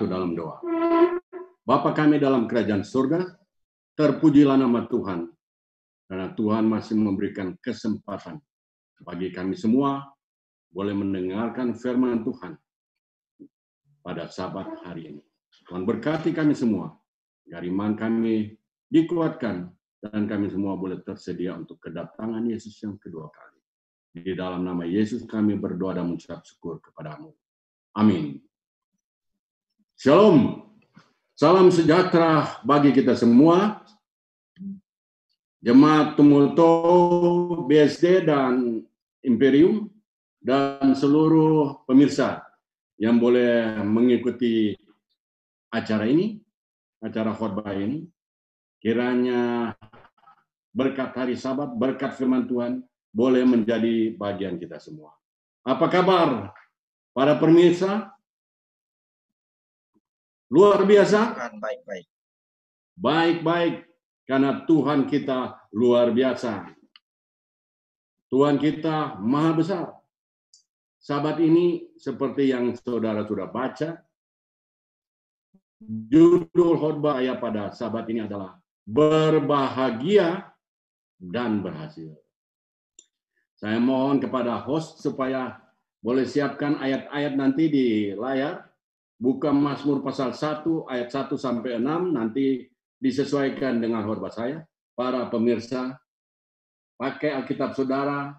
bersatu 0.00 0.08
dalam 0.08 0.32
doa. 0.32 0.56
Bapa 1.60 1.92
kami 1.92 2.16
dalam 2.16 2.48
kerajaan 2.48 2.80
surga, 2.80 3.20
terpujilah 3.92 4.56
nama 4.56 4.88
Tuhan, 4.88 5.28
karena 6.08 6.32
Tuhan 6.32 6.64
masih 6.64 6.96
memberikan 6.96 7.52
kesempatan 7.60 8.40
bagi 9.04 9.28
kami 9.28 9.52
semua 9.56 10.08
boleh 10.72 10.96
mendengarkan 10.96 11.76
firman 11.76 12.24
Tuhan 12.24 12.56
pada 14.00 14.24
sabat 14.32 14.80
hari 14.88 15.12
ini. 15.12 15.22
Tuhan 15.68 15.84
berkati 15.84 16.32
kami 16.32 16.56
semua, 16.56 16.96
agar 17.44 17.62
iman 17.68 17.92
kami 17.92 18.56
dikuatkan, 18.88 19.68
dan 20.00 20.24
kami 20.24 20.48
semua 20.48 20.80
boleh 20.80 21.04
tersedia 21.04 21.52
untuk 21.52 21.76
kedatangan 21.84 22.40
Yesus 22.48 22.72
yang 22.80 22.96
kedua 22.96 23.28
kali. 23.28 23.60
Di 24.10 24.32
dalam 24.32 24.64
nama 24.64 24.82
Yesus 24.88 25.28
kami 25.28 25.60
berdoa 25.60 26.00
dan 26.00 26.08
mengucap 26.08 26.40
syukur 26.42 26.80
kepadamu. 26.80 27.30
Amin. 27.94 28.49
Shalom. 30.00 30.64
Salam 31.36 31.68
sejahtera 31.68 32.56
bagi 32.64 32.88
kita 32.88 33.12
semua. 33.12 33.84
Jemaat 35.60 36.16
Tumulto, 36.16 36.72
BSD, 37.68 38.24
dan 38.24 38.80
Imperium, 39.20 39.92
dan 40.40 40.96
seluruh 40.96 41.84
pemirsa 41.84 42.40
yang 42.96 43.20
boleh 43.20 43.76
mengikuti 43.84 44.72
acara 45.68 46.08
ini, 46.08 46.40
acara 47.04 47.36
khotbah 47.36 47.76
ini. 47.76 48.08
Kiranya 48.80 49.76
berkat 50.72 51.12
hari 51.12 51.36
sabat, 51.36 51.76
berkat 51.76 52.16
firman 52.16 52.48
Tuhan, 52.48 52.80
boleh 53.12 53.44
menjadi 53.44 54.16
bagian 54.16 54.56
kita 54.56 54.80
semua. 54.80 55.12
Apa 55.60 55.92
kabar 55.92 56.56
para 57.12 57.36
pemirsa? 57.36 58.16
Luar 60.50 60.82
biasa? 60.82 61.38
Baik-baik. 61.62 62.06
Baik-baik, 62.98 63.74
karena 64.26 64.66
Tuhan 64.66 65.06
kita 65.06 65.70
luar 65.72 66.10
biasa. 66.10 66.68
Tuhan 68.30 68.58
kita 68.58 69.18
maha 69.22 69.52
besar. 69.54 69.86
Sahabat 71.00 71.40
ini 71.40 71.96
seperti 71.96 72.52
yang 72.52 72.76
saudara 72.76 73.24
sudah 73.24 73.48
baca, 73.48 74.04
judul 75.80 76.76
khotbah 76.76 77.24
ayat 77.24 77.40
pada 77.40 77.72
sahabat 77.72 78.06
ini 78.12 78.28
adalah 78.28 78.60
berbahagia 78.84 80.50
dan 81.18 81.64
berhasil. 81.64 82.14
Saya 83.58 83.80
mohon 83.82 84.20
kepada 84.20 84.60
host 84.60 85.02
supaya 85.02 85.58
boleh 86.00 86.24
siapkan 86.24 86.80
ayat-ayat 86.80 87.32
nanti 87.36 87.64
di 87.68 87.86
layar 88.16 88.69
buka 89.20 89.52
Mazmur 89.52 90.00
pasal 90.00 90.32
1 90.32 90.88
ayat 90.88 91.12
1 91.12 91.36
sampai 91.36 91.76
6 91.76 92.16
nanti 92.16 92.64
disesuaikan 92.96 93.76
dengan 93.76 94.08
hormat 94.08 94.32
saya. 94.32 94.64
Para 94.96 95.28
pemirsa 95.28 95.96
pakai 96.96 97.36
Alkitab 97.36 97.76
Saudara, 97.76 98.36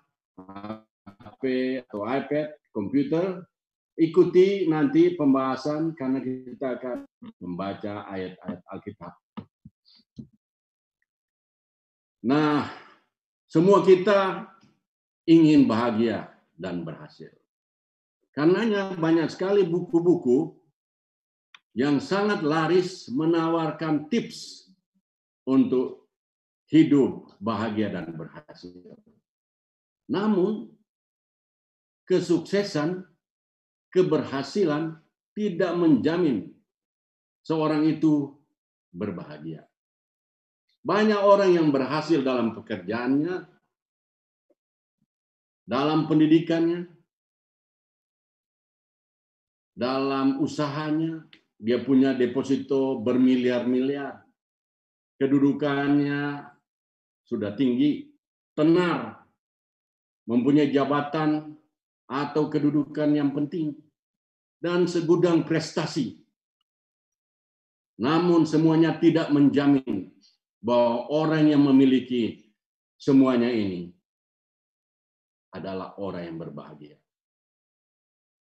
HP 1.06 1.42
atau 1.86 2.06
iPad, 2.06 2.54
komputer, 2.74 3.46
ikuti 3.98 4.70
nanti 4.70 5.14
pembahasan 5.18 5.94
karena 5.98 6.22
kita 6.22 6.78
akan 6.78 6.98
membaca 7.42 8.06
ayat-ayat 8.10 8.62
Alkitab. 8.70 9.14
Nah, 12.22 12.70
semua 13.50 13.82
kita 13.82 14.46
ingin 15.26 15.66
bahagia 15.66 16.30
dan 16.54 16.86
berhasil. 16.86 17.34
Karenanya 18.38 18.94
banyak 18.94 19.28
sekali 19.34 19.66
buku-buku 19.66 20.61
yang 21.72 22.04
sangat 22.04 22.44
laris 22.44 23.08
menawarkan 23.08 24.12
tips 24.12 24.68
untuk 25.48 26.08
hidup 26.68 27.32
bahagia 27.40 27.92
dan 27.92 28.12
berhasil. 28.16 28.76
Namun, 30.12 30.72
kesuksesan, 32.08 33.08
keberhasilan 33.92 35.00
tidak 35.32 35.72
menjamin 35.80 36.52
seorang 37.44 37.88
itu 37.88 38.36
berbahagia. 38.92 39.64
Banyak 40.82 41.22
orang 41.22 41.56
yang 41.56 41.68
berhasil 41.70 42.20
dalam 42.20 42.58
pekerjaannya, 42.58 43.48
dalam 45.64 46.10
pendidikannya, 46.10 46.90
dalam 49.78 50.42
usahanya, 50.44 51.24
dia 51.62 51.78
punya 51.86 52.18
deposito 52.18 52.98
bermiliar-miliar. 53.06 54.26
Kedudukannya 55.22 56.42
sudah 57.22 57.54
tinggi, 57.54 58.10
tenar, 58.58 59.22
mempunyai 60.26 60.74
jabatan 60.74 61.54
atau 62.10 62.50
kedudukan 62.50 63.14
yang 63.14 63.30
penting, 63.38 63.78
dan 64.58 64.90
segudang 64.90 65.46
prestasi. 65.46 66.18
Namun 68.02 68.50
semuanya 68.50 68.98
tidak 68.98 69.30
menjamin 69.30 70.10
bahwa 70.58 71.06
orang 71.14 71.54
yang 71.54 71.62
memiliki 71.62 72.50
semuanya 72.98 73.54
ini 73.54 73.94
adalah 75.54 75.94
orang 76.02 76.26
yang 76.26 76.38
berbahagia. 76.42 76.98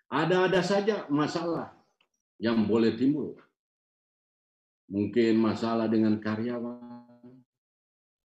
Ada-ada 0.09 0.65
saja 0.65 0.97
masalah 1.13 1.80
yang 2.41 2.65
boleh 2.65 2.97
timbul. 2.97 3.37
Mungkin 4.91 5.39
masalah 5.39 5.87
dengan 5.87 6.19
karyawan 6.19 7.31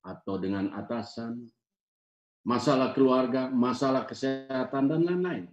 atau 0.02 0.36
dengan 0.42 0.74
atasan, 0.74 1.46
masalah 2.48 2.96
keluarga, 2.96 3.52
masalah 3.52 4.08
kesehatan, 4.10 4.90
dan 4.90 5.06
lain-lain. 5.06 5.46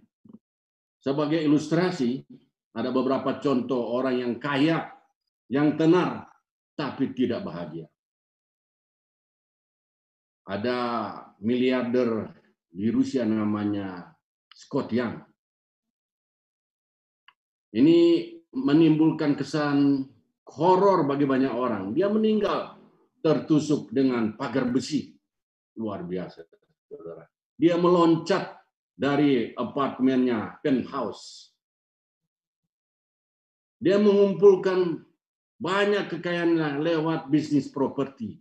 Sebagai 0.97 1.37
ilustrasi, 1.43 2.23
ada 2.73 2.89
beberapa 2.89 3.37
contoh 3.37 3.93
orang 3.93 4.15
yang 4.17 4.33
kaya, 4.41 4.89
yang 5.51 5.77
tenar, 5.77 6.25
tapi 6.73 7.13
tidak 7.13 7.45
bahagia. 7.45 7.85
Ada 10.49 10.79
miliarder 11.45 12.33
di 12.73 12.89
Rusia 12.89 13.21
namanya 13.27 14.09
Scott 14.49 14.89
Young. 14.89 15.21
Ini 17.73 17.99
menimbulkan 18.53 19.33
kesan 19.33 20.05
horor 20.53 21.09
bagi 21.09 21.25
banyak 21.25 21.53
orang. 21.53 21.91
Dia 21.91 22.07
meninggal 22.07 22.77
tertusuk 23.19 23.89
dengan 23.89 24.37
pagar 24.37 24.69
besi. 24.69 25.09
Luar 25.73 26.05
biasa, 26.05 26.45
saudara. 26.85 27.25
Dia 27.57 27.81
meloncat 27.81 28.61
dari 28.93 29.49
apartemennya, 29.57 30.61
penthouse. 30.61 31.49
Dia 33.81 33.97
mengumpulkan 33.97 35.01
banyak 35.57 36.13
kekayaan 36.13 36.79
lewat 36.79 37.27
bisnis 37.33 37.67
properti. 37.73 38.37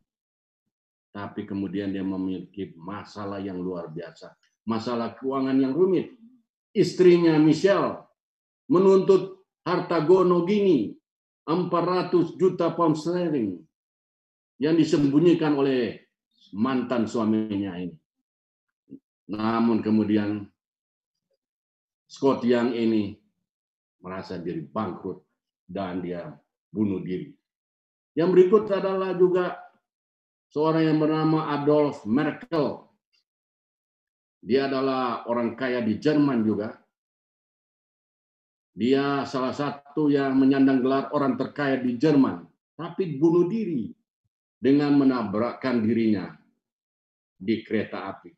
Tapi 1.12 1.44
kemudian 1.44 1.92
dia 1.92 2.04
memiliki 2.04 2.72
masalah 2.76 3.40
yang 3.40 3.60
luar 3.60 3.92
biasa. 3.92 4.32
Masalah 4.64 5.12
keuangan 5.16 5.56
yang 5.56 5.76
rumit. 5.76 6.14
Istrinya 6.72 7.36
Michelle 7.36 8.00
menuntut 8.72 9.31
harta 9.62 10.02
gono 10.02 10.42
gini 10.46 10.90
400 11.46 12.38
juta 12.38 12.70
pound 12.74 12.94
sterling 12.94 13.58
yang 14.62 14.78
disembunyikan 14.78 15.58
oleh 15.58 16.06
mantan 16.54 17.10
suaminya 17.10 17.74
ini. 17.78 17.96
Namun 19.32 19.82
kemudian 19.82 20.46
Scott 22.06 22.44
yang 22.44 22.70
ini 22.76 23.16
merasa 24.04 24.36
diri 24.36 24.60
bangkrut 24.62 25.24
dan 25.64 26.04
dia 26.04 26.30
bunuh 26.68 27.00
diri. 27.00 27.32
Yang 28.12 28.28
berikut 28.36 28.68
adalah 28.68 29.16
juga 29.16 29.56
seorang 30.52 30.84
yang 30.84 30.98
bernama 31.00 31.56
Adolf 31.56 32.04
Merkel. 32.04 32.84
Dia 34.42 34.68
adalah 34.68 35.24
orang 35.30 35.56
kaya 35.56 35.80
di 35.80 35.96
Jerman 35.96 36.44
juga. 36.44 36.81
Dia 38.72 39.28
salah 39.28 39.52
satu 39.52 40.08
yang 40.08 40.32
menyandang 40.40 40.80
gelar 40.80 41.12
orang 41.12 41.36
terkaya 41.36 41.76
di 41.76 42.00
Jerman, 42.00 42.48
tapi 42.72 43.20
bunuh 43.20 43.44
diri 43.44 43.92
dengan 44.56 44.96
menabrakkan 44.96 45.84
dirinya 45.84 46.32
di 47.36 47.60
kereta 47.60 48.08
api. 48.16 48.32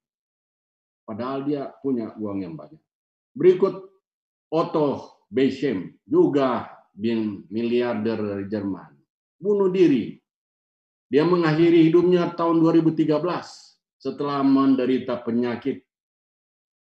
Padahal 1.07 1.47
dia 1.47 1.71
punya 1.79 2.11
uang 2.19 2.43
yang 2.43 2.59
banyak. 2.59 2.83
Berikut 3.31 3.87
Otto 4.51 5.23
Bechem, 5.31 5.95
juga 6.03 6.67
bin 6.91 7.47
miliarder 7.47 8.19
dari 8.19 8.47
Jerman. 8.51 8.91
Bunuh 9.39 9.71
diri. 9.71 10.19
Dia 11.07 11.23
mengakhiri 11.23 11.87
hidupnya 11.87 12.35
tahun 12.35 12.59
2013 12.59 13.23
setelah 14.03 14.43
menderita 14.43 15.23
penyakit 15.23 15.85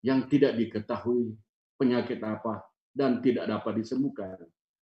yang 0.06 0.30
tidak 0.30 0.54
diketahui 0.54 1.34
penyakit 1.80 2.22
apa 2.22 2.69
dan 2.94 3.22
tidak 3.24 3.48
dapat 3.48 3.84
disembuhkan. 3.84 4.38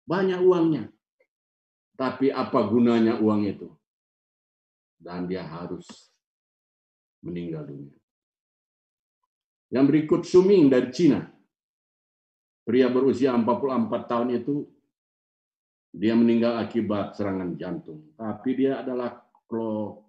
banyak 0.07 0.39
uangnya. 0.39 0.87
Tapi 1.97 2.31
apa 2.31 2.61
gunanya 2.69 3.19
uang 3.19 3.43
itu? 3.49 3.69
Dan 5.01 5.27
dia 5.27 5.43
harus 5.43 5.83
meninggal 7.25 7.67
dunia. 7.67 7.97
Yang 9.73 9.85
berikut 9.91 10.23
Suming 10.23 10.71
dari 10.71 10.93
Cina. 10.95 11.27
Pria 12.63 12.87
berusia 12.91 13.35
44 13.35 14.11
tahun 14.11 14.29
itu 14.39 14.67
dia 15.97 16.13
meninggal 16.13 16.61
akibat 16.61 17.17
serangan 17.17 17.57
jantung. 17.57 18.13
Tapi 18.15 18.51
dia 18.55 18.85
adalah 18.85 19.25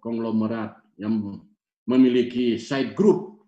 konglomerat 0.04 0.78
yang 1.00 1.40
memiliki 1.88 2.60
side 2.60 2.92
group 2.92 3.40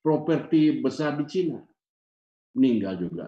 properti 0.00 0.80
besar 0.80 1.20
di 1.20 1.28
Cina. 1.28 1.60
Meninggal 2.56 2.96
juga. 2.96 3.26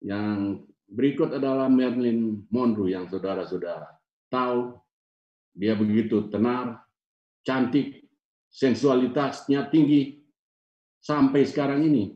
Yang 0.00 0.64
berikut 0.88 1.36
adalah 1.36 1.68
Marilyn 1.68 2.48
Monroe 2.48 2.90
yang 2.90 3.06
saudara-saudara 3.06 4.00
tahu 4.30 4.78
dia 5.52 5.74
begitu 5.74 6.30
tenar, 6.30 6.86
cantik, 7.42 8.06
sensualitasnya 8.48 9.66
tinggi 9.68 10.22
sampai 11.02 11.42
sekarang 11.44 11.84
ini. 11.84 12.14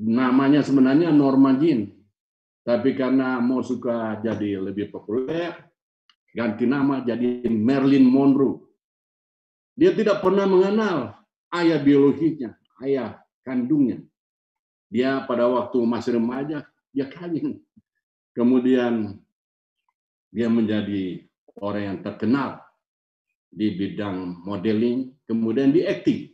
Namanya 0.00 0.64
sebenarnya 0.64 1.12
Norma 1.12 1.54
Jean, 1.60 1.92
tapi 2.64 2.96
karena 2.96 3.38
mau 3.38 3.60
suka 3.60 4.18
jadi 4.24 4.58
lebih 4.58 4.90
populer, 4.90 5.52
ganti 6.32 6.64
nama 6.64 7.04
jadi 7.04 7.46
Marilyn 7.48 8.08
Monroe. 8.08 8.64
Dia 9.76 9.92
tidak 9.94 10.24
pernah 10.24 10.48
mengenal 10.48 11.20
ayah 11.52 11.80
biologinya, 11.80 12.52
ayah 12.84 13.20
kandungnya. 13.44 14.00
Dia 14.90 15.22
pada 15.24 15.46
waktu 15.46 15.78
masih 15.86 16.18
remaja, 16.18 16.66
dia 16.90 17.06
kawin. 17.06 17.62
Kemudian 18.34 19.22
dia 20.34 20.50
menjadi 20.50 21.30
orang 21.58 21.82
yang 21.82 21.98
terkenal 22.02 22.58
di 23.50 23.70
bidang 23.74 24.42
modeling, 24.42 25.14
kemudian 25.30 25.70
di 25.70 25.86
acting. 25.86 26.30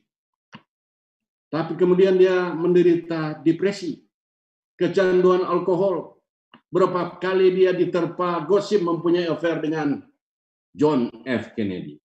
Tapi 1.53 1.77
kemudian 1.77 2.17
dia 2.17 2.53
menderita 2.53 3.41
depresi, 3.45 4.01
kecanduan 4.77 5.45
alkohol. 5.45 6.21
Berapa 6.69 7.17
kali 7.23 7.55
dia 7.55 7.73
diterpa 7.73 8.45
gosip 8.45 8.83
mempunyai 8.83 9.31
affair 9.31 9.63
dengan 9.63 10.03
John 10.77 11.09
F. 11.25 11.57
Kennedy. 11.57 11.97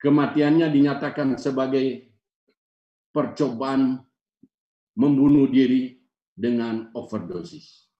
Kematiannya 0.00 0.66
dinyatakan 0.72 1.36
sebagai 1.36 2.08
percobaan 3.12 4.00
membunuh 4.96 5.46
diri 5.46 6.00
dengan 6.34 6.88
overdosis. 6.96 7.90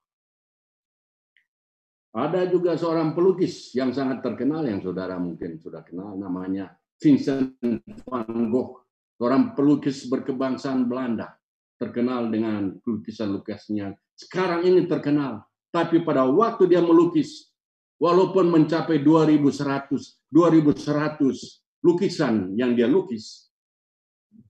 Ada 2.10 2.50
juga 2.50 2.75
seorang 2.75 3.14
pelukis 3.14 3.70
yang 3.78 3.94
sangat 3.94 4.19
terkenal 4.19 4.66
yang 4.66 4.82
saudara 4.82 5.14
mungkin 5.14 5.62
sudah 5.62 5.87
kenal 5.87 6.19
namanya 6.19 6.75
Vincent 6.98 7.54
van 8.02 8.50
Gogh, 8.50 8.82
seorang 9.14 9.54
pelukis 9.54 10.10
berkebangsaan 10.10 10.90
Belanda, 10.90 11.32
terkenal 11.78 12.26
dengan 12.28 12.76
lukisan-lukisnya. 12.82 13.94
Sekarang 14.19 14.66
ini 14.66 14.84
terkenal, 14.90 15.46
tapi 15.70 16.02
pada 16.02 16.26
waktu 16.26 16.66
dia 16.66 16.82
melukis, 16.82 17.54
walaupun 17.96 18.52
mencapai 18.52 19.00
2100, 19.00 20.20
2100 20.28 21.62
lukisan 21.81 22.58
yang 22.58 22.76
dia 22.76 22.90
lukis, 22.90 23.48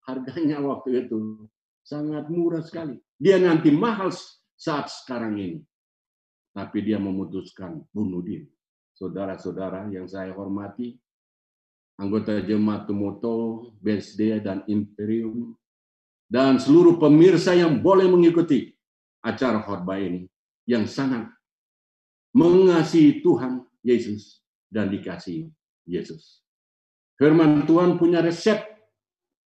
harganya 0.09 0.59
waktu 0.65 1.07
itu 1.07 1.47
sangat 1.91 2.31
murah 2.31 2.63
sekali. 2.63 2.95
Dia 3.19 3.43
nanti 3.43 3.75
mahal 3.75 4.15
saat 4.55 4.87
sekarang 4.87 5.35
ini 5.43 5.59
tapi 6.51 6.83
dia 6.83 6.99
memutuskan 6.99 7.83
bunuh 7.95 8.23
diri. 8.23 8.47
Saudara-saudara 8.99 9.89
yang 9.89 10.05
saya 10.05 10.35
hormati, 10.37 10.99
anggota 11.97 12.37
jemaat 12.43 12.85
Tumoto, 12.85 13.71
BSD, 13.81 14.45
dan 14.45 14.61
Imperium, 14.69 15.57
dan 16.29 16.61
seluruh 16.61 17.01
pemirsa 17.01 17.57
yang 17.57 17.81
boleh 17.81 18.07
mengikuti 18.11 18.77
acara 19.25 19.65
khotbah 19.65 19.97
ini, 19.97 20.29
yang 20.69 20.85
sangat 20.85 21.33
mengasihi 22.37 23.25
Tuhan 23.25 23.65
Yesus 23.81 24.45
dan 24.69 24.93
dikasih 24.93 25.49
Yesus. 25.89 26.45
Firman 27.17 27.65
Tuhan 27.65 27.97
punya 27.97 28.21
resep 28.21 28.80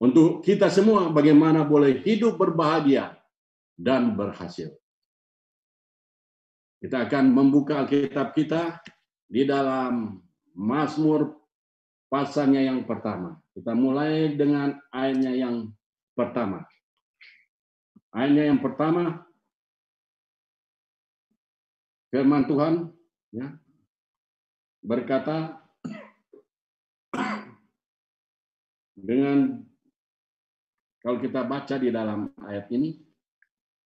untuk 0.05 0.45
kita 0.45 0.69
semua 0.69 1.09
bagaimana 1.09 1.65
boleh 1.65 2.05
hidup 2.05 2.37
berbahagia 2.37 3.17
dan 3.73 4.12
berhasil. 4.12 4.69
Kita 6.77 7.09
akan 7.09 7.33
membuka 7.33 7.81
Alkitab 7.81 8.37
kita 8.37 8.85
di 9.25 9.49
dalam 9.49 10.21
Mazmur 10.53 11.33
pasalnya 12.12 12.61
yang 12.61 12.85
pertama. 12.85 13.41
Kita 13.56 13.73
mulai 13.73 14.37
dengan 14.37 14.77
ayatnya 14.93 15.33
yang 15.33 15.73
pertama. 16.12 16.69
Ayatnya 18.12 18.53
yang 18.53 18.61
pertama 18.61 19.25
firman 22.12 22.45
Tuhan 22.45 22.93
ya, 23.33 23.56
berkata 24.85 25.65
dengan 29.09 29.65
kalau 31.05 31.21
kita 31.21 31.45
baca 31.45 31.77
di 31.77 31.93
dalam 31.93 32.33
ayat 32.49 32.73
ini 32.73 33.05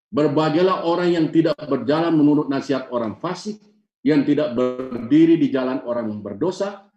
Berbahagialah 0.09 0.89
orang 0.89 1.13
yang 1.13 1.27
tidak 1.29 1.61
berjalan 1.69 2.17
menurut 2.17 2.49
nasihat 2.49 2.89
orang 2.89 3.21
fasik, 3.21 3.61
yang 4.01 4.25
tidak 4.25 4.57
berdiri 4.57 5.37
di 5.37 5.53
jalan 5.53 5.85
orang 5.85 6.09
berdosa, 6.25 6.89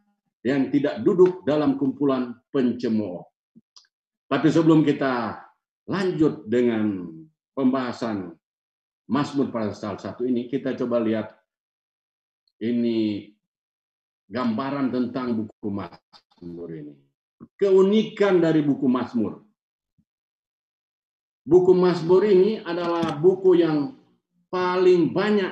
yang 0.47 0.71
tidak 0.71 1.03
duduk 1.03 1.43
dalam 1.43 1.75
kumpulan 1.75 2.31
pencemooh. 2.55 3.27
Tapi 4.31 4.47
sebelum 4.47 4.87
kita 4.87 5.43
lanjut 5.91 6.47
dengan 6.47 7.11
pembahasan 7.51 8.31
Mazmur 9.11 9.51
pasal 9.51 9.99
satu 9.99 10.23
ini, 10.23 10.47
kita 10.47 10.71
coba 10.79 11.03
lihat 11.03 11.35
ini 12.63 13.27
gambaran 14.31 14.87
tentang 14.87 15.35
buku 15.35 15.67
Mazmur 15.67 16.69
ini. 16.71 16.95
Keunikan 17.59 18.39
dari 18.39 18.63
buku 18.63 18.87
Mazmur. 18.87 19.50
Buku 21.41 21.73
Mazmur 21.73 22.21
ini 22.21 22.61
adalah 22.61 23.17
buku 23.17 23.57
yang 23.57 23.97
paling 24.53 25.09
banyak 25.09 25.49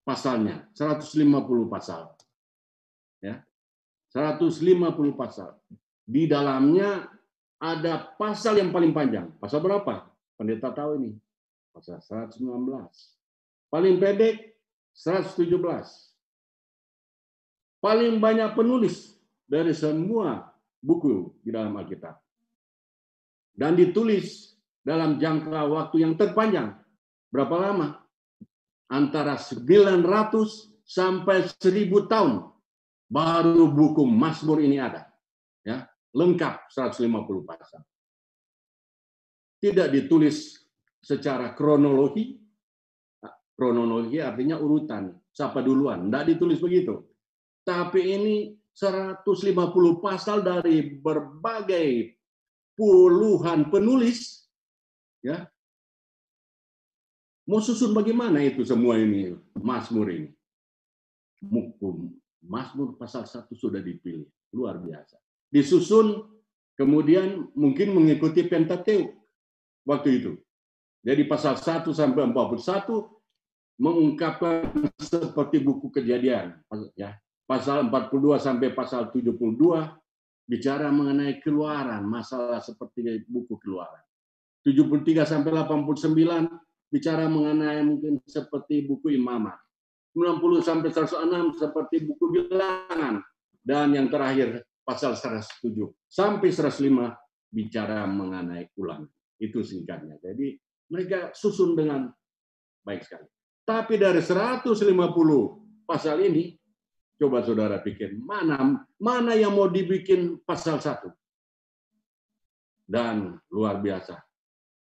pasalnya, 0.00 0.64
150 0.72 1.68
pasal. 1.68 2.16
Ya. 3.20 3.44
150 4.14 5.12
pasal. 5.12 5.60
Di 6.06 6.24
dalamnya 6.24 7.10
ada 7.60 8.16
pasal 8.16 8.62
yang 8.62 8.72
paling 8.72 8.96
panjang. 8.96 9.28
Pasal 9.36 9.60
berapa? 9.60 10.08
Pendeta 10.40 10.72
tahu 10.72 11.04
ini. 11.04 11.12
Pasal 11.74 12.00
119. 12.00 12.40
Paling 13.68 14.00
pendek 14.00 14.56
117. 14.96 15.52
Paling 17.84 18.16
banyak 18.16 18.56
penulis 18.56 19.20
dari 19.44 19.76
semua 19.76 20.48
buku 20.80 21.36
di 21.44 21.52
dalam 21.52 21.76
Alkitab. 21.76 22.16
Dan 23.52 23.76
ditulis 23.76 24.55
dalam 24.86 25.18
jangka 25.18 25.66
waktu 25.66 26.06
yang 26.06 26.14
terpanjang. 26.14 26.78
Berapa 27.34 27.58
lama? 27.58 27.98
Antara 28.86 29.34
900 29.34 30.06
sampai 30.86 31.42
1000 31.50 32.06
tahun 32.06 32.46
baru 33.10 33.66
buku 33.66 34.06
Mazmur 34.06 34.62
ini 34.62 34.78
ada. 34.78 35.10
Ya, 35.66 35.90
lengkap 36.14 36.70
150 36.70 37.42
pasal. 37.42 37.82
Tidak 39.58 39.90
ditulis 39.90 40.54
secara 41.02 41.50
kronologi. 41.50 42.38
Kronologi 43.58 44.22
artinya 44.22 44.60
urutan, 44.62 45.10
siapa 45.34 45.66
duluan. 45.66 46.06
Tidak 46.06 46.24
ditulis 46.30 46.62
begitu. 46.62 47.02
Tapi 47.66 48.14
ini 48.14 48.36
150 48.70 49.26
pasal 49.98 50.46
dari 50.46 50.94
berbagai 51.02 52.14
puluhan 52.76 53.72
penulis 53.72 54.45
Ya. 55.24 55.48
Mau 57.46 57.62
susun 57.62 57.94
bagaimana 57.94 58.42
itu 58.42 58.66
semua 58.66 58.98
ini 58.98 59.38
Mazmur 59.54 60.10
ini? 60.10 60.30
Mukum 61.46 62.10
Mazmur 62.42 62.94
pasal 62.94 63.26
satu 63.26 63.54
sudah 63.58 63.82
dipilih, 63.82 64.26
luar 64.54 64.78
biasa. 64.78 65.18
Disusun 65.50 66.26
kemudian 66.78 67.50
mungkin 67.54 67.94
mengikuti 67.94 68.46
Pentateuk 68.46 69.14
waktu 69.86 70.08
itu. 70.22 70.32
Jadi 71.06 71.22
pasal 71.26 71.54
1 71.58 71.86
sampai 71.94 72.26
41 72.26 73.06
mengungkapkan 73.78 74.90
seperti 74.98 75.62
buku 75.62 75.90
kejadian 75.90 76.58
ya. 76.98 77.14
Pasal 77.46 77.86
42 77.86 78.42
sampai 78.42 78.74
pasal 78.74 79.14
72 79.14 79.38
bicara 80.46 80.90
mengenai 80.90 81.38
keluaran, 81.42 82.02
masalah 82.06 82.58
seperti 82.58 83.22
buku 83.26 83.54
keluaran. 83.62 84.05
73 84.66 85.22
sampai 85.22 85.54
89 85.54 86.90
bicara 86.90 87.30
mengenai 87.30 87.86
mungkin 87.86 88.18
seperti 88.26 88.82
buku 88.82 89.14
imamat. 89.14 89.54
90 90.10 90.64
sampai 90.66 90.90
106 90.90 91.62
seperti 91.62 92.02
buku 92.02 92.24
bilangan. 92.34 93.22
Dan 93.62 93.94
yang 93.94 94.10
terakhir 94.10 94.66
pasal 94.82 95.14
107 95.14 95.70
sampai 96.10 96.50
105 96.50 97.14
bicara 97.54 98.02
mengenai 98.10 98.66
ulangan. 98.74 99.06
Itu 99.38 99.62
singkatnya. 99.62 100.18
Jadi 100.18 100.58
mereka 100.90 101.30
susun 101.30 101.78
dengan 101.78 102.10
baik 102.82 103.06
sekali. 103.06 103.26
Tapi 103.66 103.94
dari 103.98 104.22
150 104.22 104.86
pasal 105.86 106.22
ini, 106.22 106.54
coba 107.18 107.42
saudara 107.42 107.82
pikir, 107.82 108.14
mana 108.18 108.86
mana 108.98 109.34
yang 109.34 109.54
mau 109.54 109.66
dibikin 109.66 110.38
pasal 110.46 110.78
satu? 110.78 111.10
Dan 112.86 113.34
luar 113.50 113.82
biasa, 113.82 114.25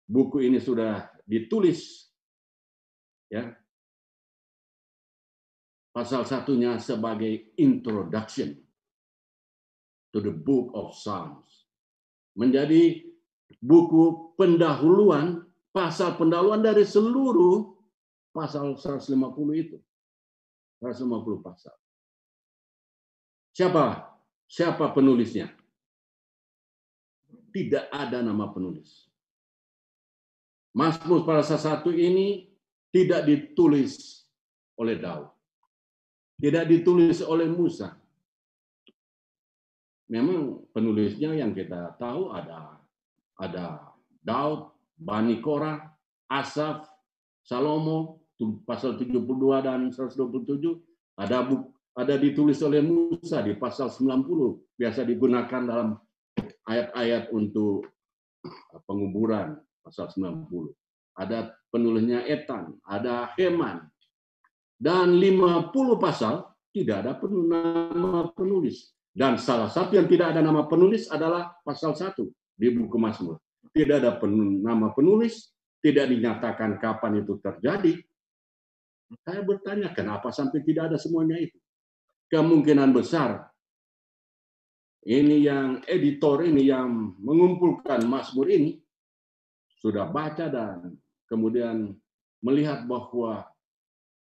buku 0.05 0.45
ini 0.45 0.61
sudah 0.61 1.09
ditulis 1.25 2.09
ya 3.29 3.49
pasal 5.95 6.27
satunya 6.27 6.77
sebagai 6.77 7.55
introduction 7.55 8.65
to 10.15 10.23
the 10.23 10.31
book 10.31 10.71
of 10.71 10.95
Psalms. 10.95 11.67
Menjadi 12.39 13.03
buku 13.59 14.35
pendahuluan, 14.39 15.43
pasal 15.75 16.19
pendahuluan 16.19 16.63
dari 16.63 16.87
seluruh 16.87 17.75
pasal 18.35 18.79
150 18.79 19.11
itu. 19.55 19.79
150 20.79 21.39
pasal. 21.43 21.75
Siapa? 23.55 24.15
Siapa 24.47 24.91
penulisnya? 24.91 25.47
Tidak 27.55 27.87
ada 27.87 28.19
nama 28.19 28.51
penulis. 28.51 29.04
Mazmur 30.75 31.23
pasal 31.23 31.55
satu 31.55 31.87
ini 31.95 32.51
tidak 32.91 33.23
ditulis 33.23 34.27
oleh 34.75 34.99
Daud. 34.99 35.31
Tidak 36.35 36.67
ditulis 36.67 37.23
oleh 37.23 37.47
Musa. 37.47 37.95
Memang 40.11 40.67
penulisnya 40.75 41.31
yang 41.31 41.55
kita 41.55 41.95
tahu 41.95 42.27
ada 42.35 42.75
ada 43.39 43.95
Daud, 44.19 44.75
Bani 44.99 45.39
Korah, 45.39 45.79
Asaf, 46.27 46.83
Salomo, 47.39 48.25
pasal 48.67 48.99
72 48.99 49.23
dan 49.63 49.87
127 49.87 50.75
ada 51.15 51.47
ada 51.95 52.15
ditulis 52.19 52.59
oleh 52.59 52.83
Musa 52.83 53.39
di 53.39 53.55
pasal 53.55 53.87
90 53.87 54.75
biasa 54.75 55.07
digunakan 55.07 55.61
dalam 55.63 55.95
ayat-ayat 56.67 57.31
untuk 57.31 57.87
penguburan 58.83 59.55
pasal 59.85 60.09
90 60.09 60.49
ada 61.21 61.53
penulisnya 61.69 62.25
Etan 62.25 62.73
ada 62.81 63.29
Heman 63.37 63.85
dan 64.81 65.15
50 65.21 65.71
pasal 66.01 66.49
tidak 66.75 67.07
ada 67.07 67.15
nama 67.23 68.27
penulis. 68.35 68.91
Dan 69.15 69.39
salah 69.39 69.71
satu 69.71 69.95
yang 69.95 70.11
tidak 70.11 70.35
ada 70.35 70.43
nama 70.43 70.67
penulis 70.67 71.07
adalah 71.07 71.55
pasal 71.63 71.95
1 71.95 72.19
di 72.59 72.67
buku 72.75 72.99
Mazmur. 72.99 73.39
Tidak 73.71 73.95
ada 74.03 74.19
nama 74.19 74.91
penulis 74.91 75.55
tidak 75.79 76.11
dinyatakan 76.11 76.75
kapan 76.81 77.23
itu 77.23 77.39
terjadi. 77.39 77.93
Saya 79.23 79.45
bertanya, 79.45 79.93
kenapa 79.95 80.33
sampai 80.33 80.65
tidak 80.67 80.91
ada 80.91 80.97
semuanya 80.99 81.39
itu? 81.39 81.55
Kemungkinan 82.27 82.89
besar 82.91 83.47
ini 85.05 85.45
yang 85.45 85.85
editor 85.85 86.41
ini 86.43 86.67
yang 86.67 87.15
mengumpulkan 87.21 88.03
Mazmur 88.09 88.49
ini 88.49 88.81
sudah 89.79 90.07
baca 90.09 90.45
dan 90.47 90.95
kemudian 91.29 91.95
melihat 92.43 92.83
bahwa 92.87 93.47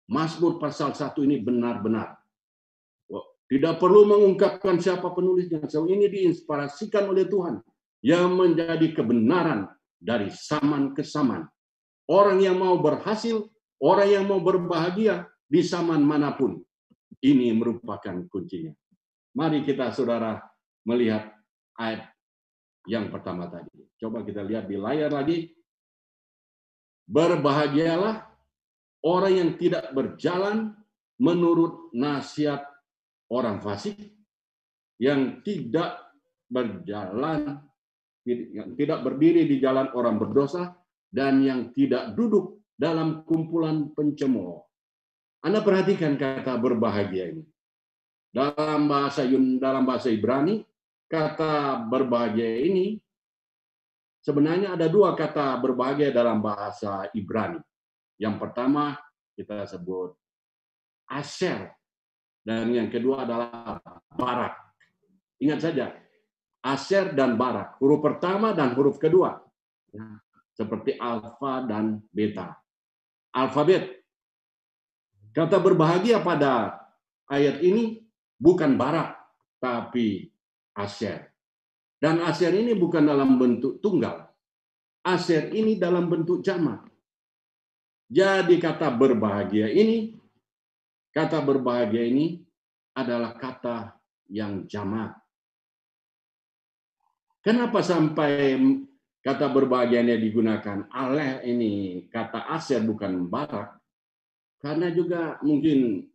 Mazmur 0.06 0.62
pasal 0.62 0.94
satu 0.94 1.26
ini 1.26 1.42
benar-benar 1.42 2.18
tidak 3.46 3.78
perlu 3.78 4.10
mengungkapkan 4.10 4.82
siapa 4.82 5.06
penulisnya. 5.14 5.62
So, 5.70 5.86
ini 5.86 6.10
diinspirasikan 6.10 7.06
oleh 7.06 7.30
Tuhan 7.30 7.62
yang 8.02 8.34
menjadi 8.34 8.90
kebenaran 8.90 9.70
dari 10.02 10.34
zaman 10.34 10.98
ke 10.98 11.06
zaman. 11.06 11.46
Orang 12.10 12.42
yang 12.42 12.58
mau 12.58 12.74
berhasil 12.82 13.46
Orang 13.76 14.08
yang 14.08 14.24
mau 14.24 14.40
berbahagia 14.40 15.28
di 15.44 15.60
zaman 15.60 16.00
mana 16.00 16.32
pun. 16.32 16.64
Ini 17.20 17.52
merupakan 17.52 18.24
kuncinya. 18.28 18.72
Mari 19.36 19.64
kita 19.68 19.92
saudara 19.92 20.40
melihat 20.88 21.28
ayat 21.76 22.08
yang 22.86 23.10
pertama 23.10 23.50
tadi. 23.50 23.70
Coba 23.98 24.22
kita 24.22 24.42
lihat 24.46 24.70
di 24.70 24.78
layar 24.78 25.10
lagi. 25.10 25.50
Berbahagialah 27.06 28.26
orang 29.06 29.34
yang 29.34 29.50
tidak 29.54 29.94
berjalan 29.94 30.74
menurut 31.22 31.94
nasihat 31.94 32.66
orang 33.30 33.62
fasik, 33.62 33.98
yang 34.98 35.42
tidak 35.46 36.02
berjalan, 36.50 37.62
yang 38.26 38.74
tidak 38.74 39.02
berdiri 39.06 39.46
di 39.46 39.62
jalan 39.62 39.90
orang 39.94 40.18
berdosa, 40.18 40.74
dan 41.10 41.40
yang 41.42 41.70
tidak 41.70 42.12
duduk 42.18 42.66
dalam 42.74 43.22
kumpulan 43.24 43.90
pencemooh. 43.94 44.66
Anda 45.46 45.62
perhatikan 45.62 46.18
kata 46.18 46.58
berbahagia 46.58 47.32
ini. 47.32 47.44
Dalam 48.34 48.90
bahasa 48.90 49.24
Yun, 49.24 49.56
dalam 49.56 49.86
bahasa 49.88 50.12
Ibrani, 50.12 50.60
kata 51.06 51.86
berbahagia 51.86 52.66
ini 52.66 52.98
sebenarnya 54.22 54.74
ada 54.74 54.86
dua 54.90 55.14
kata 55.14 55.58
berbahagia 55.62 56.10
dalam 56.10 56.42
bahasa 56.42 57.06
Ibrani. 57.14 57.62
Yang 58.18 58.36
pertama 58.42 58.98
kita 59.38 59.66
sebut 59.68 60.16
asher 61.06 61.70
dan 62.42 62.70
yang 62.70 62.90
kedua 62.90 63.26
adalah 63.26 63.78
barak. 64.14 64.54
Ingat 65.36 65.60
saja, 65.60 65.92
asher 66.64 67.12
dan 67.12 67.36
barak, 67.36 67.76
huruf 67.78 68.00
pertama 68.00 68.56
dan 68.56 68.72
huruf 68.72 68.96
kedua. 68.96 69.42
Ya, 69.92 70.18
seperti 70.56 70.96
alfa 70.96 71.62
dan 71.68 72.00
beta 72.08 72.56
alfabet. 73.36 74.00
Kata 75.36 75.60
berbahagia 75.60 76.24
pada 76.24 76.80
ayat 77.28 77.60
ini 77.60 78.00
bukan 78.40 78.80
barak, 78.80 79.20
tapi 79.60 80.32
aser. 80.76 81.32
Dan 81.96 82.20
aser 82.20 82.52
ini 82.52 82.76
bukan 82.76 83.08
dalam 83.08 83.40
bentuk 83.40 83.80
tunggal. 83.80 84.28
Aser 85.00 85.48
ini 85.56 85.80
dalam 85.80 86.12
bentuk 86.12 86.44
jamak. 86.44 86.84
Jadi 88.06 88.60
kata 88.60 88.92
berbahagia 88.92 89.72
ini, 89.72 90.14
kata 91.10 91.42
berbahagia 91.42 92.04
ini 92.06 92.44
adalah 92.94 93.34
kata 93.34 93.96
yang 94.30 94.68
jamak. 94.68 95.16
Kenapa 97.42 97.82
sampai 97.82 98.58
kata 99.22 99.50
berbahagianya 99.50 100.18
digunakan 100.18 100.86
aleh 100.90 101.42
ini 101.46 102.06
kata 102.10 102.46
aser 102.54 102.82
bukan 102.86 103.26
barak 103.26 103.74
karena 104.62 104.90
juga 104.94 105.38
mungkin 105.42 106.06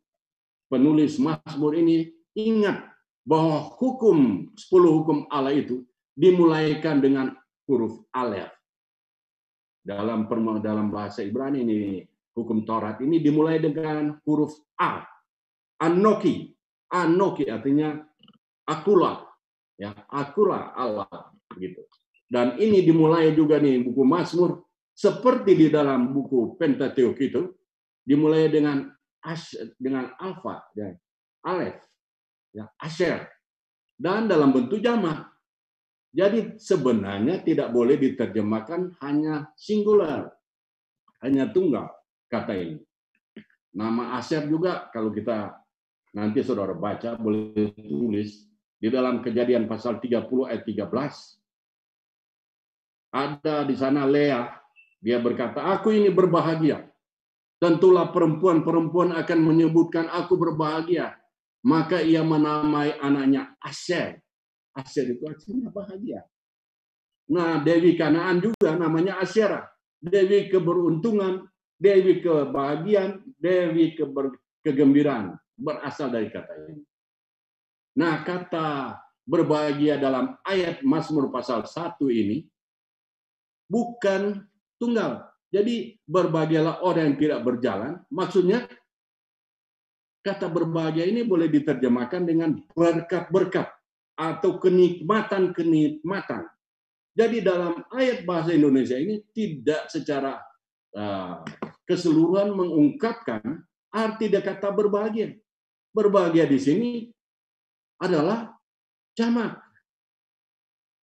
penulis 0.72 1.20
Mazmur 1.20 1.76
ini 1.76 2.08
ingat 2.36 2.91
bahwa 3.22 3.70
hukum 3.78 4.50
10 4.58 4.98
hukum 4.98 5.18
Allah 5.30 5.54
itu 5.54 5.86
dimulaikan 6.18 7.00
dengan 7.00 7.34
huruf 7.70 8.02
alef 8.12 8.52
dalam 9.82 10.30
dalam 10.62 10.94
bahasa 10.94 11.26
Ibrani 11.26 11.66
ini 11.66 12.06
hukum 12.38 12.62
Taurat 12.64 13.02
ini 13.02 13.18
dimulai 13.18 13.58
dengan 13.58 14.18
huruf 14.26 14.54
a. 14.78 15.06
Anoki. 15.82 16.54
Anoki 16.92 17.50
artinya 17.50 17.98
akulah 18.68 19.26
ya 19.80 19.96
akulah 20.12 20.76
Allah 20.78 21.10
gitu. 21.58 21.82
Dan 22.32 22.56
ini 22.62 22.86
dimulai 22.86 23.34
juga 23.34 23.58
nih 23.58 23.82
buku 23.84 24.04
Mazmur 24.06 24.70
seperti 24.94 25.58
di 25.58 25.68
dalam 25.74 26.14
buku 26.14 26.56
Pentateuk 26.56 27.18
itu 27.18 27.50
dimulai 28.06 28.48
dengan 28.52 28.88
as 29.24 29.54
dengan 29.78 30.14
alfa 30.18 30.62
ya, 30.78 30.94
alef 31.46 31.78
ya 32.52 32.68
asher 32.80 33.28
dan 34.00 34.28
dalam 34.28 34.52
bentuk 34.52 34.82
jamak. 34.82 35.30
Jadi 36.12 36.60
sebenarnya 36.60 37.40
tidak 37.40 37.72
boleh 37.72 37.96
diterjemahkan 37.96 39.00
hanya 39.00 39.48
singular, 39.56 40.28
hanya 41.24 41.48
tunggal 41.48 41.88
kata 42.28 42.52
ini. 42.52 42.84
Nama 43.72 44.20
Asher 44.20 44.44
juga 44.52 44.92
kalau 44.92 45.16
kita 45.16 45.56
nanti 46.12 46.44
saudara 46.44 46.76
baca 46.76 47.16
boleh 47.16 47.72
tulis 47.80 48.44
di 48.76 48.92
dalam 48.92 49.24
kejadian 49.24 49.72
pasal 49.72 50.04
30 50.04 50.52
ayat 50.52 50.68
13 50.68 50.92
ada 53.12 53.68
di 53.68 53.76
sana 53.76 54.08
Lea. 54.08 54.48
Dia 55.04 55.20
berkata, 55.20 55.68
aku 55.76 55.92
ini 55.92 56.08
berbahagia. 56.10 56.88
Tentulah 57.62 58.10
perempuan-perempuan 58.10 59.14
akan 59.14 59.40
menyebutkan 59.44 60.10
aku 60.10 60.40
berbahagia. 60.40 61.21
Maka 61.62 62.02
ia 62.02 62.26
menamai 62.26 62.98
anaknya 62.98 63.54
Asher. 63.62 64.18
Asher 64.74 65.14
itu 65.14 65.24
artinya 65.30 65.70
bahagia. 65.70 66.26
Nah, 67.32 67.62
Dewi 67.62 67.96
Kanaan 67.96 68.42
juga 68.42 68.76
namanya 68.76 69.22
Asyera. 69.22 69.70
dewi 70.02 70.50
keberuntungan, 70.50 71.46
dewi 71.78 72.26
kebahagiaan, 72.26 73.22
dewi 73.38 73.94
keber, 73.94 74.34
kegembiraan 74.66 75.38
berasal 75.54 76.10
dari 76.10 76.34
kata 76.34 76.74
ini. 76.74 76.82
Nah, 78.02 78.26
kata 78.26 78.98
berbahagia 79.30 80.02
dalam 80.02 80.42
ayat 80.42 80.82
Mazmur 80.82 81.30
pasal 81.30 81.70
1 81.70 82.02
ini 82.10 82.50
bukan 83.70 84.42
tunggal. 84.82 85.30
Jadi 85.52 86.00
berbahagialah 86.08 86.82
orang 86.82 87.14
yang 87.14 87.18
tidak 87.20 87.40
berjalan. 87.44 88.02
Maksudnya 88.10 88.66
kata 90.22 90.48
berbahagia 90.48 91.10
ini 91.10 91.26
boleh 91.26 91.50
diterjemahkan 91.50 92.22
dengan 92.26 92.62
berkat-berkat 92.78 93.68
atau 94.14 94.62
kenikmatan-kenikmatan. 94.62 96.46
Jadi 97.12 97.44
dalam 97.44 97.84
ayat 97.92 98.24
bahasa 98.24 98.56
Indonesia 98.56 98.96
ini 98.96 99.20
tidak 99.36 99.92
secara 99.92 100.40
uh, 100.96 101.44
keseluruhan 101.84 102.56
mengungkapkan 102.56 103.66
arti 103.92 104.32
dari 104.32 104.46
kata 104.46 104.72
berbahagia. 104.72 105.36
Berbahagia 105.92 106.48
di 106.48 106.60
sini 106.62 106.90
adalah 108.00 108.56
jamak. 109.12 109.60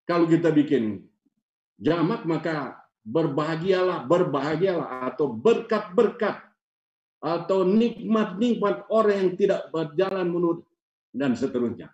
Kalau 0.08 0.24
kita 0.24 0.48
bikin 0.48 1.04
jamak 1.76 2.24
maka 2.24 2.80
berbahagialah, 3.04 4.08
berbahagialah 4.08 5.12
atau 5.12 5.28
berkat-berkat 5.28 6.47
atau 7.18 7.66
nikmat-nikmat 7.66 8.86
orang 8.94 9.16
yang 9.26 9.30
tidak 9.34 9.60
berjalan 9.74 10.26
menurut 10.30 10.62
dan 11.10 11.34
seterusnya. 11.34 11.90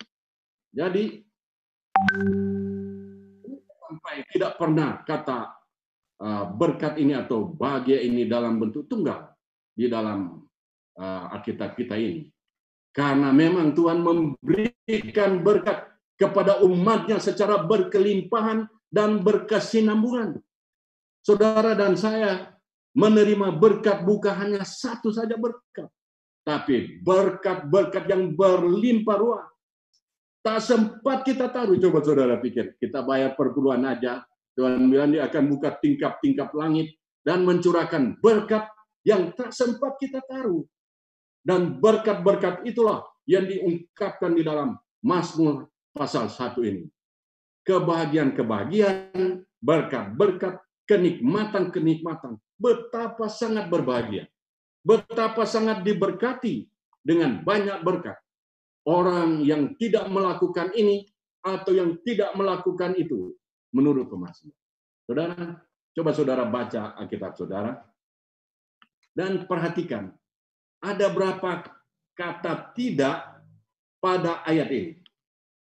Jadi 0.74 1.24
sampai 3.80 4.14
tidak 4.28 4.58
pernah 4.60 5.00
kata 5.06 5.54
uh, 6.20 6.44
berkat 6.52 7.00
ini 7.00 7.16
atau 7.16 7.48
bahagia 7.48 8.02
ini 8.04 8.28
dalam 8.28 8.60
bentuk 8.60 8.84
tunggal 8.90 9.32
di 9.72 9.88
dalam 9.88 10.44
uh, 10.98 11.34
Alkitab 11.34 11.72
kita 11.78 11.96
ini. 11.96 12.28
Karena 12.94 13.34
memang 13.34 13.74
Tuhan 13.74 14.06
memberikan 14.06 15.42
berkat 15.42 15.90
kepada 16.14 16.62
umatnya 16.62 17.18
secara 17.18 17.58
berkelimpahan 17.66 18.70
dan 18.86 19.18
berkesinambungan. 19.26 20.38
Saudara 21.26 21.74
dan 21.74 21.98
saya 21.98 22.53
menerima 22.94 23.58
berkat 23.58 24.06
bukan 24.06 24.34
hanya 24.38 24.62
satu 24.62 25.10
saja 25.10 25.34
berkat, 25.34 25.90
tapi 26.46 27.02
berkat-berkat 27.02 28.06
yang 28.06 28.32
berlimpah 28.32 29.18
ruah 29.18 29.46
Tak 30.44 30.60
sempat 30.60 31.24
kita 31.24 31.48
taruh, 31.48 31.80
coba 31.80 32.04
saudara 32.04 32.36
pikir. 32.36 32.76
Kita 32.76 33.00
bayar 33.00 33.32
perpuluhan 33.32 33.80
aja, 33.88 34.20
Tuhan 34.52 34.92
bilang 34.92 35.16
dia 35.16 35.24
akan 35.24 35.48
buka 35.48 35.72
tingkap-tingkap 35.80 36.52
langit 36.52 37.00
dan 37.24 37.48
mencurahkan 37.48 38.20
berkat 38.20 38.68
yang 39.08 39.32
tak 39.32 39.56
sempat 39.56 39.96
kita 39.96 40.20
taruh. 40.28 40.60
Dan 41.40 41.80
berkat-berkat 41.80 42.60
itulah 42.68 43.08
yang 43.24 43.48
diungkapkan 43.48 44.36
di 44.36 44.44
dalam 44.44 44.76
Mazmur 45.00 45.72
pasal 45.96 46.28
1 46.28 46.60
ini. 46.60 46.92
Kebahagiaan-kebahagiaan, 47.64 49.48
berkat-berkat, 49.64 50.60
kenikmatan-kenikmatan. 50.88 52.36
Betapa 52.56 53.28
sangat 53.28 53.68
berbahagia. 53.68 54.28
Betapa 54.84 55.48
sangat 55.48 55.80
diberkati 55.80 56.68
dengan 57.00 57.40
banyak 57.40 57.80
berkat 57.80 58.20
orang 58.84 59.40
yang 59.44 59.72
tidak 59.80 60.06
melakukan 60.12 60.72
ini 60.76 61.08
atau 61.44 61.72
yang 61.76 62.00
tidak 62.04 62.32
melakukan 62.36 62.96
itu 62.96 63.36
menurut 63.72 64.08
pemazmur. 64.08 64.56
Saudara, 65.04 65.60
coba 65.92 66.10
saudara 66.16 66.44
baca 66.48 66.96
Alkitab 66.96 67.36
saudara 67.36 67.84
dan 69.12 69.44
perhatikan 69.44 70.12
ada 70.80 71.06
berapa 71.12 71.64
kata 72.16 72.72
tidak 72.76 73.40
pada 74.00 74.40
ayat 74.44 74.68
ini. 74.72 74.92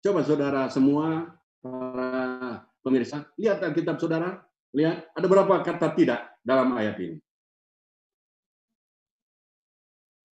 Coba 0.00 0.24
saudara 0.24 0.68
semua 0.72 1.36
para 1.60 2.64
pemirsa 2.80 3.28
lihat 3.36 3.60
Alkitab 3.60 4.00
saudara, 4.00 4.40
lihat 4.76 5.08
ada 5.16 5.26
berapa 5.26 5.64
kata 5.64 5.88
tidak 5.96 6.20
dalam 6.44 6.76
ayat 6.76 6.96
ini. 7.00 7.18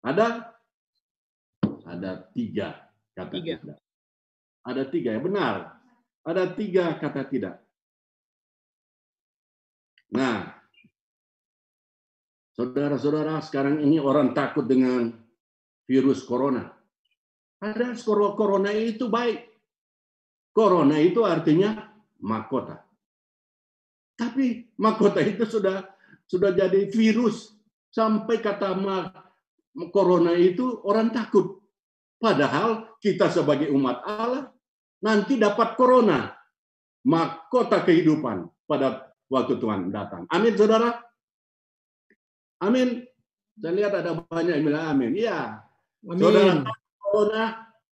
Ada 0.05 0.55
ada 1.87 2.11
tiga 2.31 2.87
kata 3.17 3.33
tiga. 3.33 3.53
tidak. 3.59 3.79
Ada 4.67 4.83
tiga 4.91 5.09
ya 5.15 5.21
benar. 5.23 5.55
Ada 6.27 6.43
tiga 6.53 6.85
kata 6.99 7.23
tidak. 7.27 7.55
Nah, 10.07 10.55
saudara-saudara, 12.55 13.43
sekarang 13.43 13.83
ini 13.83 13.99
orang 13.99 14.31
takut 14.31 14.63
dengan 14.63 15.11
virus 15.83 16.23
corona. 16.23 16.71
Ada 17.59 17.95
corona 18.07 18.71
itu 18.71 19.11
baik. 19.11 19.51
Corona 20.55 20.95
itu 21.03 21.27
artinya 21.27 21.91
mahkota. 22.23 22.86
Tapi 24.17 24.73
mahkota 24.81 25.21
itu 25.21 25.45
sudah 25.45 25.85
sudah 26.25 26.51
jadi 26.51 26.89
virus 26.89 27.53
sampai 27.93 28.41
kata 28.41 28.73
corona 29.93 30.33
itu 30.33 30.81
orang 30.83 31.13
takut. 31.13 31.61
Padahal 32.17 32.97
kita 32.97 33.29
sebagai 33.29 33.69
umat 33.69 34.01
Allah 34.01 34.49
nanti 35.05 35.37
dapat 35.37 35.77
corona, 35.77 36.33
mahkota 37.05 37.85
kehidupan 37.85 38.49
pada 38.65 39.13
waktu 39.29 39.61
Tuhan 39.61 39.93
datang. 39.93 40.25
Amin, 40.33 40.57
saudara. 40.57 40.97
Amin. 42.57 43.05
Saya 43.57 43.73
lihat 43.73 43.93
ada 44.01 44.17
banyak 44.25 44.53
yang 44.57 44.65
bilang 44.65 44.85
amin. 44.97 45.11
Iya. 45.13 45.61
Amin. 46.09 46.21
Saudara, 46.21 46.53
corona, 46.97 47.43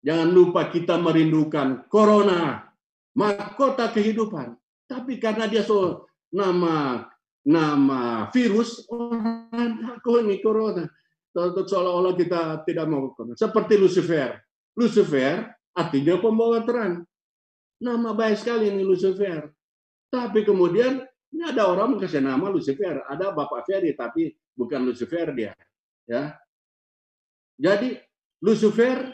jangan 0.02 0.30
lupa 0.34 0.62
kita 0.74 0.98
merindukan 0.98 1.86
corona, 1.86 2.66
mahkota 3.14 3.94
kehidupan. 3.94 4.58
Tapi 4.86 5.18
karena 5.22 5.46
dia 5.50 5.62
so 5.66 6.06
nama 6.36 7.08
nama 7.48 8.28
virus, 8.36 8.84
orang 8.92 9.80
takut 9.80 10.28
ini 10.28 10.44
corona 10.44 10.84
seolah-olah 11.36 12.16
kita 12.16 12.64
tidak 12.64 12.86
mau 12.88 13.12
seperti 13.36 13.76
Lucifer. 13.76 14.40
Lucifer 14.80 15.52
artinya 15.76 16.16
pembawa 16.20 16.64
terang. 16.64 17.04
Nama 17.76 18.16
baik 18.16 18.40
sekali 18.40 18.72
ini 18.72 18.88
Lucifer. 18.88 19.52
Tapi 20.08 20.48
kemudian 20.48 21.04
ini 21.36 21.44
ada 21.44 21.68
orang 21.68 22.00
kasih 22.00 22.24
nama 22.24 22.48
Lucifer, 22.48 23.04
ada 23.04 23.36
Bapak 23.36 23.68
Ferry 23.68 23.92
tapi 23.92 24.32
bukan 24.56 24.88
Lucifer 24.88 25.36
dia. 25.36 25.52
Ya. 26.08 26.40
Jadi 27.60 28.00
Lucifer 28.40 29.12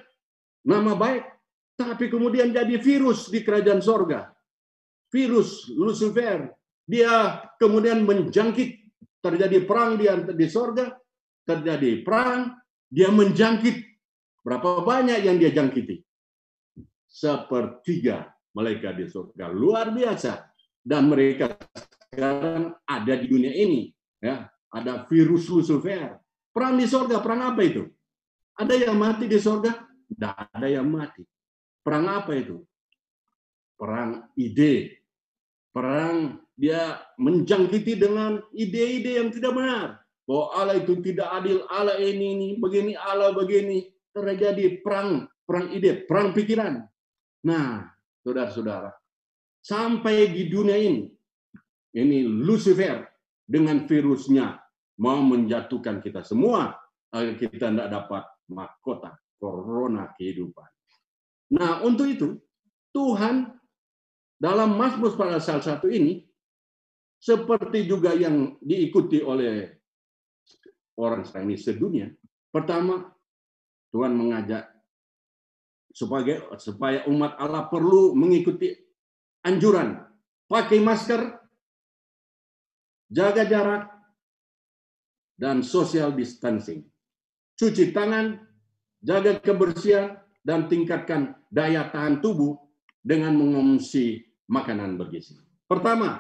nama 0.62 0.94
baik, 0.94 1.26
tapi 1.74 2.06
kemudian 2.06 2.54
jadi 2.54 2.78
virus 2.78 3.34
di 3.34 3.42
kerajaan 3.42 3.82
sorga. 3.82 4.30
Virus 5.10 5.74
Lucifer, 5.74 6.54
dia 6.92 7.40
kemudian 7.56 8.04
menjangkit, 8.04 8.92
terjadi 9.24 9.64
perang 9.64 9.96
di, 9.96 10.12
di 10.36 10.48
sorga, 10.52 10.92
terjadi 11.48 12.04
perang, 12.04 12.60
dia 12.92 13.08
menjangkit. 13.08 13.88
Berapa 14.44 14.84
banyak 14.84 15.24
yang 15.24 15.40
dia 15.40 15.56
jangkiti? 15.56 16.04
Sepertiga 17.08 18.28
malaikat 18.52 19.00
di 19.00 19.06
surga. 19.08 19.48
Luar 19.56 19.96
biasa. 19.96 20.52
Dan 20.82 21.14
mereka 21.14 21.56
sekarang 22.10 22.76
ada 22.84 23.14
di 23.16 23.30
dunia 23.30 23.54
ini. 23.54 23.94
ya 24.20 24.50
Ada 24.74 25.08
virus 25.08 25.48
Lucifer. 25.48 26.20
Perang 26.52 26.76
di 26.76 26.90
surga, 26.90 27.24
perang 27.24 27.56
apa 27.56 27.62
itu? 27.64 27.88
Ada 28.58 28.76
yang 28.76 28.98
mati 29.00 29.30
di 29.30 29.40
surga? 29.40 29.72
Tidak 30.12 30.36
ada 30.52 30.68
yang 30.68 30.90
mati. 30.90 31.24
Perang 31.86 32.06
apa 32.12 32.36
itu? 32.36 32.60
Perang 33.80 34.28
ide. 34.36 35.06
Perang 35.72 36.36
dia 36.62 37.02
menjangkiti 37.18 37.98
dengan 37.98 38.38
ide-ide 38.54 39.18
yang 39.18 39.34
tidak 39.34 39.58
benar 39.58 39.88
bahwa 40.30 40.46
Allah 40.54 40.78
itu 40.78 40.94
tidak 41.02 41.26
adil, 41.42 41.66
Allah 41.66 41.98
ini 41.98 42.38
ini 42.38 42.48
begini, 42.62 42.94
Allah 42.94 43.34
begini, 43.34 43.90
terjadi 44.14 44.78
perang, 44.86 45.26
perang 45.42 45.74
ide, 45.74 46.06
perang 46.06 46.38
pikiran. 46.38 46.86
Nah, 47.50 47.90
saudara-saudara, 48.22 48.94
sampai 49.66 50.30
di 50.30 50.54
dunia 50.54 50.78
ini, 50.78 51.10
ini 51.98 52.30
Lucifer 52.30 53.10
dengan 53.42 53.90
virusnya 53.90 54.62
mau 55.02 55.18
menjatuhkan 55.18 55.98
kita 55.98 56.22
semua 56.22 56.78
agar 57.10 57.34
kita 57.42 57.74
tidak 57.74 57.90
dapat 57.90 58.24
mahkota 58.54 59.18
corona 59.42 60.14
kehidupan. 60.14 60.70
Nah, 61.58 61.82
untuk 61.82 62.06
itu 62.06 62.38
Tuhan 62.94 63.50
dalam 64.38 64.78
Mazmur 64.78 65.18
pada 65.18 65.42
salah 65.42 65.66
satu 65.66 65.90
ini 65.90 66.31
seperti 67.22 67.86
juga 67.86 68.18
yang 68.18 68.58
diikuti 68.58 69.22
oleh 69.22 69.70
orang 70.98 71.22
sekarang 71.22 71.54
ini 71.54 71.60
sedunia. 71.62 72.08
Pertama, 72.50 73.14
Tuhan 73.94 74.18
mengajak 74.18 74.66
sebagai 75.94 76.50
supaya 76.58 77.06
umat 77.06 77.38
Allah 77.38 77.70
perlu 77.70 78.18
mengikuti 78.18 78.74
anjuran 79.46 80.02
pakai 80.50 80.80
masker 80.82 81.22
jaga 83.12 83.44
jarak, 83.44 83.84
dan 85.36 85.60
social 85.62 86.16
distancing. 86.16 86.88
Cuci 87.60 87.92
tangan, 87.92 88.40
jaga 89.04 89.38
kebersihan, 89.44 90.16
dan 90.42 90.72
tingkatkan 90.72 91.36
daya 91.52 91.92
tahan 91.92 92.24
tubuh 92.24 92.58
dengan 93.04 93.36
mengonsumsi 93.36 94.24
makanan 94.48 94.96
bergizi. 94.96 95.38
Pertama, 95.68 96.18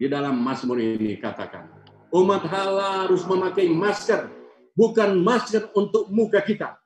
di 0.00 0.08
dalam 0.08 0.40
Mazmur 0.40 0.80
ini 0.80 1.20
katakan, 1.20 1.68
umat 2.08 2.48
Allah 2.48 3.04
harus 3.04 3.20
memakai 3.28 3.68
masker, 3.68 4.32
bukan 4.72 5.20
masker 5.20 5.68
untuk 5.76 6.08
muka 6.08 6.40
kita, 6.40 6.80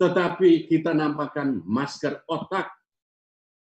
tetapi 0.00 0.64
kita 0.64 0.96
nampakkan 0.96 1.60
masker 1.68 2.24
otak, 2.24 2.72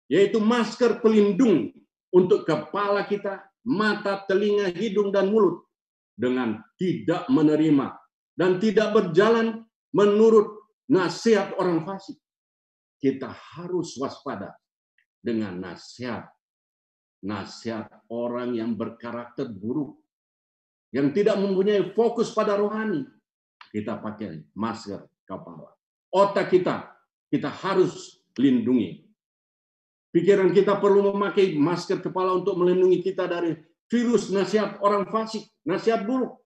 yaitu 0.07 0.39
masker 0.39 1.03
pelindung 1.03 1.75
untuk 2.07 2.47
kepala 2.47 3.03
kita, 3.03 3.43
mata, 3.67 4.23
telinga, 4.31 4.71
hidung, 4.71 5.11
dan 5.11 5.27
mulut 5.27 5.67
dengan 6.15 6.63
tidak 6.79 7.27
menerima 7.27 7.99
dan 8.39 8.63
tidak 8.63 8.95
berjalan 8.95 9.67
menurut 9.91 10.71
nasihat 10.87 11.51
orang 11.59 11.83
fasik. 11.83 12.15
Kita 12.95 13.27
harus 13.27 13.99
waspada 13.99 14.55
dengan 15.19 15.59
nasihat 15.59 16.31
nasihat 17.23 17.87
orang 18.11 18.53
yang 18.59 18.75
berkarakter 18.75 19.47
buruk 19.47 19.97
yang 20.93 21.09
tidak 21.15 21.39
mempunyai 21.39 21.95
fokus 21.95 22.35
pada 22.35 22.59
rohani. 22.59 23.07
Kita 23.73 23.97
pakai 23.97 24.53
masker 24.53 25.25
kepala. 25.25 25.73
Otak 26.13 26.53
kita 26.53 26.93
kita 27.33 27.49
harus 27.49 28.21
lindungi 28.37 29.03
Pikiran 30.13 30.53
kita 30.53 30.77
perlu 30.77 31.09
memakai 31.09 31.57
masker 31.57 31.97
kepala 31.97 32.37
untuk 32.37 32.61
melindungi 32.61 33.01
kita 33.01 33.25
dari 33.25 33.57
virus 33.89 34.29
nasihat 34.29 34.77
orang 34.85 35.09
fasik, 35.09 35.41
nasihat 35.65 36.05
buruk. 36.05 36.37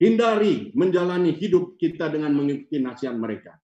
Hindari 0.00 0.72
menjalani 0.72 1.36
hidup 1.36 1.76
kita 1.76 2.08
dengan 2.08 2.32
mengikuti 2.32 2.80
nasihat 2.80 3.12
mereka. 3.12 3.60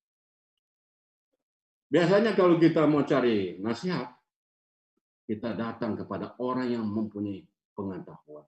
Biasanya 1.88 2.36
kalau 2.36 2.60
kita 2.60 2.84
mau 2.84 3.00
cari 3.08 3.56
nasihat, 3.64 4.12
kita 5.24 5.56
datang 5.56 5.96
kepada 5.96 6.36
orang 6.40 6.68
yang 6.68 6.84
mempunyai 6.84 7.44
pengetahuan. 7.72 8.44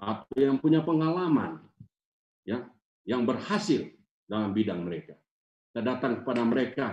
Atau 0.00 0.36
yang 0.40 0.56
punya 0.56 0.80
pengalaman, 0.80 1.60
ya, 2.48 2.64
yang 3.04 3.28
berhasil 3.28 3.84
dalam 4.24 4.56
bidang 4.56 4.80
mereka. 4.86 5.18
Kita 5.70 5.80
datang 5.84 6.24
kepada 6.24 6.42
mereka 6.42 6.86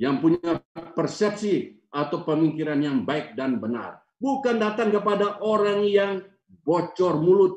yang 0.00 0.22
punya 0.22 0.62
persepsi 0.96 1.76
atau 1.92 2.24
pemikiran 2.24 2.80
yang 2.80 3.04
baik 3.04 3.36
dan 3.36 3.60
benar. 3.60 4.00
Bukan 4.18 4.58
datang 4.58 4.90
kepada 4.90 5.38
orang 5.44 5.86
yang 5.86 6.24
bocor 6.64 7.20
mulut, 7.22 7.54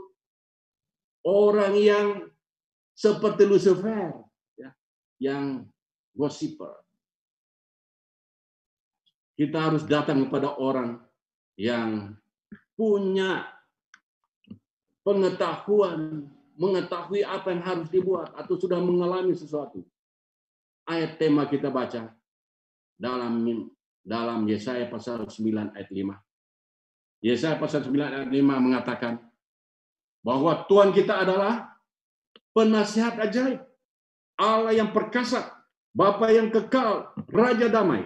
orang 1.25 1.73
yang 1.77 2.07
seperti 2.93 3.49
Lucifer, 3.49 4.13
ya, 4.59 4.69
yang 5.17 5.65
gossiper. 6.13 6.81
Kita 9.41 9.57
harus 9.57 9.89
datang 9.89 10.29
kepada 10.29 10.53
orang 10.61 11.01
yang 11.57 12.13
punya 12.77 13.49
pengetahuan, 15.01 16.29
mengetahui 16.53 17.25
apa 17.25 17.49
yang 17.49 17.65
harus 17.65 17.89
dibuat 17.89 18.29
atau 18.37 18.53
sudah 18.53 18.77
mengalami 18.77 19.33
sesuatu. 19.33 19.81
Ayat 20.85 21.17
tema 21.17 21.49
kita 21.49 21.73
baca 21.73 22.13
dalam 23.01 23.41
dalam 24.05 24.45
Yesaya 24.45 24.85
pasal 24.85 25.25
9 25.25 25.73
ayat 25.73 25.89
5. 25.89 27.25
Yesaya 27.25 27.57
pasal 27.57 27.81
9 27.89 27.97
ayat 27.97 28.29
5 28.29 28.37
mengatakan 28.45 29.25
bahwa 30.21 30.53
Tuhan 30.69 30.93
kita 30.93 31.25
adalah 31.25 31.81
penasihat 32.53 33.17
ajaib, 33.17 33.57
Allah 34.37 34.77
yang 34.77 34.93
perkasa, 34.93 35.65
Bapa 35.97 36.29
yang 36.29 36.53
kekal, 36.53 37.09
Raja 37.25 37.73
damai. 37.73 38.05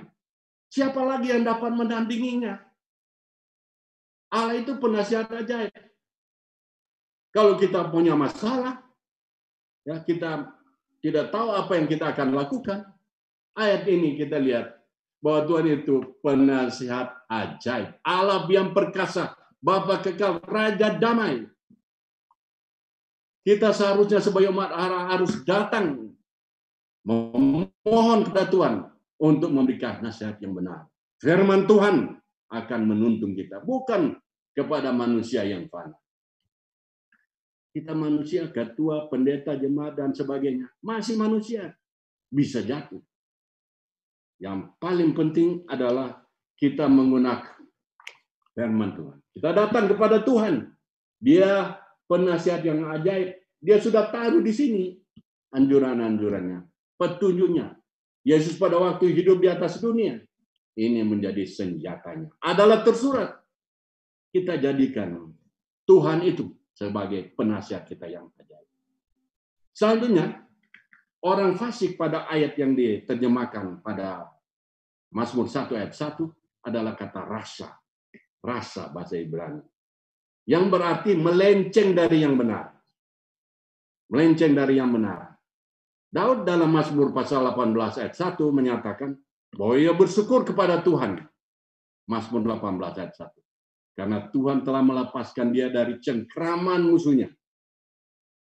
Siapa 0.75 0.99
lagi 1.07 1.31
yang 1.31 1.47
dapat 1.47 1.71
mendampinginya? 1.71 2.59
Allah 4.27 4.59
itu 4.59 4.75
penasihat 4.75 5.31
ajaib. 5.31 5.71
Kalau 7.31 7.55
kita 7.55 7.87
punya 7.87 8.11
masalah, 8.11 8.83
ya 9.87 10.03
kita 10.03 10.51
tidak 10.99 11.31
tahu 11.31 11.55
apa 11.55 11.79
yang 11.79 11.87
kita 11.87 12.11
akan 12.11 12.35
lakukan. 12.35 12.91
Ayat 13.55 13.87
ini 13.87 14.19
kita 14.19 14.35
lihat 14.35 14.75
bahwa 15.23 15.47
Tuhan 15.47 15.67
itu 15.79 15.95
penasihat 16.19 17.23
ajaib. 17.31 17.95
Allah 18.03 18.43
yang 18.51 18.75
perkasa, 18.75 19.31
Bapa 19.63 20.03
kekal, 20.03 20.43
Raja 20.43 20.99
damai. 20.99 21.47
Kita 23.47 23.71
seharusnya 23.71 24.19
sebagai 24.19 24.51
umat 24.51 24.75
Allah 24.75 25.07
harus 25.15 25.39
datang 25.47 26.11
memohon 27.07 28.27
kepada 28.27 28.51
Tuhan 28.51 28.75
untuk 29.21 29.51
memberikan 29.51 30.03
nasihat 30.03 30.39
yang 30.43 30.55
benar. 30.55 30.87
Firman 31.19 31.65
Tuhan 31.65 32.19
akan 32.51 32.81
menuntun 32.85 33.33
kita, 33.33 33.63
bukan 33.63 34.15
kepada 34.55 34.91
manusia 34.95 35.43
yang 35.43 35.67
fana. 35.67 35.95
Kita 37.75 37.91
manusia, 37.91 38.47
ketua, 38.55 39.11
pendeta, 39.11 39.51
jemaat, 39.59 39.99
dan 39.99 40.15
sebagainya. 40.15 40.71
Masih 40.79 41.19
manusia. 41.19 41.75
Bisa 42.31 42.63
jatuh. 42.63 43.03
Yang 44.39 44.71
paling 44.79 45.11
penting 45.11 45.67
adalah 45.67 46.23
kita 46.55 46.87
menggunakan 46.87 47.59
firman 48.55 48.95
Tuhan. 48.95 49.17
Kita 49.35 49.49
datang 49.51 49.91
kepada 49.91 50.23
Tuhan. 50.23 50.71
Dia 51.19 51.75
penasihat 52.07 52.63
yang 52.63 52.87
ajaib. 52.95 53.43
Dia 53.59 53.77
sudah 53.83 54.07
taruh 54.07 54.39
di 54.39 54.55
sini 54.55 54.83
anjuran-anjurannya, 55.51 56.63
petunjuknya. 56.95 57.75
Yesus 58.25 58.57
pada 58.57 58.81
waktu 58.81 59.13
hidup 59.13 59.37
di 59.37 59.45
atas 59.45 59.77
dunia, 59.77 60.17
ini 60.73 61.05
menjadi 61.05 61.45
senjatanya. 61.45 62.33
Adalah 62.41 62.81
tersurat. 62.81 63.37
Kita 64.33 64.57
jadikan 64.57 65.29
Tuhan 65.85 66.25
itu 66.25 66.49
sebagai 66.73 67.31
penasihat 67.37 67.85
kita 67.85 68.09
yang 68.09 68.27
ajaib. 68.35 68.67
Selanjutnya, 69.71 70.43
orang 71.23 71.55
fasik 71.55 71.95
pada 71.95 72.25
ayat 72.27 72.57
yang 72.57 72.73
diterjemahkan 72.75 73.79
pada 73.79 74.27
Mazmur 75.13 75.47
1 75.47 75.71
ayat 75.77 75.93
1 75.95 76.65
adalah 76.65 76.97
kata 76.97 77.21
rasa. 77.23 77.69
Rasa 78.41 78.89
bahasa 78.91 79.15
Ibrani. 79.15 79.61
Yang 80.45 80.65
berarti 80.69 81.11
melenceng 81.17 81.93
dari 81.93 82.25
yang 82.25 82.35
benar. 82.35 82.73
Melenceng 84.11 84.53
dari 84.53 84.77
yang 84.77 84.91
benar. 84.93 85.34
Daud 86.15 86.47
dalam 86.47 86.71
Mazmur 86.71 87.11
pasal 87.11 87.43
18 87.51 87.99
ayat 87.99 88.15
1 88.15 88.39
menyatakan 88.55 89.19
bahwa 89.51 89.75
ia 89.75 89.91
bersyukur 89.91 90.47
kepada 90.47 90.79
Tuhan. 90.79 91.19
Mazmur 92.07 92.39
18 92.55 93.03
ayat 93.03 93.13
1. 93.19 93.99
Karena 93.99 94.17
Tuhan 94.31 94.63
telah 94.63 94.79
melepaskan 94.79 95.51
dia 95.51 95.67
dari 95.67 95.99
cengkraman 95.99 96.87
musuhnya 96.87 97.27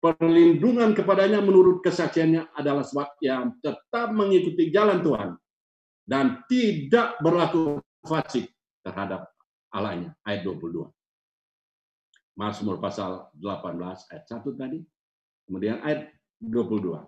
perlindungan 0.05 0.93
kepadanya 0.93 1.41
menurut 1.41 1.81
kesaksiannya 1.81 2.53
adalah 2.53 2.85
sebab 2.85 3.17
yang 3.25 3.57
tetap 3.65 4.13
mengikuti 4.13 4.69
jalan 4.69 5.01
Tuhan 5.01 5.33
dan 6.05 6.45
tidak 6.45 7.17
berlaku 7.25 7.81
fasik 8.05 8.53
terhadap 8.85 9.33
Allahnya. 9.73 10.13
Ayat 10.29 10.45
22. 10.45 10.93
Mazmur 12.37 12.77
pasal 12.85 13.33
18 13.41 14.13
ayat 14.13 14.25
1 14.29 14.45
tadi. 14.61 14.85
Kemudian 15.49 15.81
ayat 15.81 16.13
22. 16.45 17.01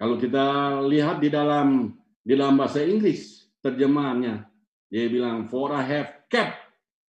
Kalau 0.00 0.16
kita 0.16 0.80
lihat 0.88 1.20
di 1.20 1.28
dalam 1.28 1.94
di 2.20 2.32
dalam 2.36 2.56
bahasa 2.56 2.80
Inggris 2.82 3.48
terjemahannya 3.60 4.48
dia 4.90 5.06
bilang 5.06 5.46
for 5.46 5.70
I 5.70 5.84
have 5.86 6.26
kept 6.32 6.56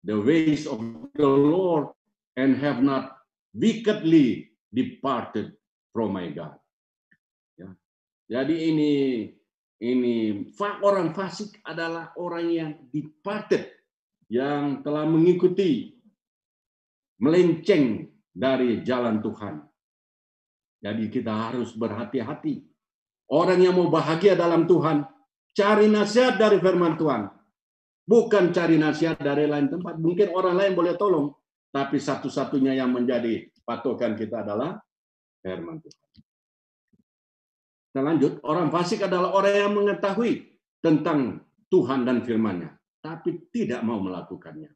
the 0.06 0.16
ways 0.16 0.64
of 0.64 0.80
the 1.12 1.26
Lord 1.28 1.92
and 2.38 2.56
have 2.62 2.80
not 2.80 3.16
wickedly 3.52 4.54
departed 4.72 5.56
from 5.92 6.16
my 6.16 6.32
God. 6.32 6.56
Ya. 7.58 7.74
Jadi 8.28 8.72
ini 8.72 8.92
ini 9.76 10.16
orang 10.80 11.12
fasik 11.12 11.60
adalah 11.60 12.16
orang 12.16 12.46
yang 12.48 12.72
departed, 12.88 13.68
yang 14.32 14.80
telah 14.80 15.04
mengikuti 15.04 16.00
melenceng 17.20 18.08
dari 18.32 18.80
jalan 18.84 19.20
Tuhan. 19.20 19.64
Jadi 20.80 21.08
kita 21.08 21.32
harus 21.32 21.72
berhati-hati. 21.72 22.62
Orang 23.32 23.58
yang 23.58 23.74
mau 23.74 23.90
bahagia 23.90 24.38
dalam 24.38 24.70
Tuhan, 24.70 25.02
cari 25.56 25.90
nasihat 25.90 26.38
dari 26.38 26.62
firman 26.62 26.94
Tuhan. 26.94 27.26
Bukan 28.06 28.54
cari 28.54 28.78
nasihat 28.78 29.18
dari 29.18 29.50
lain 29.50 29.66
tempat. 29.66 29.98
Mungkin 29.98 30.30
orang 30.30 30.54
lain 30.54 30.72
boleh 30.78 30.94
tolong, 30.94 31.34
tapi 31.74 31.98
satu-satunya 31.98 32.78
yang 32.78 32.94
menjadi 32.94 33.50
patokan 33.66 34.14
kita 34.14 34.46
adalah 34.46 34.78
firman 35.42 35.82
Tuhan. 35.82 36.06
Kita 37.90 38.00
lanjut, 38.04 38.32
orang 38.46 38.68
fasik 38.70 39.08
adalah 39.08 39.32
orang 39.34 39.54
yang 39.56 39.72
mengetahui 39.74 40.60
tentang 40.84 41.40
Tuhan 41.72 42.06
dan 42.06 42.22
firman-Nya, 42.22 42.78
tapi 43.02 43.48
tidak 43.50 43.82
mau 43.82 43.98
melakukannya. 43.98 44.70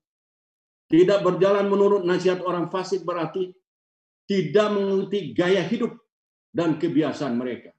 Tidak 0.91 1.23
berjalan 1.23 1.71
menurut 1.71 2.03
nasihat 2.03 2.43
orang 2.43 2.67
fasik 2.67 3.07
berarti 3.07 3.55
tidak 4.31 4.71
mengikuti 4.71 5.35
gaya 5.35 5.66
hidup 5.66 5.99
dan 6.55 6.79
kebiasaan 6.79 7.35
mereka. 7.35 7.75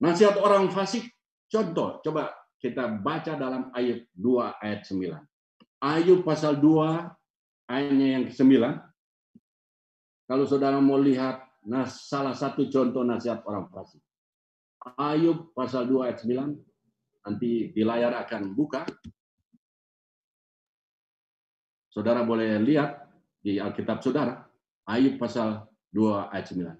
Nasihat 0.00 0.40
orang 0.40 0.72
fasik, 0.72 1.04
contoh, 1.52 2.00
coba 2.00 2.32
kita 2.56 2.96
baca 3.04 3.36
dalam 3.36 3.68
ayat 3.76 4.08
2 4.16 4.64
ayat 4.64 4.88
9. 4.88 5.20
Ayub 5.84 6.24
pasal 6.24 6.56
2 6.56 7.12
ayatnya 7.68 8.08
yang 8.16 8.24
ke-9. 8.32 8.56
Kalau 10.24 10.44
saudara 10.48 10.80
mau 10.80 10.96
lihat 10.96 11.44
nah 11.68 11.84
salah 11.84 12.32
satu 12.32 12.72
contoh 12.72 13.04
nasihat 13.04 13.44
orang 13.44 13.68
fasik. 13.68 14.00
Ayub 14.96 15.52
pasal 15.52 15.84
2 15.84 16.08
ayat 16.08 16.24
9 16.24 16.56
nanti 17.28 17.74
di 17.74 17.82
layar 17.84 18.16
akan 18.24 18.56
buka 18.56 18.88
Saudara 21.96 22.20
boleh 22.28 22.60
lihat 22.60 23.08
di 23.40 23.56
Alkitab 23.56 24.04
saudara, 24.04 24.45
Ayub 24.86 25.18
pasal 25.18 25.66
2 25.90 26.30
ayat 26.30 26.46
9. 26.54 26.78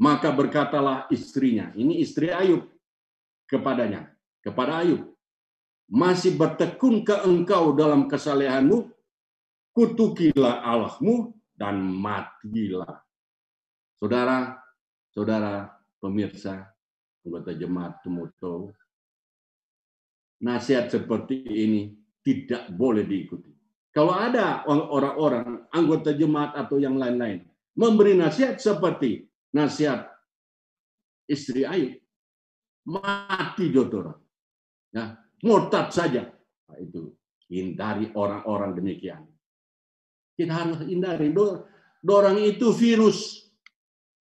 Maka 0.00 0.32
berkatalah 0.32 1.10
istrinya, 1.12 1.74
ini 1.76 2.00
istri 2.00 2.32
Ayub 2.32 2.64
kepadanya, 3.50 4.08
kepada 4.40 4.80
Ayub, 4.80 5.12
masih 5.90 6.38
bertekun 6.38 7.02
ke 7.02 7.12
engkau 7.26 7.74
dalam 7.74 8.06
kesalehanmu, 8.06 8.88
kutukilah 9.74 10.62
Allahmu 10.62 11.34
dan 11.52 11.82
matilah. 11.82 13.02
Saudara, 13.98 14.56
saudara 15.12 15.68
pemirsa, 16.00 16.70
anggota 17.26 17.52
jemaat 17.52 18.00
Tumuto, 18.00 18.72
nasihat 20.40 20.88
seperti 20.88 21.44
ini 21.44 21.92
tidak 22.24 22.72
boleh 22.72 23.04
diikuti. 23.04 23.49
Kalau 23.90 24.14
ada 24.14 24.62
orang-orang 24.70 25.66
anggota 25.74 26.14
jemaat 26.14 26.54
atau 26.54 26.78
yang 26.78 26.94
lain-lain 26.94 27.42
memberi 27.74 28.14
nasihat 28.14 28.58
seperti 28.62 29.26
nasihat 29.50 30.06
istri 31.26 31.66
Ayub, 31.66 31.98
mati 32.86 33.70
jodoh. 33.70 34.14
Ya, 34.90 35.18
murtad 35.42 35.94
saja. 35.94 36.26
Nah, 36.70 36.78
itu 36.78 37.14
hindari 37.50 38.10
orang-orang 38.14 38.74
demikian. 38.78 39.26
Kita 40.34 40.50
harus 40.54 40.82
hindari. 40.86 41.30
Dorang 42.00 42.38
itu 42.42 42.74
virus. 42.74 43.46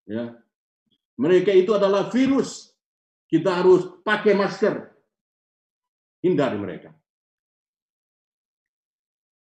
Ya. 0.05 0.38
Mereka 1.17 1.53
itu 1.53 1.73
adalah 1.73 2.10
virus. 2.13 2.73
Kita 3.29 3.62
harus 3.62 3.86
pakai 4.01 4.34
masker. 4.34 4.89
Hindari 6.21 6.58
mereka. 6.58 6.91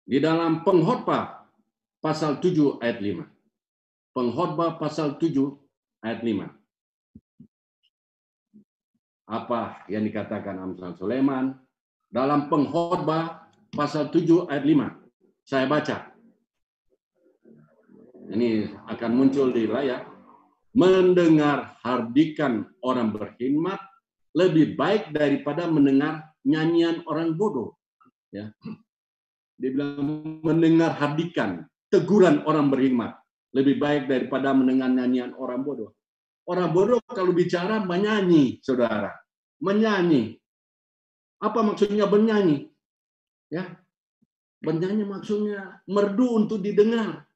Di 0.08 0.24
dalam 0.24 0.64
pengkhotbah 0.64 1.44
pasal 2.00 2.40
7 2.40 2.80
ayat 2.80 3.04
5. 3.04 3.28
Pengkhotbah 4.16 4.80
pasal 4.80 5.20
7 5.20 5.36
ayat 6.00 6.24
5. 6.24 6.48
Apa 9.28 9.84
yang 9.92 10.08
dikatakan 10.08 10.56
Amsal 10.56 10.96
Sulaiman 10.96 11.52
dalam 12.08 12.48
pengkhotbah 12.48 13.52
pasal 13.68 14.08
7 14.08 14.48
ayat 14.48 14.64
5. 14.64 14.96
Saya 15.44 15.68
baca. 15.68 16.16
Ini 18.32 18.72
akan 18.88 19.10
muncul 19.12 19.52
di 19.52 19.68
layar. 19.68 20.08
Mendengar 20.72 21.76
hardikan 21.84 22.64
orang 22.80 23.12
berkhidmat 23.12 23.80
lebih 24.32 24.72
baik 24.72 25.12
daripada 25.12 25.68
mendengar 25.68 26.32
nyanyian 26.48 27.04
orang 27.04 27.36
bodoh. 27.36 27.76
Ya. 28.32 28.56
Dia 29.58 29.74
bilang 29.74 30.40
mendengar 30.46 30.94
hadikan, 30.94 31.66
teguran 31.90 32.46
orang 32.46 32.70
berhikmat 32.70 33.18
lebih 33.50 33.80
baik 33.82 34.06
daripada 34.06 34.54
mendengar 34.54 34.86
nyanyian 34.86 35.34
orang 35.34 35.66
bodoh. 35.66 35.98
Orang 36.48 36.72
bodoh 36.72 37.02
kalau 37.10 37.34
bicara 37.34 37.82
menyanyi, 37.82 38.62
saudara, 38.64 39.12
menyanyi. 39.60 40.38
Apa 41.42 41.60
maksudnya 41.60 42.08
bernyanyi? 42.08 42.70
Ya, 43.52 43.76
bernyanyi 44.62 45.04
maksudnya 45.04 45.82
merdu 45.90 46.38
untuk 46.44 46.62
didengar. 46.62 47.26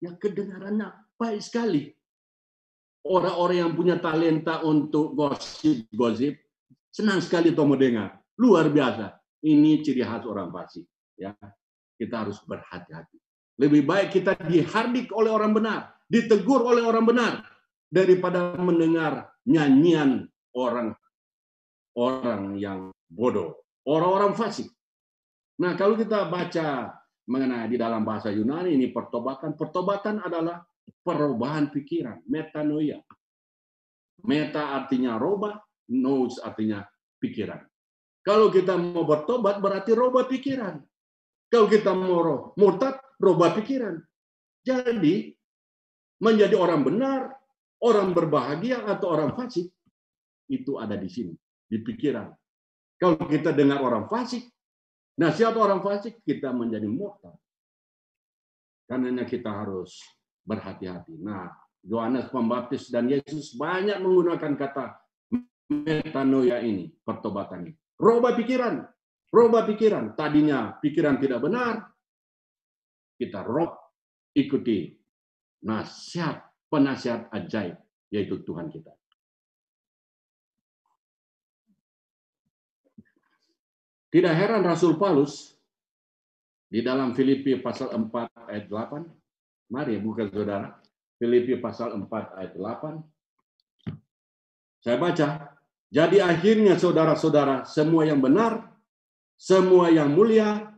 Ya, 0.00 0.16
kedengarannya 0.16 0.92
baik 1.16 1.40
sekali. 1.40 1.92
Orang-orang 3.00 3.64
yang 3.64 3.72
punya 3.72 3.96
talenta 3.96 4.60
untuk 4.60 5.16
gosip-gosip 5.16 6.36
senang 6.92 7.24
sekali 7.24 7.56
tomo 7.56 7.78
dengar. 7.78 8.20
Luar 8.36 8.68
biasa. 8.68 9.16
Ini 9.40 9.80
ciri 9.80 10.04
khas 10.04 10.28
orang 10.28 10.52
fasik. 10.52 10.84
Ya, 11.16 11.32
kita 12.00 12.24
harus 12.24 12.40
berhati-hati. 12.48 13.20
Lebih 13.60 13.84
baik 13.84 14.08
kita 14.16 14.40
dihardik 14.40 15.12
oleh 15.12 15.28
orang 15.28 15.52
benar, 15.52 15.92
ditegur 16.08 16.64
oleh 16.64 16.80
orang 16.80 17.04
benar, 17.04 17.32
daripada 17.92 18.56
mendengar 18.56 19.28
nyanyian 19.44 20.24
orang 20.56 20.96
orang 21.92 22.56
yang 22.56 22.88
bodoh, 23.04 23.60
orang-orang 23.84 24.32
fasik. 24.32 24.72
Nah, 25.60 25.76
kalau 25.76 25.92
kita 25.92 26.24
baca 26.32 26.96
mengenai 27.28 27.68
di 27.68 27.76
dalam 27.76 28.00
bahasa 28.00 28.32
Yunani 28.32 28.72
ini 28.72 28.88
pertobatan, 28.88 29.52
pertobatan 29.60 30.24
adalah 30.24 30.64
perubahan 31.04 31.68
pikiran, 31.68 32.24
metanoia. 32.24 32.96
Meta 34.24 34.72
artinya 34.80 35.20
roba, 35.20 35.60
nous 35.92 36.40
artinya 36.40 36.80
pikiran. 37.20 37.60
Kalau 38.20 38.52
kita 38.52 38.76
mau 38.76 39.04
bertobat 39.04 39.60
berarti 39.60 39.92
roba 39.96 40.28
pikiran. 40.28 40.80
Kalau 41.50 41.66
kita 41.66 41.90
mau 41.90 42.54
murtad, 42.54 43.02
berubah 43.18 43.58
pikiran. 43.58 43.98
Jadi, 44.62 45.34
menjadi 46.22 46.54
orang 46.54 46.86
benar, 46.86 47.34
orang 47.82 48.14
berbahagia, 48.14 48.86
atau 48.86 49.10
orang 49.10 49.34
fasik, 49.34 49.66
itu 50.46 50.78
ada 50.78 50.94
di 50.94 51.10
sini, 51.10 51.34
di 51.66 51.82
pikiran. 51.82 52.30
Kalau 53.02 53.18
kita 53.26 53.50
dengar 53.50 53.82
orang 53.82 54.06
fasik, 54.06 54.46
nasihat 55.18 55.58
orang 55.58 55.82
fasik, 55.82 56.22
kita 56.22 56.54
menjadi 56.54 56.86
murtad. 56.86 57.34
Karena 58.86 59.26
kita 59.26 59.50
harus 59.50 59.98
berhati-hati. 60.46 61.18
Nah, 61.18 61.50
Yohanes 61.82 62.28
Pembaptis 62.28 62.92
dan 62.92 63.08
Yesus 63.08 63.56
banyak 63.56 63.98
menggunakan 63.98 64.52
kata 64.54 65.00
metanoia 65.70 66.60
ini, 66.60 66.90
pertobatan 67.02 67.70
ini. 67.70 67.72
Roba 67.96 68.34
pikiran, 68.36 68.84
Roba 69.30 69.62
pikiran. 69.62 70.18
Tadinya 70.18 70.74
pikiran 70.82 71.22
tidak 71.22 71.40
benar, 71.42 71.86
kita 73.14 73.46
rob, 73.46 73.78
ikuti 74.34 74.90
nasihat, 75.62 76.42
penasihat 76.66 77.30
ajaib, 77.30 77.78
yaitu 78.10 78.42
Tuhan 78.42 78.66
kita. 78.72 78.90
Tidak 84.10 84.34
heran 84.34 84.66
Rasul 84.66 84.98
Paulus 84.98 85.54
di 86.66 86.82
dalam 86.82 87.14
Filipi 87.14 87.54
pasal 87.62 87.94
4 87.94 88.50
ayat 88.50 88.66
8. 88.66 89.70
Mari 89.70 90.02
buka 90.02 90.26
saudara. 90.26 90.82
Filipi 91.14 91.54
pasal 91.62 91.94
4 91.94 92.10
ayat 92.34 92.58
8. 92.58 92.98
Saya 94.82 94.96
baca. 94.98 95.54
Jadi 95.90 96.18
akhirnya 96.22 96.74
saudara-saudara 96.74 97.66
semua 97.66 98.02
yang 98.06 98.18
benar, 98.18 98.69
semua 99.40 99.88
yang 99.88 100.12
mulia, 100.12 100.68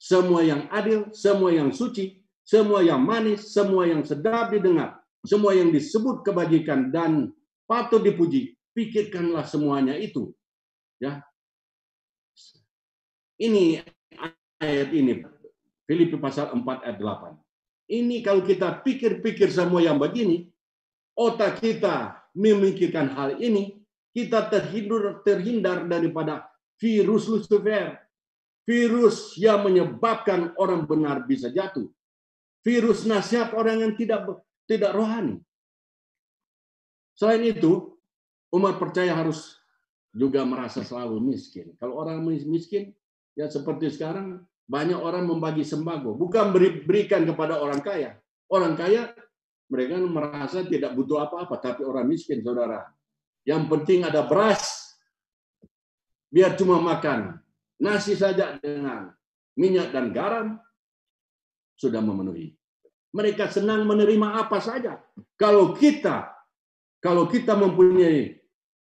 semua 0.00 0.40
yang 0.40 0.64
adil, 0.72 1.12
semua 1.12 1.52
yang 1.52 1.68
suci, 1.68 2.24
semua 2.40 2.80
yang 2.80 3.04
manis, 3.04 3.52
semua 3.52 3.84
yang 3.84 4.00
sedap 4.08 4.56
didengar, 4.56 4.96
semua 5.20 5.52
yang 5.52 5.68
disebut 5.68 6.24
kebajikan 6.24 6.88
dan 6.88 7.28
patut 7.68 8.00
dipuji, 8.00 8.56
pikirkanlah 8.72 9.44
semuanya 9.44 9.92
itu. 10.00 10.32
Ya. 10.96 11.20
Ini 13.36 13.84
ayat 14.64 14.96
ini 14.96 15.20
Filipi 15.84 16.16
pasal 16.16 16.56
4 16.56 16.88
ayat 16.88 16.96
8. 16.96 17.36
Ini 17.92 18.24
kalau 18.24 18.40
kita 18.40 18.80
pikir-pikir 18.80 19.52
semua 19.52 19.84
yang 19.84 20.00
begini, 20.00 20.48
otak 21.12 21.60
kita 21.60 22.16
memikirkan 22.32 23.12
hal 23.12 23.36
ini, 23.44 23.76
kita 24.16 24.48
terhindar 24.48 25.20
terhindar 25.20 25.84
daripada 25.84 26.48
virus 26.80 27.28
Lucifer 27.28 28.05
virus 28.66 29.38
yang 29.38 29.62
menyebabkan 29.62 30.52
orang 30.58 30.84
benar 30.84 31.22
bisa 31.24 31.48
jatuh. 31.48 31.86
Virus 32.66 33.06
nasihat 33.06 33.54
orang 33.54 33.86
yang 33.86 33.92
tidak 33.94 34.26
tidak 34.66 34.90
rohani. 34.90 35.38
Selain 37.14 37.40
itu, 37.46 37.94
umat 38.50 38.76
percaya 38.82 39.14
harus 39.14 39.54
juga 40.10 40.42
merasa 40.42 40.82
selalu 40.82 41.22
miskin. 41.22 41.72
Kalau 41.78 41.94
orang 42.02 42.20
miskin, 42.26 42.90
ya 43.38 43.46
seperti 43.46 43.94
sekarang 43.94 44.42
banyak 44.66 44.98
orang 44.98 45.30
membagi 45.30 45.62
sembako, 45.62 46.18
bukan 46.18 46.50
beri, 46.50 46.82
berikan 46.82 47.22
kepada 47.22 47.62
orang 47.62 47.78
kaya. 47.78 48.18
Orang 48.50 48.74
kaya 48.74 49.14
mereka 49.70 50.02
merasa 50.02 50.66
tidak 50.66 50.98
butuh 50.98 51.22
apa-apa, 51.22 51.62
tapi 51.62 51.86
orang 51.86 52.10
miskin, 52.10 52.42
saudara. 52.42 52.82
Yang 53.46 53.62
penting 53.70 54.02
ada 54.02 54.26
beras, 54.26 54.90
biar 56.34 56.58
cuma 56.58 56.82
makan 56.82 57.45
nasi 57.80 58.16
saja 58.16 58.56
dengan 58.60 59.12
minyak 59.56 59.92
dan 59.92 60.12
garam, 60.12 60.46
sudah 61.76 62.00
memenuhi. 62.00 62.56
Mereka 63.12 63.48
senang 63.48 63.84
menerima 63.88 64.44
apa 64.44 64.60
saja. 64.60 65.00
Kalau 65.36 65.72
kita 65.72 66.36
kalau 67.06 67.28
kita 67.30 67.54
mempunyai 67.54 68.34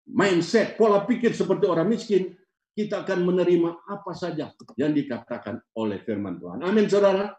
mindset, 0.08 0.80
pola 0.80 1.04
pikir 1.04 1.36
seperti 1.36 1.68
orang 1.68 1.92
miskin, 1.92 2.32
kita 2.72 3.04
akan 3.04 3.20
menerima 3.20 3.84
apa 3.84 4.12
saja 4.16 4.48
yang 4.80 4.96
dikatakan 4.96 5.60
oleh 5.76 6.00
firman 6.02 6.40
Tuhan. 6.40 6.64
Amin, 6.64 6.88
saudara. 6.88 7.36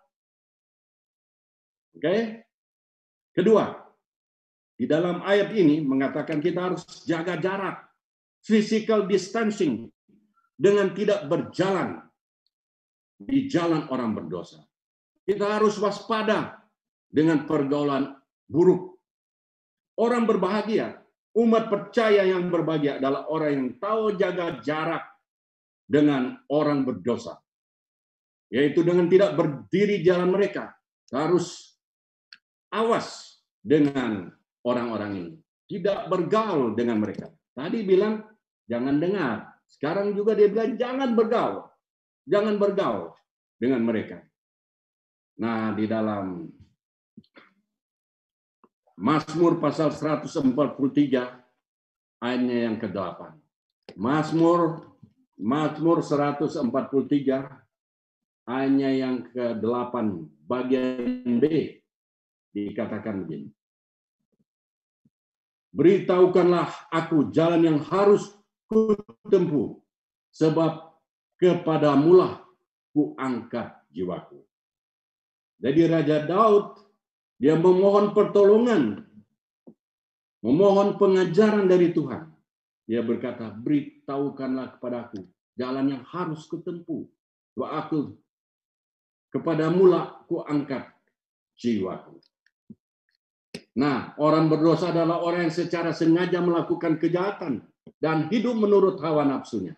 Oke. 1.95 2.45
Kedua, 3.35 3.75
di 4.79 4.85
dalam 4.87 5.25
ayat 5.25 5.51
ini 5.57 5.83
mengatakan 5.83 6.39
kita 6.39 6.71
harus 6.71 6.83
jaga 7.03 7.35
jarak, 7.35 7.83
physical 8.45 9.09
distancing, 9.09 9.91
dengan 10.55 10.95
tidak 10.95 11.27
berjalan 11.27 11.99
di 13.19 13.47
jalan 13.47 13.87
orang 13.91 14.15
berdosa. 14.15 14.63
Kita 15.23 15.59
harus 15.59 15.75
waspada 15.79 16.63
dengan 17.07 17.47
pergaulan 17.47 18.11
buruk. 18.45 18.95
Orang 19.95 20.27
berbahagia, 20.27 20.99
umat 21.39 21.71
percaya 21.71 22.27
yang 22.27 22.51
berbahagia 22.51 22.99
adalah 22.99 23.31
orang 23.31 23.51
yang 23.55 23.69
tahu 23.79 24.19
jaga 24.19 24.59
jarak 24.59 25.03
dengan 25.87 26.35
orang 26.51 26.83
berdosa. 26.83 27.39
Yaitu 28.51 28.83
dengan 28.83 29.07
tidak 29.07 29.33
berdiri 29.33 30.03
jalan 30.03 30.29
mereka. 30.35 30.75
Harus 31.09 31.79
awas 32.69 33.39
dengan 33.63 34.29
orang-orang 34.67 35.11
ini. 35.15 35.33
Tidak 35.65 36.11
bergaul 36.11 36.77
dengan 36.77 37.01
mereka. 37.01 37.31
Tadi 37.55 37.79
bilang 37.81 38.21
jangan 38.69 38.95
dengar. 38.99 39.54
Sekarang 39.69 40.15
juga 40.15 40.33
dia 40.37 40.49
bilang 40.49 40.77
jangan 40.77 41.13
bergaul. 41.13 41.69
Jangan 42.25 42.57
bergaul 42.57 43.13
dengan 43.59 43.81
mereka. 43.85 44.23
Nah, 45.35 45.75
di 45.75 45.85
dalam 45.85 46.47
Mazmur 48.95 49.59
pasal 49.59 49.91
143 49.91 50.39
ayatnya 52.23 52.57
yang 52.71 52.79
ke-8. 52.79 53.35
Mazmur 53.99 54.95
Mazmur 55.35 55.99
143 55.99 56.63
ayatnya 58.47 58.89
yang 58.95 59.27
ke-8 59.35 59.93
bagian 60.47 61.43
B 61.43 61.75
dikatakan 62.55 63.27
begini. 63.27 63.51
Beritahukanlah 65.75 66.87
aku 66.87 67.35
jalan 67.35 67.67
yang 67.67 67.83
harus 67.83 68.31
kutempuh, 68.69 69.79
sebab 70.33 70.95
kepadamulah 71.39 72.43
ku 72.91 73.13
angkat 73.19 73.75
jiwaku. 73.91 74.41
Jadi 75.59 75.81
Raja 75.87 76.23
Daud 76.27 76.79
dia 77.35 77.59
memohon 77.59 78.15
pertolongan, 78.15 79.03
memohon 80.39 80.95
pengajaran 80.95 81.67
dari 81.67 81.91
Tuhan. 81.91 82.31
Dia 82.85 83.01
berkata, 83.01 83.49
beritahukanlah 83.49 84.77
kepadaku 84.77 85.25
jalan 85.57 85.97
yang 85.99 86.03
harus 86.05 86.45
kutempuh. 86.45 87.07
Bahwa 87.55 87.67
aku 87.81 87.99
kepadamu 89.31 89.83
lah 89.89 90.21
ku 90.27 90.43
angkat 90.43 90.85
jiwaku. 91.59 92.19
Nah, 93.75 94.15
orang 94.19 94.47
berdosa 94.47 94.95
adalah 94.95 95.19
orang 95.19 95.51
yang 95.51 95.55
secara 95.55 95.91
sengaja 95.91 96.39
melakukan 96.39 96.95
kejahatan 96.95 97.63
dan 98.01 98.27
hidup 98.33 98.57
menurut 98.57 98.97
hawa 99.01 99.25
nafsunya. 99.25 99.77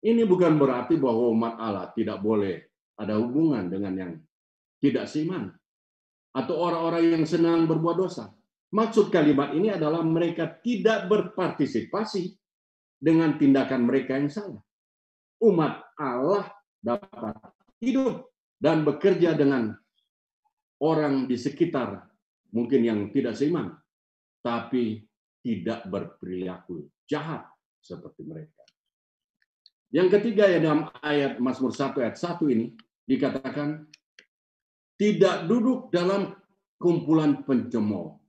Ini 0.00 0.24
bukan 0.24 0.56
berarti 0.56 0.96
bahwa 0.96 1.28
umat 1.30 1.54
Allah 1.60 1.86
tidak 1.92 2.24
boleh 2.24 2.64
ada 2.96 3.20
hubungan 3.20 3.68
dengan 3.68 3.94
yang 3.96 4.12
tidak 4.80 5.06
seiman 5.06 5.52
atau 6.32 6.56
orang-orang 6.56 7.20
yang 7.20 7.24
senang 7.28 7.68
berbuat 7.68 7.96
dosa. 8.00 8.32
Maksud 8.70 9.10
kalimat 9.10 9.50
ini 9.52 9.68
adalah 9.68 10.00
mereka 10.00 10.46
tidak 10.62 11.10
berpartisipasi 11.10 12.32
dengan 12.96 13.36
tindakan 13.36 13.82
mereka 13.84 14.16
yang 14.16 14.30
salah. 14.30 14.62
Umat 15.42 15.90
Allah 15.98 16.48
dapat 16.80 17.34
hidup 17.82 18.30
dan 18.60 18.84
bekerja 18.84 19.36
dengan 19.36 19.74
orang 20.80 21.28
di 21.28 21.36
sekitar 21.36 22.08
mungkin 22.52 22.80
yang 22.84 23.00
tidak 23.12 23.36
seiman, 23.36 23.74
tapi 24.40 25.02
tidak 25.40 25.88
berperilaku 25.88 26.88
jahat 27.10 27.42
seperti 27.82 28.22
mereka. 28.22 28.62
Yang 29.90 30.22
ketiga 30.22 30.46
ya 30.46 30.62
dalam 30.62 30.86
ayat 31.02 31.42
Mazmur 31.42 31.74
1 31.74 31.98
ayat 31.98 32.14
1 32.14 32.38
ini 32.54 32.78
dikatakan 33.02 33.90
tidak 34.94 35.50
duduk 35.50 35.90
dalam 35.90 36.30
kumpulan 36.78 37.42
pencemooh. 37.42 38.22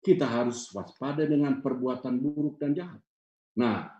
Kita 0.00 0.24
harus 0.24 0.70
waspada 0.70 1.26
dengan 1.26 1.58
perbuatan 1.58 2.22
buruk 2.22 2.56
dan 2.62 2.72
jahat. 2.72 3.02
Nah, 3.58 3.90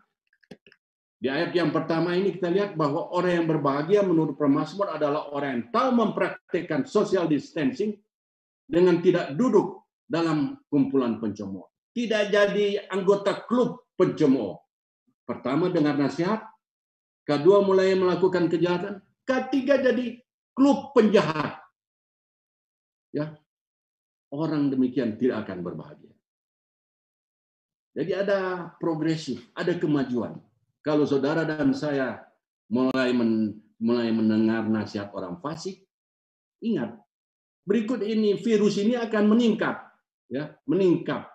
di 1.21 1.29
ayat 1.29 1.53
yang 1.53 1.69
pertama 1.69 2.17
ini 2.17 2.33
kita 2.33 2.49
lihat 2.49 2.73
bahwa 2.79 3.13
orang 3.13 3.43
yang 3.43 3.47
berbahagia 3.51 4.01
menurut 4.01 4.39
pemazmur 4.41 4.89
adalah 4.89 5.29
orang 5.35 5.51
yang 5.53 5.65
tahu 5.69 5.89
mempraktikkan 5.93 6.89
social 6.89 7.29
distancing 7.29 7.99
dengan 8.65 9.03
tidak 9.05 9.37
duduk 9.37 9.85
dalam 10.09 10.57
kumpulan 10.71 11.21
pencemooh. 11.21 11.70
Tidak 11.91 12.23
jadi 12.31 12.87
anggota 12.87 13.47
klub 13.47 13.91
pencemooh. 13.99 14.59
Pertama 15.27 15.71
dengar 15.71 15.99
nasihat, 15.99 16.43
kedua 17.27 17.63
mulai 17.63 17.95
melakukan 17.95 18.51
kejahatan, 18.51 19.03
ketiga 19.27 19.79
jadi 19.79 20.19
klub 20.55 20.91
penjahat. 20.95 21.59
Ya. 23.15 23.35
Orang 24.31 24.71
demikian 24.71 25.19
tidak 25.19 25.47
akan 25.47 25.67
berbahagia. 25.67 26.15
Jadi 27.91 28.13
ada 28.15 28.71
progresif, 28.79 29.51
ada 29.59 29.75
kemajuan. 29.75 30.39
Kalau 30.87 31.03
saudara 31.03 31.43
dan 31.43 31.75
saya 31.75 32.23
mulai 32.71 33.11
men, 33.11 33.59
mulai 33.83 34.15
mendengar 34.15 34.67
nasihat 34.71 35.11
orang 35.11 35.43
fasik, 35.43 35.83
ingat 36.63 36.95
berikut 37.71 38.03
ini 38.03 38.35
virus 38.35 38.83
ini 38.83 38.99
akan 38.99 39.31
meningkat, 39.31 39.79
ya, 40.27 40.59
meningkat. 40.67 41.30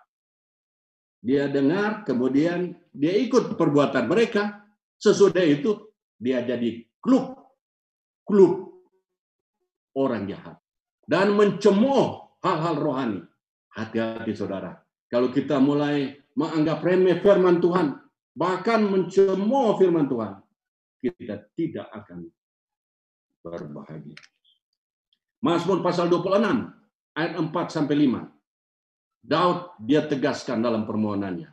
Dia 1.26 1.50
dengar, 1.50 2.06
kemudian 2.06 2.78
dia 2.94 3.18
ikut 3.18 3.58
perbuatan 3.58 4.06
mereka. 4.06 4.62
Sesudah 4.94 5.42
itu 5.42 5.90
dia 6.22 6.46
jadi 6.46 6.86
klub, 7.02 7.34
klub 8.22 8.70
orang 9.98 10.30
jahat 10.30 10.56
dan 11.10 11.34
mencemooh 11.34 12.38
hal-hal 12.46 12.76
rohani. 12.78 13.20
Hati-hati 13.74 14.32
saudara. 14.38 14.78
Kalau 15.10 15.34
kita 15.34 15.58
mulai 15.58 16.14
menganggap 16.38 16.80
remeh 16.80 17.18
firman 17.20 17.58
Tuhan, 17.58 17.98
bahkan 18.32 18.86
mencemooh 18.86 19.76
firman 19.76 20.06
Tuhan, 20.06 20.40
kita 21.02 21.44
tidak 21.58 21.86
akan 21.90 22.30
berbahagia. 23.44 24.16
Mazmur 25.44 25.84
pasal 25.84 26.08
26 26.08 26.72
ayat 27.18 27.32
4 27.36 27.52
sampai 27.68 27.96
5. 28.08 28.35
Daud 29.26 29.74
dia 29.82 30.06
tegaskan 30.06 30.62
dalam 30.62 30.86
permohonannya. 30.86 31.50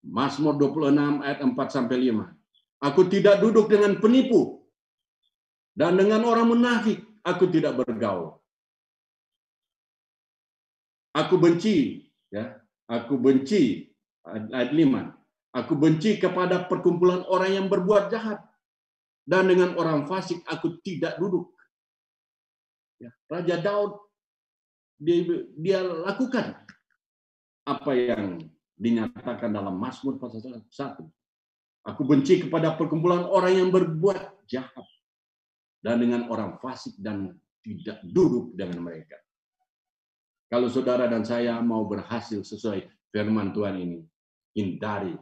Mazmur 0.00 0.56
26 0.56 1.20
ayat 1.20 1.38
4 1.44 1.76
sampai 1.76 1.96
5. 2.08 2.24
Aku 2.88 3.04
tidak 3.12 3.44
duduk 3.44 3.68
dengan 3.68 4.00
penipu 4.00 4.64
dan 5.76 6.00
dengan 6.00 6.24
orang 6.24 6.48
munafik 6.48 7.04
aku 7.20 7.52
tidak 7.52 7.76
bergaul. 7.76 8.40
Aku 11.12 11.36
benci 11.36 12.08
ya, 12.32 12.56
aku 12.88 13.20
benci 13.20 13.92
ayat 14.24 14.72
5. 14.72 15.52
Aku 15.60 15.74
benci 15.76 16.16
kepada 16.16 16.64
perkumpulan 16.64 17.26
orang 17.28 17.60
yang 17.60 17.66
berbuat 17.68 18.08
jahat 18.08 18.40
dan 19.28 19.52
dengan 19.52 19.76
orang 19.76 20.08
fasik 20.08 20.40
aku 20.48 20.80
tidak 20.80 21.20
duduk. 21.20 21.52
Ya, 22.96 23.12
Raja 23.28 23.60
Daud 23.60 24.09
dia, 25.00 25.18
dia 25.56 25.80
lakukan 25.80 26.60
apa 27.64 27.90
yang 27.96 28.44
dinyatakan 28.76 29.48
dalam 29.48 29.80
Mazmur 29.80 30.20
pasal 30.20 30.60
1. 30.60 30.68
Aku 31.88 32.04
benci 32.04 32.44
kepada 32.44 32.76
perkumpulan 32.76 33.24
orang 33.24 33.56
yang 33.56 33.68
berbuat 33.72 34.44
jahat 34.44 34.84
dan 35.80 35.96
dengan 36.04 36.28
orang 36.28 36.60
fasik 36.60 36.92
dan 37.00 37.32
tidak 37.64 38.04
duduk 38.04 38.52
dengan 38.52 38.84
mereka. 38.84 39.16
Kalau 40.52 40.68
saudara 40.68 41.08
dan 41.08 41.24
saya 41.24 41.56
mau 41.64 41.88
berhasil 41.88 42.44
sesuai 42.44 42.84
firman 43.08 43.56
Tuhan 43.56 43.80
ini, 43.80 44.00
hindari 44.52 45.16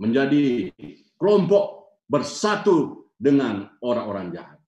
menjadi 0.00 0.74
kelompok 1.14 1.94
bersatu 2.10 3.06
dengan 3.14 3.70
orang-orang 3.78 4.34
jahat 4.34 4.58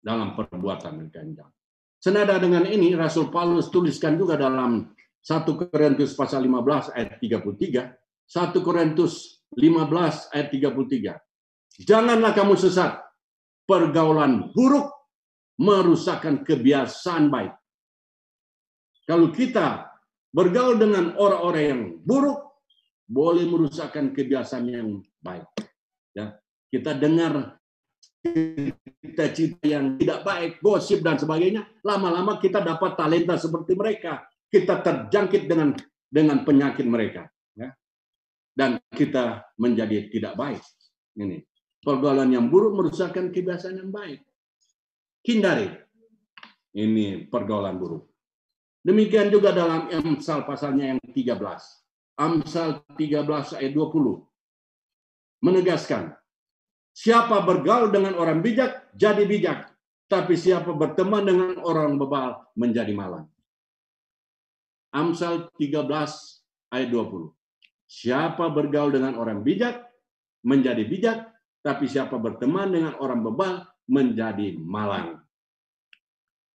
dalam 0.00 0.32
perbuatan 0.34 0.92
mereka 0.96 1.20
yang 1.20 1.32
jahat. 1.36 1.61
Senada 2.02 2.34
dengan 2.42 2.66
ini, 2.66 2.98
Rasul 2.98 3.30
Paulus 3.30 3.70
tuliskan 3.70 4.18
juga 4.18 4.34
dalam 4.34 4.90
1 5.22 5.46
Korintus 5.54 6.18
pasal 6.18 6.42
15 6.50 6.90
ayat 6.98 7.22
33, 7.22 7.94
1 8.26 8.66
Korintus 8.66 9.38
15 9.54 10.34
ayat 10.34 10.48
33. 10.50 11.14
Janganlah 11.86 12.34
kamu 12.34 12.58
sesat, 12.58 12.98
pergaulan 13.70 14.50
buruk 14.50 14.90
merusakkan 15.62 16.42
kebiasaan 16.42 17.30
baik. 17.30 17.54
Kalau 19.06 19.30
kita 19.30 19.86
bergaul 20.34 20.82
dengan 20.82 21.14
orang-orang 21.14 21.64
yang 21.70 21.82
buruk, 22.02 22.50
boleh 23.06 23.46
merusakkan 23.46 24.10
kebiasaan 24.10 24.66
yang 24.66 24.88
baik. 25.22 25.46
Ya, 26.18 26.34
kita 26.74 26.98
dengar 26.98 27.61
cita-cita 28.22 29.60
yang 29.66 29.98
tidak 29.98 30.22
baik, 30.22 30.62
gosip 30.62 31.02
dan 31.02 31.18
sebagainya, 31.18 31.66
lama-lama 31.82 32.38
kita 32.38 32.62
dapat 32.62 32.94
talenta 32.94 33.34
seperti 33.34 33.74
mereka. 33.74 34.22
Kita 34.46 34.78
terjangkit 34.80 35.48
dengan 35.48 35.74
dengan 36.06 36.44
penyakit 36.44 36.84
mereka, 36.84 37.26
ya. 37.56 37.72
Dan 38.52 38.78
kita 38.92 39.50
menjadi 39.56 40.12
tidak 40.12 40.36
baik. 40.36 40.62
Ini 41.18 41.40
pergaulan 41.82 42.30
yang 42.30 42.46
buruk 42.52 42.78
merusakkan 42.78 43.32
kebiasaan 43.32 43.80
yang 43.80 43.90
baik. 43.90 44.20
Hindari. 45.24 45.68
Ini 46.72 47.28
pergaulan 47.28 47.76
buruk. 47.76 48.08
Demikian 48.82 49.30
juga 49.30 49.54
dalam 49.54 49.92
Amsal 49.92 50.42
pasalnya 50.42 50.96
yang 50.96 51.00
13. 51.00 51.38
Amsal 52.18 52.82
13 52.96 53.56
ayat 53.56 53.72
20. 53.72 54.26
Menegaskan, 55.42 56.16
Siapa 56.92 57.40
bergaul 57.40 57.88
dengan 57.88 58.12
orang 58.20 58.44
bijak, 58.44 58.92
jadi 58.92 59.24
bijak. 59.24 59.72
Tapi 60.12 60.36
siapa 60.36 60.76
berteman 60.76 61.24
dengan 61.24 61.56
orang 61.64 61.96
bebal, 61.96 62.36
menjadi 62.52 62.92
malang. 62.92 63.32
Amsal 64.92 65.48
13 65.56 65.88
ayat 66.68 66.88
20. 66.92 67.32
Siapa 67.88 68.44
bergaul 68.52 68.92
dengan 68.92 69.16
orang 69.16 69.40
bijak, 69.40 69.88
menjadi 70.44 70.84
bijak. 70.84 71.18
Tapi 71.64 71.88
siapa 71.88 72.20
berteman 72.20 72.68
dengan 72.68 72.92
orang 73.00 73.24
bebal, 73.24 73.64
menjadi 73.88 74.60
malang. 74.60 75.24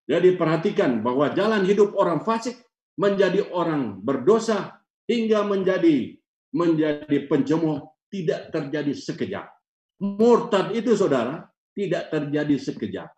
Jadi 0.05 0.37
perhatikan 0.37 1.01
bahwa 1.01 1.33
jalan 1.33 1.65
hidup 1.65 1.97
orang 1.97 2.21
fasik 2.21 2.61
menjadi 2.93 3.49
orang 3.49 3.99
berdosa 4.05 4.85
hingga 5.09 5.43
menjadi 5.43 6.15
menjadi 6.53 7.27
pencemooh 7.27 7.91
tidak 8.07 8.47
terjadi 8.55 8.95
sekejap 8.95 9.56
Murtad 9.97 10.77
itu 10.77 10.93
saudara 10.93 11.49
tidak 11.73 12.13
terjadi 12.13 12.55
sekejap, 12.61 13.09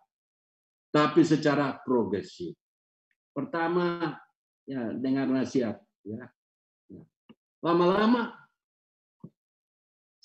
tapi 0.88 1.20
secara 1.28 1.76
progresif. 1.84 2.56
Pertama 3.36 4.16
ya 4.64 4.88
dengar 4.96 5.28
nasihat 5.28 5.76
ya. 6.04 6.24
Lama-lama 7.60 8.32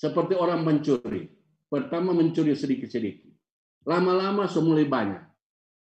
seperti 0.00 0.32
orang 0.32 0.64
mencuri. 0.64 1.28
Pertama 1.68 2.16
mencuri 2.16 2.56
sedikit-sedikit. 2.56 3.28
Lama-lama 3.84 4.48
semulai 4.48 4.88
banyak. 4.88 5.24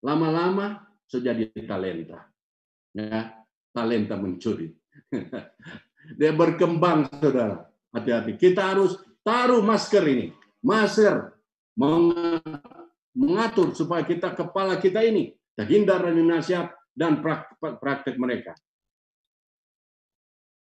Lama-lama 0.03 0.83
sejadi 1.07 1.47
talenta. 1.63 2.27
Ya, 2.91 3.31
talenta 3.71 4.19
mencuri. 4.19 4.75
Dia 6.19 6.31
berkembang, 6.35 7.07
saudara. 7.23 7.71
Hati-hati. 7.95 8.35
Kita 8.35 8.75
harus 8.75 8.99
taruh 9.23 9.63
masker 9.63 10.03
ini 10.03 10.27
masker 10.65 11.33
mengatur 13.17 13.73
supaya 13.77 14.05
kita 14.05 14.33
kepala 14.33 14.81
kita 14.81 15.01
ini 15.05 15.33
terhindar 15.57 16.05
dari 16.05 16.21
nasihat 16.21 16.73
dan 16.97 17.21
praktek 17.61 18.17
mereka. 18.17 18.57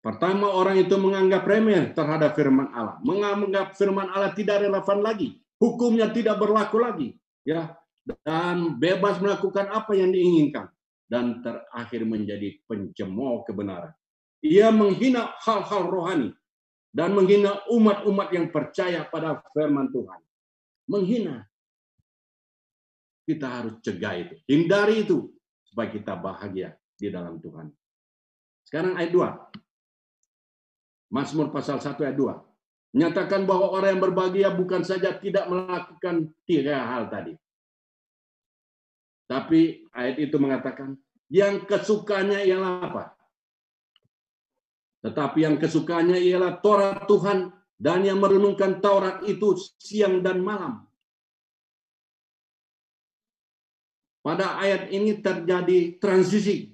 Pertama 0.05 0.53
orang 0.53 0.84
itu 0.84 1.01
menganggap 1.01 1.49
remeh 1.49 1.97
terhadap 1.97 2.36
firman 2.36 2.68
Allah, 2.76 3.01
menganggap 3.01 3.72
firman 3.72 4.12
Allah 4.12 4.36
tidak 4.36 4.61
relevan 4.61 5.01
lagi, 5.01 5.40
hukumnya 5.57 6.12
tidak 6.12 6.36
berlaku 6.36 6.76
lagi, 6.76 7.09
ya, 7.40 7.72
dan 8.20 8.76
bebas 8.76 9.16
melakukan 9.22 9.72
apa 9.72 9.97
yang 9.97 10.12
diinginkan. 10.12 10.68
Dan 11.05 11.45
terakhir 11.45 12.01
menjadi 12.09 12.64
pencemooh 12.64 13.45
kebenaran. 13.45 13.92
Ia 14.40 14.72
menghina 14.72 15.36
hal-hal 15.40 15.88
rohani 15.88 16.32
dan 16.95 17.11
menghina 17.11 17.59
umat-umat 17.74 18.30
yang 18.30 18.55
percaya 18.55 19.03
pada 19.03 19.42
firman 19.51 19.90
Tuhan. 19.90 20.22
Menghina. 20.86 21.42
Kita 23.26 23.51
harus 23.51 23.82
cegah 23.82 24.14
itu. 24.14 24.34
Hindari 24.47 25.03
itu 25.03 25.26
supaya 25.66 25.90
kita 25.90 26.14
bahagia 26.14 26.78
di 26.95 27.11
dalam 27.11 27.42
Tuhan. 27.42 27.66
Sekarang 28.62 28.95
ayat 28.95 29.11
2. 29.11 31.11
Mazmur 31.11 31.51
pasal 31.51 31.82
1 31.82 31.99
ayat 31.99 32.14
2. 32.14 32.95
Menyatakan 32.95 33.42
bahwa 33.42 33.74
orang 33.74 33.99
yang 33.99 34.03
berbahagia 34.07 34.55
bukan 34.55 34.86
saja 34.86 35.18
tidak 35.18 35.51
melakukan 35.51 36.30
tiga 36.47 36.78
hal 36.78 37.11
tadi. 37.11 37.34
Tapi 39.26 39.82
ayat 39.90 40.20
itu 40.20 40.36
mengatakan 40.38 40.95
yang 41.26 41.66
kesukanya 41.66 42.38
ialah 42.45 42.86
apa? 42.86 43.05
Tetapi 45.05 45.45
yang 45.45 45.61
kesukanya 45.61 46.17
ialah 46.17 46.65
Taurat 46.65 47.05
Tuhan 47.05 47.53
dan 47.77 48.01
yang 48.09 48.25
merenungkan 48.25 48.81
Taurat 48.81 49.21
itu 49.29 49.53
siang 49.77 50.25
dan 50.25 50.41
malam. 50.41 50.89
Pada 54.25 54.57
ayat 54.57 54.89
ini 54.89 55.21
terjadi 55.21 56.01
transisi 56.01 56.73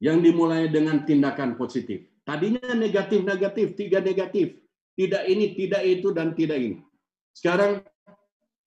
yang 0.00 0.24
dimulai 0.24 0.72
dengan 0.72 1.04
tindakan 1.04 1.60
positif. 1.60 2.08
Tadinya 2.24 2.72
negatif-negatif, 2.72 3.76
tiga 3.76 4.00
negatif. 4.00 4.56
Tidak 4.96 5.28
ini, 5.28 5.52
tidak 5.52 5.84
itu, 5.84 6.08
dan 6.16 6.32
tidak 6.32 6.56
ini. 6.56 6.80
Sekarang 7.36 7.84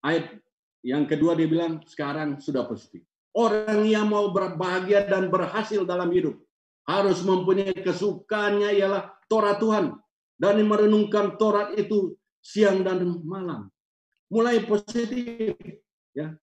ayat 0.05 0.37
yang 0.85 1.09
kedua 1.09 1.33
dia 1.33 1.49
bilang, 1.49 1.81
sekarang 1.89 2.37
sudah 2.37 2.69
positif. 2.69 3.01
Orang 3.33 3.89
yang 3.89 4.13
mau 4.13 4.29
berbahagia 4.29 5.09
dan 5.09 5.33
berhasil 5.33 5.81
dalam 5.89 6.13
hidup 6.13 6.37
harus 6.85 7.19
mempunyai 7.25 7.75
kesukaannya 7.75 8.75
ialah 8.79 9.11
Torah 9.25 9.55
Tuhan 9.57 9.95
dan 10.39 10.55
merenungkan 10.63 11.35
Torah 11.35 11.73
itu 11.75 12.15
siang 12.39 12.81
dan 12.85 13.03
malam. 13.25 13.67
Mulai 14.29 14.63
positif 14.63 15.57
ya. 16.15 16.33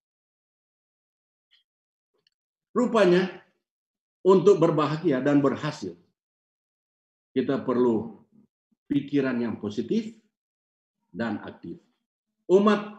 Rupanya 2.75 3.41
untuk 4.21 4.61
berbahagia 4.61 5.23
dan 5.23 5.41
berhasil 5.41 5.97
kita 7.37 7.61
perlu 7.61 8.17
pikiran 8.89 9.37
yang 9.37 9.61
positif 9.61 10.17
dan 11.13 11.37
aktif. 11.45 11.77
Umat 12.49 12.97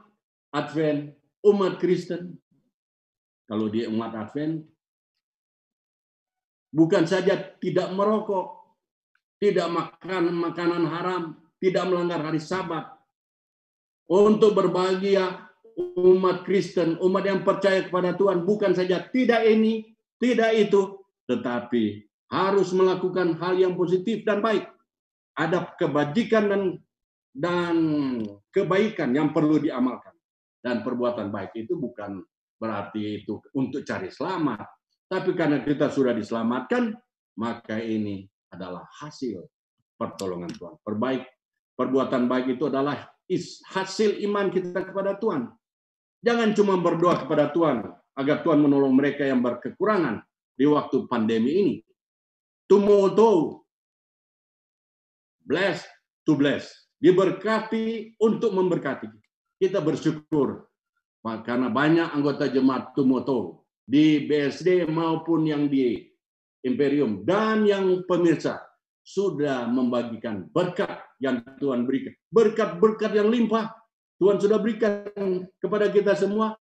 Advent, 0.55 1.13
umat 1.43 1.83
Kristen, 1.83 2.39
kalau 3.51 3.67
di 3.67 3.83
umat 3.91 4.15
Advent 4.15 4.63
bukan 6.73 7.05
saja 7.09 7.37
tidak 7.59 7.89
merokok, 7.93 8.77
tidak 9.39 9.69
makan 9.71 10.35
makanan 10.35 10.85
haram, 10.89 11.23
tidak 11.63 11.85
melanggar 11.89 12.21
hari 12.23 12.43
Sabat. 12.43 12.87
Untuk 14.09 14.57
berbahagia 14.57 15.49
umat 16.01 16.43
Kristen, 16.49 16.97
umat 16.99 17.25
yang 17.29 17.45
percaya 17.45 17.85
kepada 17.85 18.17
Tuhan, 18.17 18.43
bukan 18.49 18.73
saja 18.73 19.05
tidak 19.05 19.45
ini, 19.45 19.95
tidak 20.17 20.57
itu, 20.57 20.97
tetapi 21.29 22.09
harus 22.33 22.73
melakukan 22.73 23.37
hal 23.37 23.57
yang 23.61 23.77
positif 23.77 24.25
dan 24.25 24.41
baik. 24.41 24.65
Ada 25.39 25.71
kebajikan 25.77 26.45
dan 26.51 26.63
dan 27.39 27.77
kebaikan 28.51 29.15
yang 29.15 29.31
perlu 29.31 29.63
diamalkan. 29.63 30.11
Dan 30.59 30.83
perbuatan 30.83 31.31
baik 31.31 31.55
itu 31.55 31.79
bukan 31.79 32.19
berarti 32.59 33.23
itu 33.23 33.39
untuk 33.55 33.87
cari 33.87 34.11
selamat, 34.11 34.67
tapi 35.09 35.33
karena 35.33 35.65
kita 35.65 35.89
sudah 35.89 36.13
diselamatkan, 36.13 36.93
maka 37.41 37.81
ini 37.81 38.29
adalah 38.53 38.85
hasil 39.01 39.41
pertolongan 39.97 40.53
Tuhan. 40.53 40.77
Perbaik, 40.85 41.25
perbuatan 41.81 42.29
baik 42.29 42.61
itu 42.61 42.69
adalah 42.69 43.09
hasil 43.73 44.21
iman 44.29 44.53
kita 44.53 44.85
kepada 44.85 45.17
Tuhan. 45.17 45.49
Jangan 46.21 46.53
cuma 46.53 46.77
berdoa 46.77 47.25
kepada 47.25 47.49
Tuhan 47.49 47.89
agar 48.21 48.45
Tuhan 48.45 48.61
menolong 48.61 48.93
mereka 48.93 49.25
yang 49.25 49.41
berkekurangan 49.41 50.21
di 50.59 50.69
waktu 50.69 51.09
pandemi 51.09 51.51
ini. 51.57 51.75
Tumoto, 52.69 53.65
bless 55.41 55.89
to 56.29 56.37
bless. 56.37 56.69
Diberkati 57.01 58.19
untuk 58.21 58.53
memberkati. 58.53 59.09
Kita 59.57 59.81
bersyukur 59.81 60.69
karena 61.47 61.71
banyak 61.73 62.13
anggota 62.13 62.51
jemaat 62.51 62.93
Tumoto 62.93 63.68
di 63.89 64.29
BSD 64.29 64.85
maupun 64.85 65.49
yang 65.49 65.65
di 65.73 66.05
Imperium 66.61 67.25
dan 67.25 67.65
yang 67.65 68.05
pemirsa 68.05 68.61
sudah 69.01 69.65
membagikan 69.65 70.45
berkat 70.53 71.01
yang 71.17 71.41
Tuhan 71.57 71.89
berikan. 71.89 72.13
Berkat-berkat 72.29 73.17
yang 73.17 73.33
limpah 73.33 73.73
Tuhan 74.21 74.37
sudah 74.37 74.61
berikan 74.61 75.09
kepada 75.57 75.89
kita 75.89 76.13
semua 76.13 76.53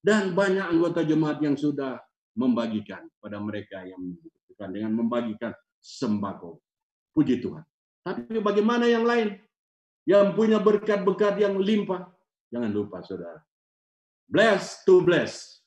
dan 0.00 0.32
banyak 0.32 0.64
anggota 0.64 1.04
jemaat 1.04 1.44
yang 1.44 1.60
sudah 1.60 2.00
membagikan 2.32 3.04
pada 3.20 3.36
mereka 3.36 3.84
yang 3.84 4.00
membutuhkan 4.00 4.68
dengan 4.72 4.92
membagikan 4.96 5.52
sembako. 5.84 6.64
Puji 7.12 7.44
Tuhan. 7.44 7.66
Tapi 8.00 8.40
bagaimana 8.40 8.88
yang 8.88 9.04
lain 9.04 9.36
yang 10.08 10.32
punya 10.32 10.56
berkat-berkat 10.56 11.36
yang 11.36 11.60
limpah? 11.60 12.08
Jangan 12.48 12.72
lupa 12.72 13.04
saudara. 13.04 13.44
Bless 14.24 14.80
to 14.88 15.04
bless 15.04 15.59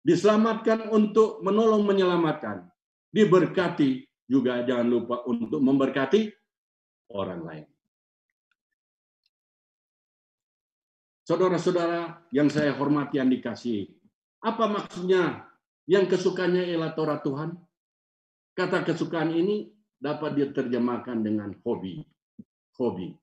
diselamatkan 0.00 0.88
untuk 0.88 1.44
menolong 1.44 1.84
menyelamatkan, 1.84 2.68
diberkati 3.12 4.06
juga 4.30 4.62
jangan 4.62 4.88
lupa 4.88 5.16
untuk 5.26 5.58
memberkati 5.58 6.30
orang 7.12 7.40
lain. 7.42 7.66
Saudara-saudara 11.26 12.26
yang 12.34 12.50
saya 12.50 12.74
hormati 12.74 13.22
yang 13.22 13.30
dikasih, 13.30 13.86
apa 14.42 14.66
maksudnya 14.66 15.46
yang 15.86 16.10
kesukaannya 16.10 16.70
ialah 16.74 16.90
Torah 16.98 17.20
Tuhan? 17.22 17.54
Kata 18.54 18.82
kesukaan 18.82 19.30
ini 19.30 19.70
dapat 20.00 20.34
diterjemahkan 20.34 21.22
dengan 21.22 21.54
hobi. 21.62 22.02
Hobi. 22.80 23.14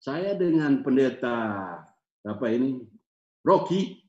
Saya 0.00 0.34
dengan 0.34 0.80
pendeta 0.82 1.36
apa 2.24 2.46
ini 2.48 2.80
Rocky, 3.44 4.03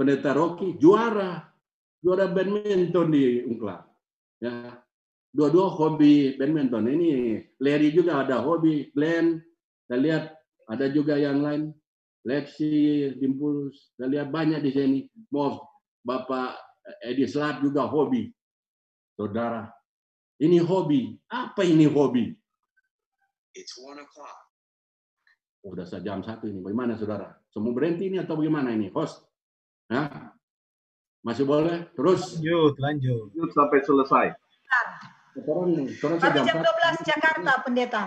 pendeta 0.00 0.32
Rocky 0.32 0.80
juara 0.80 1.44
juara 2.00 2.32
badminton 2.32 3.12
di 3.12 3.44
Ungkla. 3.44 3.84
Ya, 4.40 4.80
dua-dua 5.28 5.68
hobi 5.68 6.40
badminton. 6.40 6.88
Ini 6.88 7.12
Larry 7.60 7.92
juga 7.92 8.24
ada 8.24 8.40
hobi, 8.40 8.88
Glenn. 8.96 9.36
Kita 9.84 10.00
lihat 10.00 10.24
ada 10.72 10.88
juga 10.88 11.20
yang 11.20 11.44
lain. 11.44 11.76
Lexi, 12.24 13.12
Dimpulus. 13.20 13.92
Kita 13.96 14.08
lihat 14.08 14.32
banyak 14.32 14.64
di 14.64 14.70
sini. 14.72 15.00
Mau 15.32 15.60
Bapak 16.00 16.56
Edi 17.04 17.28
Slat 17.28 17.60
juga 17.60 17.84
hobi. 17.84 18.32
Saudara, 19.20 19.68
ini 20.40 20.56
hobi. 20.64 21.12
Apa 21.28 21.60
ini 21.60 21.84
hobi? 21.84 22.32
It's 23.52 23.76
one 23.76 24.00
o'clock. 24.00 24.36
Oh, 25.60 25.76
udah 25.76 25.84
jam 26.00 26.24
satu 26.24 26.48
ini. 26.48 26.64
Bagaimana 26.64 26.96
saudara? 26.96 27.36
Semua 27.52 27.76
berhenti 27.76 28.08
ini 28.08 28.16
atau 28.16 28.40
bagaimana 28.40 28.72
ini? 28.72 28.88
Host? 28.96 29.29
Hah? 29.90 30.30
Masih 31.26 31.44
boleh? 31.44 31.90
Terus? 31.98 32.38
Lanjut, 32.38 32.78
lanjut. 32.78 33.26
Lanjut 33.34 33.50
sampai 33.52 33.78
selesai. 33.82 34.26
Sekarang, 35.34 35.68
sekarang 35.90 36.16
Tapi 36.22 36.38
jam 36.46 36.58
12 36.62 37.10
Jakarta, 37.10 37.52
pendeta. 37.66 38.02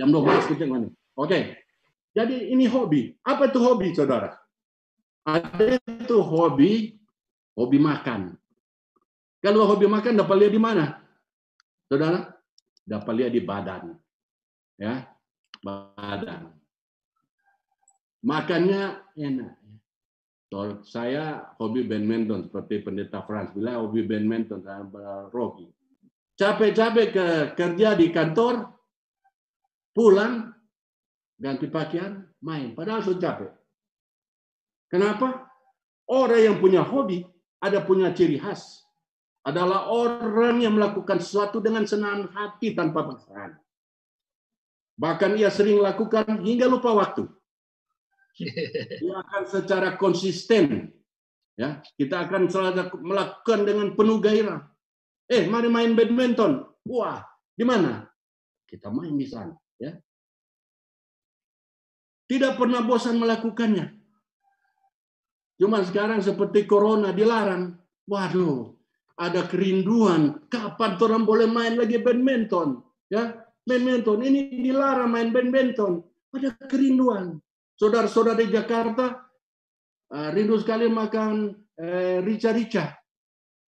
Jam 0.00 0.08
12 0.10 0.50
kita 0.50 0.64
mana? 0.64 0.88
Oke. 1.14 1.60
Jadi 2.16 2.50
ini 2.50 2.64
hobi. 2.64 3.14
Apa 3.22 3.52
itu 3.52 3.58
hobi, 3.60 3.92
saudara? 3.92 4.38
Ada 5.24 5.78
itu 5.78 6.16
hobi, 6.20 6.96
hobi 7.56 7.78
makan. 7.78 8.34
Kalau 9.44 9.68
hobi 9.68 9.86
makan 9.88 10.16
dapat 10.16 10.36
lihat 10.40 10.52
di 10.56 10.62
mana? 10.62 10.84
Saudara? 11.88 12.32
Dapat 12.84 13.12
lihat 13.12 13.32
di 13.32 13.42
badan. 13.44 13.96
Ya, 14.80 15.08
badan. 15.60 16.54
Makannya 18.24 19.04
enak. 19.16 19.63
So, 20.54 20.86
saya 20.86 21.50
hobi 21.58 21.82
badminton 21.82 22.46
seperti 22.46 22.86
pendeta 22.86 23.26
Franz 23.26 23.50
bilang 23.58 23.90
hobi 23.90 24.06
badminton 24.06 24.62
sama 24.62 25.26
Rocky. 25.34 25.66
Capek-capek 26.38 27.08
ke 27.10 27.26
kerja 27.58 27.98
di 27.98 28.14
kantor, 28.14 28.70
pulang 29.90 30.54
ganti 31.42 31.66
pakaian, 31.66 32.22
main. 32.38 32.70
Padahal 32.70 33.02
sudah 33.02 33.18
capek. 33.18 33.50
Kenapa? 34.94 35.50
Orang 36.06 36.38
yang 36.38 36.56
punya 36.62 36.86
hobi 36.86 37.26
ada 37.58 37.82
punya 37.82 38.14
ciri 38.14 38.38
khas. 38.38 38.86
Adalah 39.42 39.90
orang 39.90 40.62
yang 40.62 40.78
melakukan 40.78 41.18
sesuatu 41.18 41.58
dengan 41.58 41.82
senang 41.82 42.30
hati 42.30 42.78
tanpa 42.78 43.02
paksaan. 43.02 43.58
Bahkan 45.02 45.34
ia 45.34 45.50
sering 45.50 45.82
lakukan 45.82 46.46
hingga 46.46 46.70
lupa 46.70 46.94
waktu. 46.94 47.26
Dia 48.34 49.14
akan 49.22 49.42
secara 49.46 49.94
konsisten. 49.94 50.90
Ya, 51.54 51.78
kita 51.94 52.26
akan 52.26 52.50
selalu 52.50 52.98
melakukan 52.98 53.62
dengan 53.62 53.94
penuh 53.94 54.18
gairah. 54.18 54.66
Eh, 55.30 55.46
mari 55.46 55.70
main 55.70 55.94
badminton. 55.94 56.66
Wah, 56.82 57.22
di 57.54 57.62
mana? 57.62 58.10
Kita 58.66 58.90
main 58.90 59.14
di 59.14 59.24
sana. 59.30 59.54
Ya. 59.78 59.94
Tidak 62.26 62.58
pernah 62.58 62.82
bosan 62.82 63.22
melakukannya. 63.22 63.94
Cuma 65.54 65.86
sekarang 65.86 66.18
seperti 66.18 66.66
corona 66.66 67.14
dilarang. 67.14 67.78
Waduh, 68.10 68.74
ada 69.14 69.46
kerinduan. 69.46 70.42
Kapan 70.50 70.98
orang 70.98 71.22
boleh 71.22 71.46
main 71.46 71.78
lagi 71.78 72.02
badminton? 72.02 72.82
Ya, 73.06 73.46
badminton 73.62 74.26
ini 74.26 74.58
dilarang 74.58 75.14
main 75.14 75.30
badminton. 75.30 76.02
Ada 76.34 76.58
kerinduan. 76.66 77.38
Saudara-saudara 77.74 78.38
di 78.38 78.50
Jakarta 78.54 79.18
uh, 80.14 80.28
rindu 80.30 80.58
sekali 80.62 80.86
makan 80.86 81.50
uh, 81.54 82.18
rica-rica. 82.22 82.94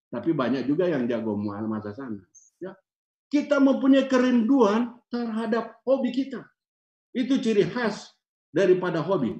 Tapi 0.06 0.30
banyak 0.30 0.64
juga 0.64 0.86
yang 0.86 1.10
jago 1.10 1.34
masa 1.34 1.90
sana. 1.90 2.22
Ya. 2.62 2.72
Kita 3.26 3.58
mempunyai 3.58 4.06
kerinduan 4.06 4.94
terhadap 5.10 5.82
hobi 5.82 6.14
kita. 6.14 6.46
Itu 7.10 7.42
ciri 7.42 7.66
khas 7.66 8.14
daripada 8.54 9.02
hobi. 9.02 9.34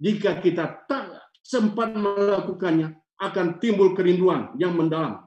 Jika 0.00 0.40
kita 0.40 0.88
tak 0.88 1.30
sempat 1.44 1.92
melakukannya, 1.92 2.96
akan 3.16 3.56
timbul 3.60 3.96
kerinduan 3.96 4.52
yang 4.60 4.76
mendalam. 4.76 5.24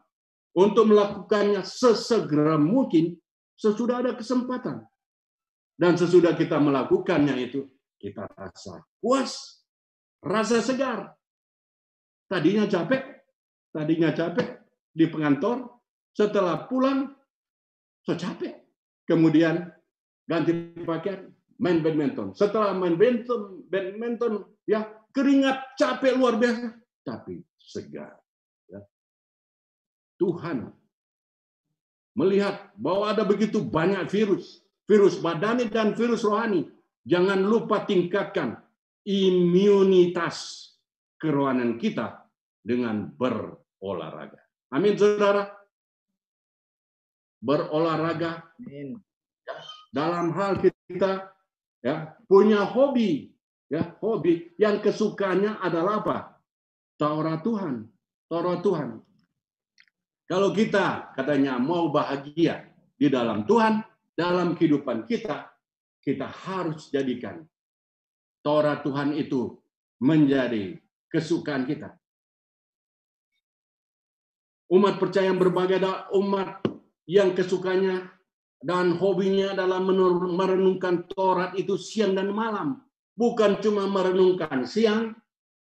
Untuk 0.53 0.89
melakukannya 0.89 1.61
sesegera 1.65 2.57
mungkin 2.57 3.17
sesudah 3.57 4.01
ada 4.05 4.11
kesempatan. 4.17 4.85
Dan 5.79 5.95
sesudah 5.95 6.35
kita 6.35 6.59
melakukannya 6.59 7.39
itu, 7.39 7.65
kita 7.99 8.25
rasa 8.33 8.79
puas, 9.03 9.59
rasa 10.23 10.63
segar. 10.63 11.11
Tadinya 12.31 12.65
capek, 12.65 13.03
tadinya 13.75 14.15
capek 14.15 14.63
di 14.95 15.05
pengantor, 15.11 15.67
setelah 16.15 16.65
pulang, 16.71 17.11
so 18.07 18.15
capek. 18.15 18.63
Kemudian 19.03 19.67
ganti 20.23 20.53
pakaian, 20.87 21.27
main 21.59 21.83
badminton. 21.83 22.31
Setelah 22.31 22.71
main 22.71 22.95
badminton, 22.95 23.67
badminton 23.67 24.33
ya 24.63 24.87
keringat 25.11 25.75
capek 25.75 26.15
luar 26.15 26.39
biasa, 26.39 26.71
tapi 27.03 27.43
segar. 27.59 28.15
Ya. 28.69 28.79
Tuhan 30.21 30.69
melihat 32.13 32.71
bahwa 32.77 33.09
ada 33.09 33.25
begitu 33.25 33.65
banyak 33.65 34.05
virus, 34.07 34.61
virus 34.85 35.17
badani 35.17 35.65
dan 35.65 35.97
virus 35.97 36.21
rohani 36.21 36.69
Jangan 37.09 37.41
lupa 37.41 37.89
tingkatkan 37.89 38.61
imunitas 39.01 40.69
kerohanian 41.17 41.81
kita 41.81 42.29
dengan 42.61 43.09
berolahraga. 43.09 44.37
Amin, 44.69 44.93
saudara. 44.93 45.49
Berolahraga 47.41 48.45
Amin. 48.61 49.01
dalam 49.89 50.29
hal 50.37 50.61
kita 50.61 51.33
ya 51.81 52.13
punya 52.27 52.67
hobi 52.67 53.31
ya 53.71 53.95
hobi 54.03 54.53
yang 54.59 54.83
kesukaannya 54.83 55.57
adalah 55.63 56.03
apa 56.03 56.17
Taurat 56.99 57.41
Tuhan 57.41 57.87
Taurat 58.27 58.59
Tuhan 58.59 58.89
kalau 60.29 60.53
kita 60.53 61.15
katanya 61.15 61.57
mau 61.57 61.89
bahagia 61.89 62.69
di 62.99 63.07
dalam 63.07 63.47
Tuhan 63.47 63.81
dalam 64.13 64.53
kehidupan 64.53 65.07
kita 65.07 65.47
kita 66.03 66.27
harus 66.27 66.87
jadikan 66.89 67.43
Torah 68.39 68.79
Tuhan 68.79 69.15
itu 69.15 69.59
menjadi 69.99 70.79
kesukaan 71.11 71.67
kita. 71.67 71.91
Umat 74.69 75.01
percaya 75.01 75.33
yang 75.33 75.41
berbagai 75.41 75.81
umat 76.15 76.61
yang 77.09 77.33
kesukanya 77.33 78.05
dan 78.61 78.95
hobinya 78.95 79.57
dalam 79.57 79.89
merenungkan 80.35 81.09
Taurat 81.09 81.57
itu 81.57 81.75
siang 81.75 82.13
dan 82.13 82.29
malam. 82.29 82.79
Bukan 83.17 83.59
cuma 83.59 83.89
merenungkan 83.89 84.63
siang 84.63 85.17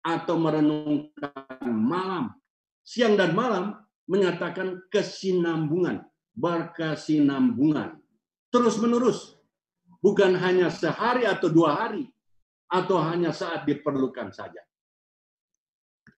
atau 0.05 0.37
merenungkan 0.37 1.65
malam. 1.65 2.31
Siang 2.85 3.17
dan 3.17 3.33
malam 3.33 3.75
menyatakan 4.05 4.85
kesinambungan, 4.93 6.05
berkesinambungan. 6.37 7.99
Terus 8.53 8.75
menerus 8.79 9.40
bukan 10.01 10.33
hanya 10.35 10.73
sehari 10.73 11.29
atau 11.29 11.47
dua 11.47 11.77
hari, 11.77 12.09
atau 12.67 12.97
hanya 12.99 13.29
saat 13.31 13.63
diperlukan 13.69 14.33
saja. 14.33 14.59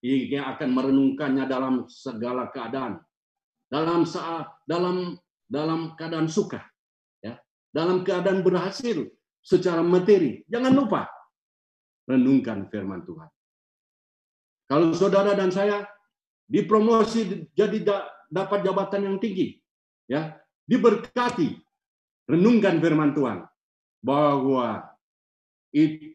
Ia 0.03 0.55
akan 0.55 0.69
merenungkannya 0.71 1.45
dalam 1.47 1.87
segala 1.87 2.51
keadaan, 2.51 2.99
dalam 3.67 4.07
saat 4.07 4.51
dalam 4.67 5.19
dalam 5.47 5.95
keadaan 5.99 6.27
suka, 6.27 6.63
ya, 7.19 7.39
dalam 7.71 8.03
keadaan 8.03 8.43
berhasil 8.43 9.07
secara 9.43 9.83
materi. 9.83 10.43
Jangan 10.47 10.73
lupa 10.75 11.07
renungkan 12.07 12.67
firman 12.71 13.03
Tuhan. 13.07 13.29
Kalau 14.67 14.95
saudara 14.95 15.35
dan 15.35 15.51
saya 15.51 15.87
dipromosi 16.47 17.47
jadi 17.55 17.83
dapat 18.27 18.59
jabatan 18.63 19.07
yang 19.07 19.17
tinggi, 19.23 19.59
ya, 20.07 20.35
diberkati, 20.67 21.63
renungkan 22.27 22.83
firman 22.83 23.15
Tuhan 23.15 23.47
bahwa 24.03 24.83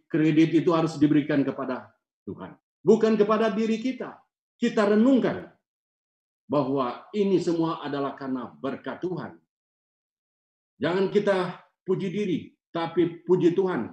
kredit 0.07 0.63
itu 0.63 0.71
harus 0.71 1.01
diberikan 1.01 1.41
kepada 1.41 1.89
Tuhan, 2.29 2.53
bukan 2.85 3.17
kepada 3.17 3.49
diri 3.49 3.81
kita. 3.81 4.21
Kita 4.61 4.93
renungkan 4.93 5.49
bahwa 6.45 7.09
ini 7.17 7.41
semua 7.41 7.81
adalah 7.81 8.13
karena 8.15 8.53
berkat 8.53 9.01
Tuhan. 9.01 9.41
Jangan 10.79 11.11
kita 11.11 11.59
puji 11.83 12.09
diri, 12.13 12.39
tapi 12.71 13.25
puji 13.25 13.57
Tuhan. 13.57 13.91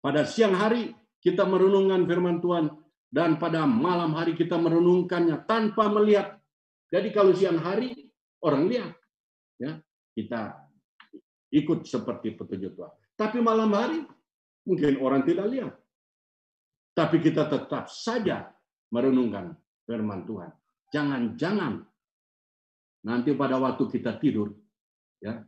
Pada 0.00 0.24
siang 0.24 0.54
hari 0.54 0.92
kita 1.24 1.48
merenungkan 1.48 2.04
firman 2.04 2.40
Tuhan 2.40 2.68
dan 3.08 3.40
pada 3.40 3.64
malam 3.64 4.12
hari 4.12 4.36
kita 4.36 4.60
merenungkannya 4.60 5.48
tanpa 5.48 5.88
melihat. 5.88 6.36
Jadi 6.92 7.08
kalau 7.12 7.32
siang 7.32 7.56
hari 7.60 8.12
orang 8.44 8.68
lihat, 8.68 8.92
ya 9.56 9.80
kita 10.12 10.63
ikut 11.54 11.86
seperti 11.86 12.34
petunjuk 12.34 12.74
Tuhan. 12.74 12.92
Tapi 13.14 13.38
malam 13.38 13.70
hari 13.70 14.02
mungkin 14.66 14.98
orang 14.98 15.22
tidak 15.22 15.46
lihat. 15.46 15.74
Tapi 16.94 17.22
kita 17.22 17.46
tetap 17.46 17.86
saja 17.90 18.50
merenungkan 18.90 19.54
firman 19.86 20.26
Tuhan. 20.26 20.50
Jangan-jangan 20.90 21.82
nanti 23.06 23.34
pada 23.34 23.58
waktu 23.58 23.86
kita 23.90 24.18
tidur, 24.18 24.54
ya, 25.18 25.42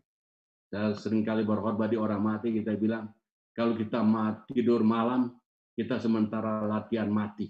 saya 0.66 0.94
sering 0.98 1.22
kali 1.22 1.46
berkhotbah 1.46 1.86
di 1.86 1.94
orang 1.94 2.18
mati, 2.18 2.50
kita 2.50 2.74
bilang, 2.74 3.14
kalau 3.54 3.78
kita 3.78 4.02
tidur 4.50 4.82
malam, 4.82 5.38
kita 5.78 6.02
sementara 6.02 6.66
latihan 6.66 7.06
mati. 7.06 7.46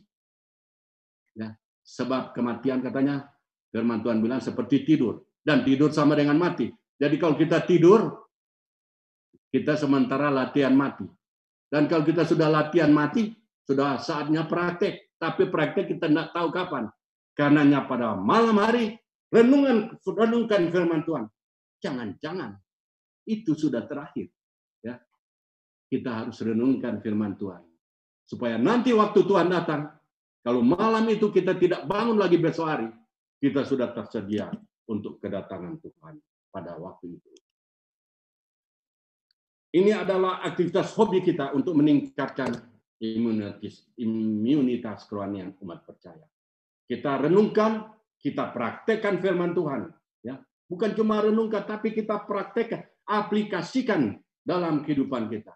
Ya, 1.32 1.56
sebab 1.80 2.36
kematian 2.36 2.84
katanya, 2.84 3.32
firman 3.72 4.04
Tuhan 4.04 4.20
bilang 4.20 4.44
seperti 4.44 4.84
tidur. 4.84 5.24
Dan 5.46 5.62
tidur 5.62 5.94
sama 5.94 6.18
dengan 6.18 6.36
mati. 6.42 6.66
Jadi 6.98 7.16
kalau 7.22 7.38
kita 7.38 7.62
tidur, 7.62 8.25
kita 9.56 9.72
sementara 9.80 10.28
latihan 10.28 10.76
mati. 10.76 11.08
Dan 11.72 11.88
kalau 11.88 12.04
kita 12.04 12.28
sudah 12.28 12.52
latihan 12.52 12.92
mati, 12.92 13.32
sudah 13.64 13.96
saatnya 13.96 14.44
praktek, 14.44 15.16
tapi 15.16 15.48
praktek 15.48 15.96
kita 15.96 16.12
tidak 16.12 16.36
tahu 16.36 16.52
kapan. 16.52 16.92
Karenanya 17.32 17.88
pada 17.88 18.20
malam 18.20 18.60
hari 18.60 19.00
renungan 19.32 19.96
renungkan 20.04 20.68
firman 20.68 21.08
Tuhan. 21.08 21.24
Jangan-jangan 21.80 22.52
itu 23.24 23.56
sudah 23.56 23.88
terakhir. 23.88 24.28
Ya. 24.84 25.00
Kita 25.88 26.24
harus 26.24 26.36
renungkan 26.44 27.00
firman 27.00 27.40
Tuhan. 27.40 27.64
Supaya 28.28 28.60
nanti 28.60 28.92
waktu 28.92 29.24
Tuhan 29.24 29.48
datang, 29.48 29.88
kalau 30.44 30.60
malam 30.60 31.08
itu 31.08 31.32
kita 31.32 31.56
tidak 31.56 31.88
bangun 31.88 32.20
lagi 32.20 32.36
besok 32.36 32.66
hari, 32.68 32.88
kita 33.40 33.64
sudah 33.64 33.92
tersedia 33.92 34.52
untuk 34.88 35.16
kedatangan 35.18 35.80
Tuhan 35.80 36.14
pada 36.52 36.76
waktu 36.76 37.16
itu. 37.18 37.45
Ini 39.76 39.92
adalah 39.92 40.40
aktivitas 40.40 40.96
hobi 40.96 41.20
kita 41.20 41.52
untuk 41.52 41.76
meningkatkan 41.76 42.48
imunitas, 42.96 43.84
imunitas 44.00 45.04
kerohanian 45.04 45.52
umat 45.60 45.84
percaya. 45.84 46.24
Kita 46.88 47.20
renungkan, 47.20 47.84
kita 48.16 48.56
praktekkan 48.56 49.20
firman 49.20 49.52
Tuhan. 49.52 49.92
Ya, 50.24 50.40
bukan 50.64 50.96
cuma 50.96 51.20
renungkan, 51.20 51.68
tapi 51.68 51.92
kita 51.92 52.24
praktekkan, 52.24 52.88
aplikasikan 53.04 54.16
dalam 54.40 54.80
kehidupan 54.80 55.28
kita. 55.28 55.52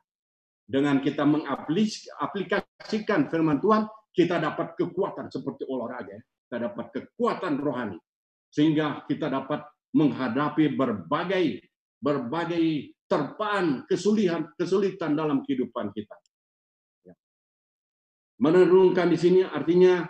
Dengan 0.69 1.01
kita 1.01 1.25
mengaplikasikan 1.25 3.33
firman 3.33 3.57
Tuhan, 3.57 3.89
kita 4.13 4.37
dapat 4.37 4.77
kekuatan 4.77 5.33
seperti 5.33 5.65
olahraga. 5.65 6.21
Kita 6.21 6.61
dapat 6.61 6.93
kekuatan 6.93 7.57
rohani. 7.57 7.97
Sehingga 8.53 9.09
kita 9.09 9.33
dapat 9.33 9.65
menghadapi 9.97 10.77
berbagai 10.77 11.71
berbagai 12.01 12.97
terpaan 13.11 13.83
kesulitan 13.91 14.55
kesulitan 14.55 15.19
dalam 15.19 15.43
kehidupan 15.43 15.91
kita. 15.91 16.15
Menurunkan 18.41 19.11
di 19.11 19.19
sini 19.19 19.41
artinya 19.45 20.07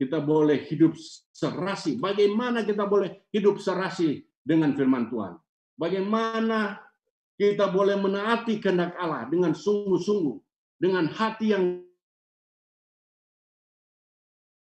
kita 0.00 0.24
boleh 0.24 0.64
hidup 0.64 0.96
serasi. 1.30 2.00
Bagaimana 2.00 2.64
kita 2.64 2.88
boleh 2.88 3.28
hidup 3.30 3.60
serasi 3.60 4.24
dengan 4.40 4.72
firman 4.72 5.12
Tuhan? 5.12 5.36
Bagaimana 5.76 6.80
kita 7.36 7.68
boleh 7.68 8.00
menaati 8.00 8.58
kehendak 8.58 8.96
Allah 8.96 9.28
dengan 9.28 9.52
sungguh-sungguh, 9.54 10.36
dengan 10.80 11.08
hati 11.12 11.52
yang 11.52 11.64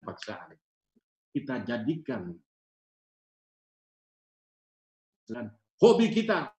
paksaan. 0.04 0.54
Kita 1.34 1.66
jadikan 1.66 2.30
dan 5.24 5.50
hobi 5.80 6.12
kita 6.12 6.52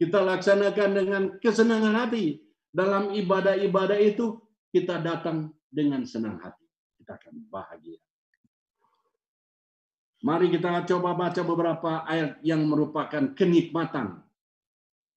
kita 0.00 0.24
laksanakan 0.24 0.90
dengan 0.96 1.22
kesenangan 1.44 1.92
hati 1.92 2.40
dalam 2.72 3.12
ibadah-ibadah 3.12 4.00
itu 4.00 4.40
kita 4.72 4.96
datang 5.04 5.52
dengan 5.68 6.08
senang 6.08 6.40
hati. 6.40 6.64
Kita 6.96 7.20
akan 7.20 7.44
bahagia. 7.52 8.00
Mari 10.24 10.48
kita 10.48 10.88
coba 10.88 11.12
baca 11.12 11.42
beberapa 11.44 11.92
ayat 12.08 12.40
yang 12.40 12.64
merupakan 12.64 13.36
kenikmatan. 13.36 14.24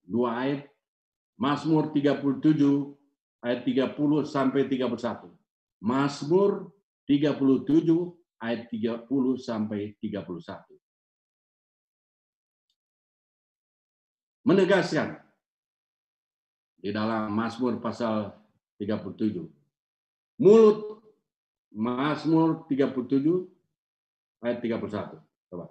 Dua 0.03 0.43
ayat. 0.43 0.67
Mazmur 1.39 1.91
37 1.95 2.59
ayat 3.43 3.63
30 3.63 4.23
sampai 4.27 4.67
31. 4.67 5.31
Mazmur 5.79 6.71
37 7.07 7.39
ayat 8.39 8.67
30 8.67 9.07
sampai 9.39 9.95
31. 9.99 10.72
Menegaskan 14.43 15.23
di 16.83 16.91
dalam 16.91 17.31
Mazmur 17.31 17.79
pasal 17.79 18.35
37 18.75 19.47
mulut 20.43 20.99
Mazmur 21.73 22.69
37 22.69 23.49
ayat 24.45 24.61
31. 24.61 25.17
Coba. 25.49 25.65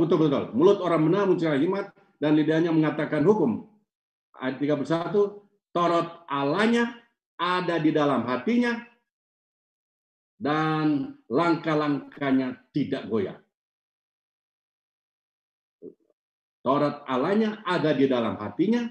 Betul 0.00 0.18
betul. 0.24 0.44
Mulut 0.56 0.80
orang 0.80 1.04
benar 1.04 1.28
mencari 1.28 1.60
hikmat 1.60 1.92
dan 2.16 2.32
lidahnya 2.32 2.72
mengatakan 2.72 3.20
hukum. 3.28 3.68
Ayat 4.40 4.56
31, 4.56 5.44
Torot 5.74 6.08
Allahnya 6.26 6.96
ada 7.36 7.76
di 7.76 7.92
dalam 7.92 8.24
hatinya 8.24 8.80
dan 10.40 11.18
langkah-langkahnya 11.28 12.72
tidak 12.72 13.04
goyah. 13.06 13.43
Torot 16.64 17.04
Allahnya 17.04 17.60
ada 17.60 17.92
di 17.92 18.08
dalam 18.08 18.40
hatinya 18.40 18.88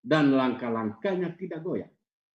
dan 0.00 0.32
langkah-langkahnya 0.32 1.36
tidak 1.36 1.60
goyah. 1.60 1.90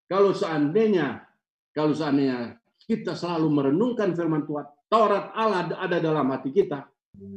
Kalau 0.05 0.38
seandainya 0.38 1.25
kalau 1.73 1.97
seandainya 1.97 2.61
kita 2.86 3.17
selalu 3.17 3.49
merenungkan 3.53 4.13
firman 4.13 4.45
Tuhan, 4.45 4.65
Taurat 4.88 5.36
Allah 5.36 5.67
ada 5.78 5.97
dalam 5.99 6.32
hati 6.32 6.49
kita, 6.49 6.88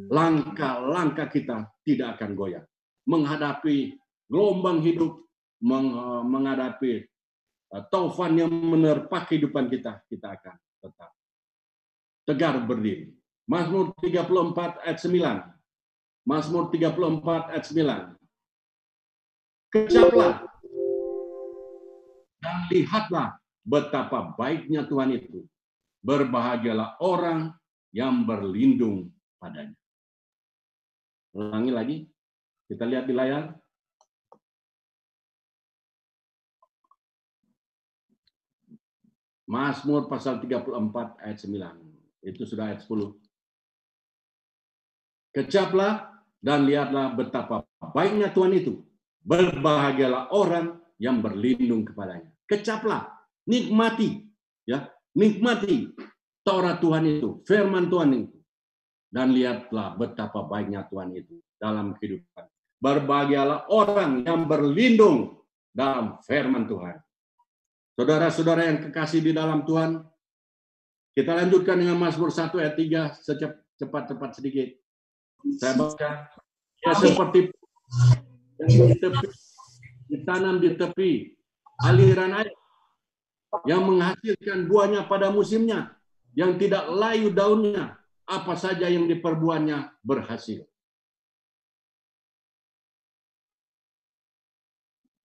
langkah-langkah 0.08 1.26
kita 1.28 1.68
tidak 1.82 2.16
akan 2.16 2.38
goyah. 2.38 2.64
Menghadapi 3.04 3.98
gelombang 4.30 4.80
hidup, 4.86 5.26
menghadapi 6.24 7.04
eh, 7.74 7.82
taufan 7.90 8.38
yang 8.38 8.48
menerpa 8.48 9.26
kehidupan 9.26 9.66
kita, 9.66 10.06
kita 10.06 10.40
akan 10.40 10.56
tetap 10.80 11.10
tegar 12.24 12.54
berdiri. 12.62 13.10
Mazmur 13.50 13.90
34 13.98 14.86
ayat 14.86 14.98
9. 15.02 15.59
Mazmur 16.24 16.68
34 16.68 17.50
ayat 17.50 17.64
9. 17.64 18.16
Kecaplah 19.70 20.50
dan 22.40 22.56
lihatlah 22.72 23.38
betapa 23.62 24.34
baiknya 24.34 24.88
Tuhan 24.88 25.14
itu. 25.14 25.44
Berbahagialah 26.00 26.96
orang 27.04 27.52
yang 27.92 28.24
berlindung 28.24 29.12
padanya. 29.36 29.76
Ulangi 31.36 31.70
lagi. 31.70 31.96
Kita 32.66 32.88
lihat 32.88 33.04
di 33.04 33.14
layar. 33.14 33.52
Mazmur 39.50 40.06
pasal 40.06 40.40
34 40.40 41.20
ayat 41.20 41.38
9. 41.42 42.24
Itu 42.24 42.46
sudah 42.46 42.70
ayat 42.72 42.86
10. 42.86 43.19
Kecaplah 45.30 46.10
dan 46.42 46.66
lihatlah 46.66 47.14
betapa 47.14 47.62
baiknya 47.94 48.32
Tuhan 48.34 48.54
itu 48.56 48.82
Berbahagialah 49.20 50.32
orang 50.32 50.80
yang 50.96 51.20
berlindung 51.20 51.84
kepadanya. 51.84 52.32
Kecaplah, 52.48 53.04
nikmati, 53.44 54.24
ya, 54.64 54.88
nikmati 55.12 55.92
Taurat 56.40 56.80
Tuhan 56.80 57.04
itu, 57.04 57.44
firman 57.44 57.92
Tuhan 57.92 58.10
itu. 58.16 58.36
Dan 59.10 59.36
lihatlah 59.36 59.98
betapa 59.98 60.46
baiknya 60.46 60.88
Tuhan 60.88 61.12
itu 61.12 61.42
dalam 61.60 61.92
kehidupan. 61.98 62.46
Berbahagialah 62.80 63.68
orang 63.68 64.24
yang 64.24 64.48
berlindung 64.48 65.44
dalam 65.68 66.16
firman 66.24 66.64
Tuhan. 66.64 66.96
Saudara-saudara 67.98 68.64
yang 68.64 68.78
kekasih 68.88 69.20
di 69.20 69.36
dalam 69.36 69.68
Tuhan, 69.68 70.00
kita 71.12 71.36
lanjutkan 71.36 71.76
dengan 71.76 72.00
Mazmur 72.00 72.32
1 72.32 72.56
ayat 72.56 72.74
3 72.78 73.20
secepat-cepat 73.20 74.30
sedikit. 74.40 74.72
Saya 75.56 75.74
baca. 75.76 76.10
Ya 76.80 76.92
seperti 76.96 77.52
yang 78.60 78.88
di 78.88 78.96
tepi, 78.96 79.26
ditanam 80.08 80.56
di 80.60 80.70
tepi 80.76 81.10
aliran 81.80 82.32
air 82.40 82.52
yang 83.68 83.84
menghasilkan 83.84 84.64
buahnya 84.64 85.04
pada 85.04 85.28
musimnya, 85.28 85.92
yang 86.32 86.56
tidak 86.56 86.88
layu 86.88 87.28
daunnya, 87.28 88.00
apa 88.24 88.54
saja 88.56 88.88
yang 88.88 89.04
diperbuatnya 89.10 89.92
berhasil. 90.00 90.64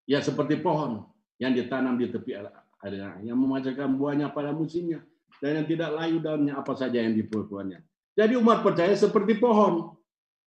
Ya 0.05 0.21
seperti 0.21 0.61
pohon 0.61 1.07
yang 1.41 1.55
ditanam 1.55 1.97
di 1.97 2.11
tepi 2.11 2.37
aliran 2.85 3.25
yang 3.25 3.37
memacarkan 3.39 3.97
buahnya 3.97 4.29
pada 4.29 4.53
musimnya 4.53 5.01
dan 5.41 5.61
yang 5.63 5.67
tidak 5.67 5.89
layu 5.91 6.21
daunnya 6.21 6.53
apa 6.61 6.73
saja 6.77 7.01
yang 7.01 7.17
diperbuatnya. 7.17 7.81
Jadi 8.15 8.33
umat 8.39 8.63
percaya 8.63 8.93
seperti 8.95 9.35
pohon 9.41 9.97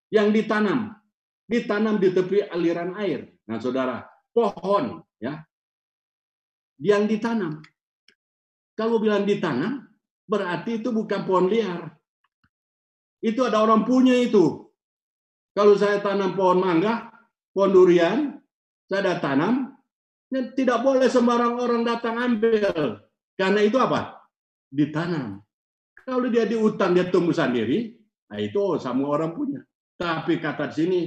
yang 0.09 0.33
ditanam, 0.33 0.97
ditanam 1.45 2.01
di 2.01 2.09
tepi 2.13 2.49
aliran 2.49 2.97
air. 2.97 3.29
Nah, 3.49 3.61
saudara, 3.61 4.05
pohon 4.33 5.03
ya 5.19 5.43
yang 6.79 7.11
ditanam. 7.11 7.59
Kalau 8.79 9.03
bilang 9.03 9.27
ditanam, 9.27 9.91
berarti 10.25 10.79
itu 10.79 10.95
bukan 10.95 11.27
pohon 11.27 11.51
liar. 11.51 11.99
Itu 13.19 13.43
ada 13.43 13.67
orang 13.67 13.83
punya 13.83 14.15
itu. 14.15 14.71
Kalau 15.51 15.75
saya 15.75 15.99
tanam 15.99 16.39
pohon 16.39 16.63
mangga, 16.63 17.11
pohon 17.51 17.75
durian, 17.75 18.39
saya 18.87 19.03
ada 19.03 19.15
tanam, 19.19 19.75
ya 20.31 20.55
tidak 20.55 20.87
boleh 20.87 21.11
sembarang 21.11 21.59
orang 21.59 21.83
datang 21.83 22.15
ambil. 22.15 23.03
Karena 23.35 23.61
itu 23.67 23.75
apa? 23.83 24.23
Ditanam. 24.71 25.43
Kalau 26.07 26.31
dia 26.31 26.47
di 26.47 26.55
hutan, 26.55 26.95
dia 26.95 27.11
tumbuh 27.11 27.35
sendiri, 27.35 27.99
nah 28.31 28.39
itu 28.39 28.79
semua 28.79 29.19
orang 29.19 29.35
punya. 29.35 29.61
Tapi 29.99 30.39
kata 30.39 30.71
di 30.71 30.75
sini, 30.79 31.01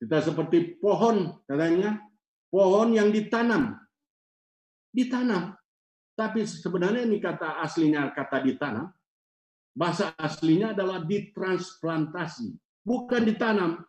kita 0.00 0.24
seperti 0.24 0.80
pohon, 0.80 1.44
katanya, 1.44 2.00
pohon 2.48 2.96
yang 2.96 3.12
ditanam. 3.12 3.76
Ditanam. 4.88 5.52
Tapi 6.16 6.48
sebenarnya 6.48 7.04
ini 7.04 7.20
kata 7.20 7.60
aslinya 7.60 8.08
kata 8.16 8.40
ditanam. 8.40 8.88
Bahasa 9.76 10.16
aslinya 10.16 10.72
adalah 10.72 11.04
ditransplantasi, 11.04 12.56
bukan 12.80 13.22
ditanam. 13.28 13.84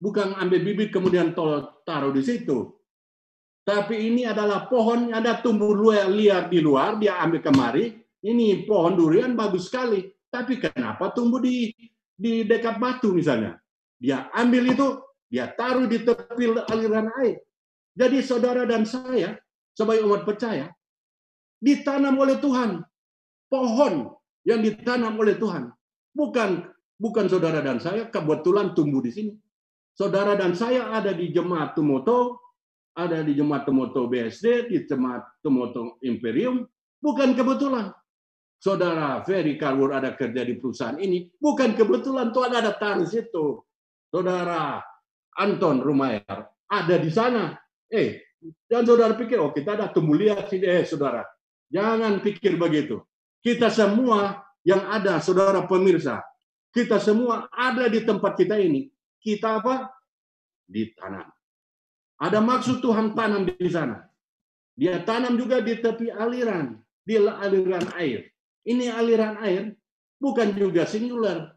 Bukan 0.00 0.32
ambil 0.40 0.64
bibit 0.64 0.88
kemudian 0.88 1.36
taruh 1.84 2.12
di 2.16 2.24
situ. 2.24 2.72
Tapi 3.64 4.08
ini 4.08 4.24
adalah 4.24 4.68
pohon 4.68 5.12
yang 5.12 5.20
ada 5.20 5.40
tumbuh 5.40 5.72
liar 6.08 6.48
di 6.48 6.60
luar, 6.64 6.96
dia 6.96 7.20
ambil 7.20 7.40
kemari. 7.44 7.96
Ini 8.24 8.64
pohon 8.64 8.96
durian 8.96 9.36
bagus 9.36 9.68
sekali. 9.68 10.08
Tapi 10.32 10.56
kenapa 10.56 11.12
tumbuh 11.12 11.40
di 11.40 11.72
di 12.14 12.46
dekat 12.46 12.78
batu 12.78 13.10
misalnya? 13.14 13.58
Dia 13.98 14.30
ambil 14.34 14.74
itu, 14.74 14.88
dia 15.30 15.50
taruh 15.50 15.86
di 15.86 16.02
tepi 16.02 16.54
aliran 16.70 17.10
air. 17.22 17.42
Jadi 17.94 18.18
saudara 18.22 18.66
dan 18.66 18.82
saya 18.86 19.38
sebagai 19.74 20.06
umat 20.06 20.26
percaya 20.26 20.70
ditanam 21.62 22.18
oleh 22.18 22.36
Tuhan. 22.42 22.82
Pohon 23.48 24.10
yang 24.44 24.60
ditanam 24.60 25.14
oleh 25.16 25.38
Tuhan. 25.38 25.70
Bukan 26.14 26.74
bukan 26.98 27.26
saudara 27.26 27.64
dan 27.64 27.78
saya 27.78 28.10
kebetulan 28.10 28.76
tumbuh 28.76 29.00
di 29.00 29.10
sini. 29.10 29.32
Saudara 29.94 30.34
dan 30.34 30.58
saya 30.58 30.90
ada 30.90 31.14
di 31.14 31.30
jemaat 31.30 31.78
Tumoto, 31.78 32.42
ada 32.98 33.22
di 33.22 33.34
jemaat 33.34 33.62
Tumoto 33.62 34.10
BSD, 34.10 34.70
di 34.70 34.82
jemaat 34.82 35.38
Tumoto 35.38 36.02
Imperium, 36.02 36.66
bukan 36.98 37.34
kebetulan. 37.38 37.94
Saudara 38.64 39.20
Ferry 39.28 39.60
Karwur 39.60 39.92
ada 39.92 40.16
kerja 40.16 40.40
di 40.40 40.56
perusahaan 40.56 40.96
ini, 40.96 41.28
bukan 41.36 41.76
kebetulan 41.76 42.32
Tuhan 42.32 42.48
ada 42.48 42.72
taruh 42.72 43.04
situ. 43.04 43.60
Saudara 44.08 44.80
Anton 45.36 45.84
Rumayar 45.84 46.48
ada 46.64 46.96
di 46.96 47.12
sana. 47.12 47.52
Eh, 47.92 48.24
dan 48.64 48.88
saudara 48.88 49.12
pikir, 49.20 49.36
oh 49.36 49.52
kita 49.52 49.76
ada 49.76 49.92
tumbuh 49.92 50.16
lihat 50.16 50.48
sini. 50.48 50.64
Eh, 50.64 50.88
saudara, 50.88 51.28
jangan 51.68 52.24
pikir 52.24 52.56
begitu. 52.56 53.04
Kita 53.44 53.68
semua 53.68 54.40
yang 54.64 54.80
ada, 54.88 55.20
saudara 55.20 55.68
pemirsa, 55.68 56.24
kita 56.72 56.96
semua 57.04 57.52
ada 57.52 57.84
di 57.92 58.00
tempat 58.00 58.32
kita 58.32 58.56
ini. 58.56 58.88
Kita 59.20 59.60
apa? 59.60 59.92
Ditanam. 60.64 61.28
Ada 62.16 62.40
maksud 62.40 62.80
Tuhan 62.80 63.12
tanam 63.12 63.44
di 63.44 63.68
sana. 63.68 64.08
Dia 64.72 65.04
tanam 65.04 65.36
juga 65.36 65.60
di 65.60 65.76
tepi 65.76 66.08
aliran, 66.08 66.80
di 67.04 67.20
aliran 67.20 67.92
air. 68.00 68.33
Ini 68.64 68.92
aliran 68.92 69.36
air 69.44 69.76
bukan 70.16 70.56
juga 70.56 70.88
singular, 70.88 71.52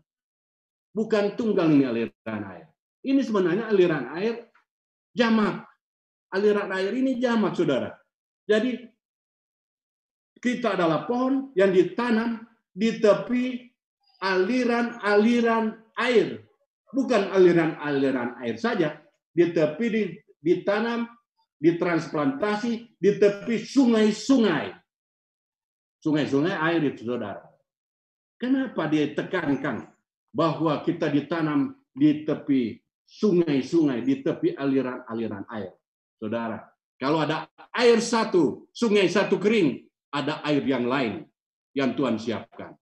bukan 0.91 1.39
tunggal 1.39 1.71
ini 1.71 1.87
aliran 1.87 2.43
air. 2.51 2.67
Ini 3.03 3.21
sebenarnya 3.23 3.71
aliran 3.71 4.11
air 4.19 4.51
jamak 5.15 5.67
aliran 6.31 6.69
air 6.75 6.91
ini 6.95 7.19
jamak, 7.21 7.55
saudara. 7.55 7.95
Jadi 8.47 8.75
kita 10.39 10.75
adalah 10.75 11.07
pohon 11.07 11.51
yang 11.55 11.71
ditanam 11.71 12.43
di 12.71 12.99
tepi 12.99 13.67
aliran-aliran 14.23 15.75
air. 15.97 16.43
Bukan 16.87 17.35
aliran-aliran 17.35 18.39
air 18.39 18.55
saja, 18.55 18.95
di 19.35 19.51
tepi 19.51 19.85
di, 19.91 20.03
ditanam, 20.39 21.03
ditransplantasi 21.59 22.95
di 22.95 23.11
tepi 23.19 23.59
sungai-sungai. 23.59 24.71
Sungai-sungai 26.01 26.53
air 26.53 26.81
itu, 26.85 27.05
saudara. 27.05 27.41
Kenapa 28.37 28.85
dia 28.85 29.09
tekankan 29.17 29.89
bahwa 30.29 30.77
kita 30.85 31.09
ditanam 31.09 31.73
di 31.89 32.21
tepi 32.21 32.77
sungai-sungai, 33.09 34.05
di 34.05 34.21
tepi 34.21 34.53
aliran-aliran 34.53 35.45
air? 35.49 35.73
Saudara, 36.21 36.61
kalau 37.01 37.21
ada 37.21 37.49
air 37.73 37.97
satu, 37.97 38.69
sungai 38.73 39.09
satu 39.09 39.41
kering, 39.41 39.85
ada 40.13 40.41
air 40.45 40.61
yang 40.65 40.85
lain 40.85 41.25
yang 41.73 41.93
Tuhan 41.97 42.17
siapkan. 42.21 42.73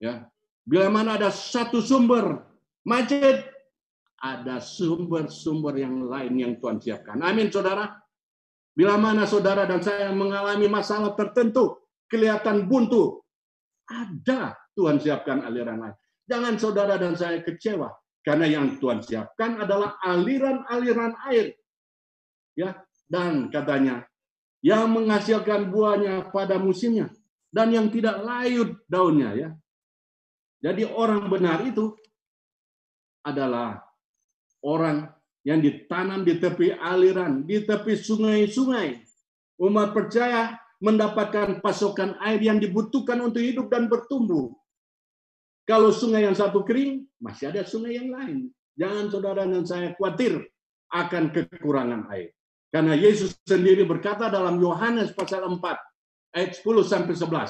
Ya. 0.00 0.28
Bila 0.64 0.88
mana 0.88 1.20
ada 1.20 1.28
satu 1.28 1.84
sumber 1.84 2.40
macet, 2.88 3.52
ada 4.16 4.64
sumber-sumber 4.64 5.76
yang 5.76 6.08
lain 6.08 6.32
yang 6.40 6.52
Tuhan 6.56 6.80
siapkan. 6.80 7.20
Amin, 7.20 7.52
saudara. 7.52 8.00
Bila 8.72 8.96
mana 8.96 9.28
saudara 9.28 9.68
dan 9.68 9.84
saya 9.84 10.08
mengalami 10.16 10.64
masalah 10.66 11.12
tertentu, 11.12 11.83
kelihatan 12.08 12.66
buntu, 12.68 13.22
ada 13.88 14.56
Tuhan 14.74 14.98
siapkan 14.98 15.44
aliran 15.44 15.80
lain. 15.80 15.96
Jangan 16.24 16.54
saudara 16.56 16.96
dan 16.96 17.14
saya 17.14 17.44
kecewa, 17.44 17.92
karena 18.24 18.48
yang 18.48 18.80
Tuhan 18.80 19.04
siapkan 19.04 19.60
adalah 19.60 20.00
aliran-aliran 20.00 21.12
air 21.28 21.52
ya 22.54 22.72
dan 23.10 23.50
katanya 23.50 24.06
yang 24.64 24.88
menghasilkan 24.96 25.68
buahnya 25.68 26.32
pada 26.32 26.56
musimnya 26.56 27.12
dan 27.52 27.68
yang 27.68 27.92
tidak 27.92 28.24
layu 28.24 28.80
daunnya 28.88 29.30
ya. 29.36 29.50
Jadi 30.64 30.88
orang 30.88 31.28
benar 31.28 31.60
itu 31.68 31.92
adalah 33.20 33.84
orang 34.64 35.12
yang 35.44 35.60
ditanam 35.60 36.24
di 36.24 36.40
tepi 36.40 36.72
aliran, 36.72 37.44
di 37.44 37.60
tepi 37.68 38.00
sungai-sungai. 38.00 39.04
Umat 39.60 39.92
percaya 39.92 40.56
mendapatkan 40.84 41.64
pasokan 41.64 42.20
air 42.20 42.44
yang 42.44 42.60
dibutuhkan 42.60 43.16
untuk 43.24 43.40
hidup 43.40 43.72
dan 43.72 43.88
bertumbuh. 43.88 44.52
Kalau 45.64 45.88
sungai 45.88 46.28
yang 46.28 46.36
satu 46.36 46.60
kering, 46.60 47.08
masih 47.16 47.48
ada 47.48 47.64
sungai 47.64 47.96
yang 47.96 48.12
lain. 48.12 48.52
Jangan 48.76 49.08
saudara 49.08 49.48
dan 49.48 49.64
saya 49.64 49.96
khawatir 49.96 50.44
akan 50.92 51.32
kekurangan 51.32 52.12
air. 52.12 52.36
Karena 52.68 52.92
Yesus 52.92 53.32
sendiri 53.48 53.88
berkata 53.88 54.28
dalam 54.28 54.60
Yohanes 54.60 55.16
pasal 55.16 55.48
4 55.48 55.56
ayat 56.36 56.52
10 56.52 56.84
sampai 56.84 57.14
11. 57.16 57.48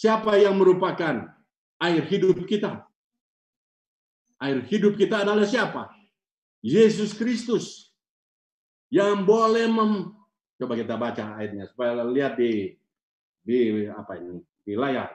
Siapa 0.00 0.40
yang 0.40 0.56
merupakan 0.56 1.28
air 1.76 2.02
hidup 2.08 2.40
kita? 2.48 2.88
Air 4.40 4.64
hidup 4.64 4.96
kita 4.96 5.28
adalah 5.28 5.44
siapa? 5.44 5.92
Yesus 6.64 7.12
Kristus. 7.12 7.92
Yang 8.88 9.28
boleh 9.28 9.68
Coba 10.60 10.76
kita 10.76 11.00
baca 11.00 11.40
ayatnya 11.40 11.64
supaya 11.72 12.04
lihat 12.04 12.36
di 12.36 12.76
di 13.40 13.88
apa 13.88 14.20
ini? 14.20 14.44
Di 14.60 14.76
layar. 14.76 15.08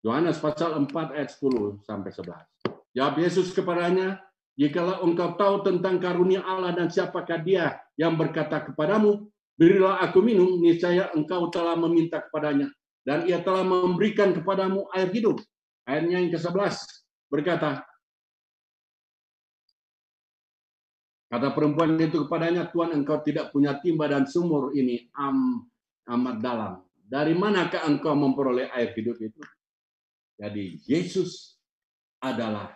Yohanes 0.00 0.40
pasal 0.40 0.80
4 0.80 0.88
ayat 1.12 1.28
10 1.36 1.84
sampai 1.84 2.08
11. 2.08 2.96
Jawab 2.96 3.14
Yesus 3.20 3.52
kepadanya, 3.52 4.16
Jikalau 4.56 5.04
engkau 5.08 5.36
tahu 5.40 5.64
tentang 5.64 6.00
karunia 6.00 6.44
Allah 6.44 6.72
dan 6.72 6.88
siapakah 6.88 7.40
dia 7.40 7.80
yang 7.96 8.16
berkata 8.16 8.60
kepadamu, 8.64 9.28
berilah 9.60 10.00
aku 10.04 10.24
minum, 10.24 10.60
niscaya 10.60 11.12
engkau 11.16 11.52
telah 11.52 11.76
meminta 11.76 12.24
kepadanya. 12.24 12.72
Dan 13.04 13.24
ia 13.24 13.40
telah 13.40 13.64
memberikan 13.64 14.36
kepadamu 14.36 14.88
air 14.92 15.08
hidup. 15.12 15.40
Ayatnya 15.88 16.20
yang 16.20 16.32
ke-11 16.32 16.76
berkata, 17.32 17.84
Kata 21.30 21.54
perempuan 21.54 21.94
itu 22.02 22.26
kepadanya, 22.26 22.66
Tuhan 22.74 22.90
engkau 22.90 23.22
tidak 23.22 23.54
punya 23.54 23.78
timba 23.78 24.10
dan 24.10 24.26
sumur 24.26 24.74
ini 24.74 25.06
am, 25.14 25.62
amat 26.10 26.36
dalam. 26.42 26.72
Dari 27.06 27.38
manakah 27.38 27.86
engkau 27.86 28.18
memperoleh 28.18 28.66
air 28.74 28.90
hidup 28.98 29.14
itu? 29.22 29.38
Jadi 30.34 30.82
Yesus 30.90 31.54
adalah 32.18 32.74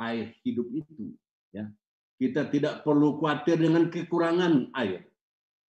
air 0.00 0.32
hidup 0.40 0.64
itu. 0.72 1.12
Ya. 1.52 1.68
Kita 2.16 2.48
tidak 2.48 2.88
perlu 2.88 3.20
khawatir 3.20 3.60
dengan 3.60 3.92
kekurangan 3.92 4.72
air. 4.80 5.04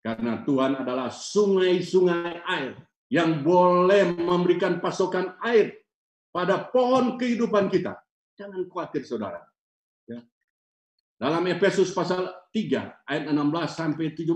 Karena 0.00 0.40
Tuhan 0.42 0.82
adalah 0.82 1.12
sungai-sungai 1.12 2.48
air 2.48 2.80
yang 3.12 3.44
boleh 3.44 4.08
memberikan 4.16 4.80
pasokan 4.80 5.36
air 5.44 5.84
pada 6.32 6.64
pohon 6.64 7.20
kehidupan 7.20 7.68
kita. 7.68 8.00
Jangan 8.40 8.64
khawatir 8.72 9.04
saudara. 9.04 9.44
Ya. 10.08 10.24
Dalam 11.22 11.46
Efesus 11.46 11.94
pasal 11.94 12.26
3 12.50 13.06
ayat 13.06 13.30
16 13.30 13.38
sampai 13.70 14.10
17. 14.10 14.26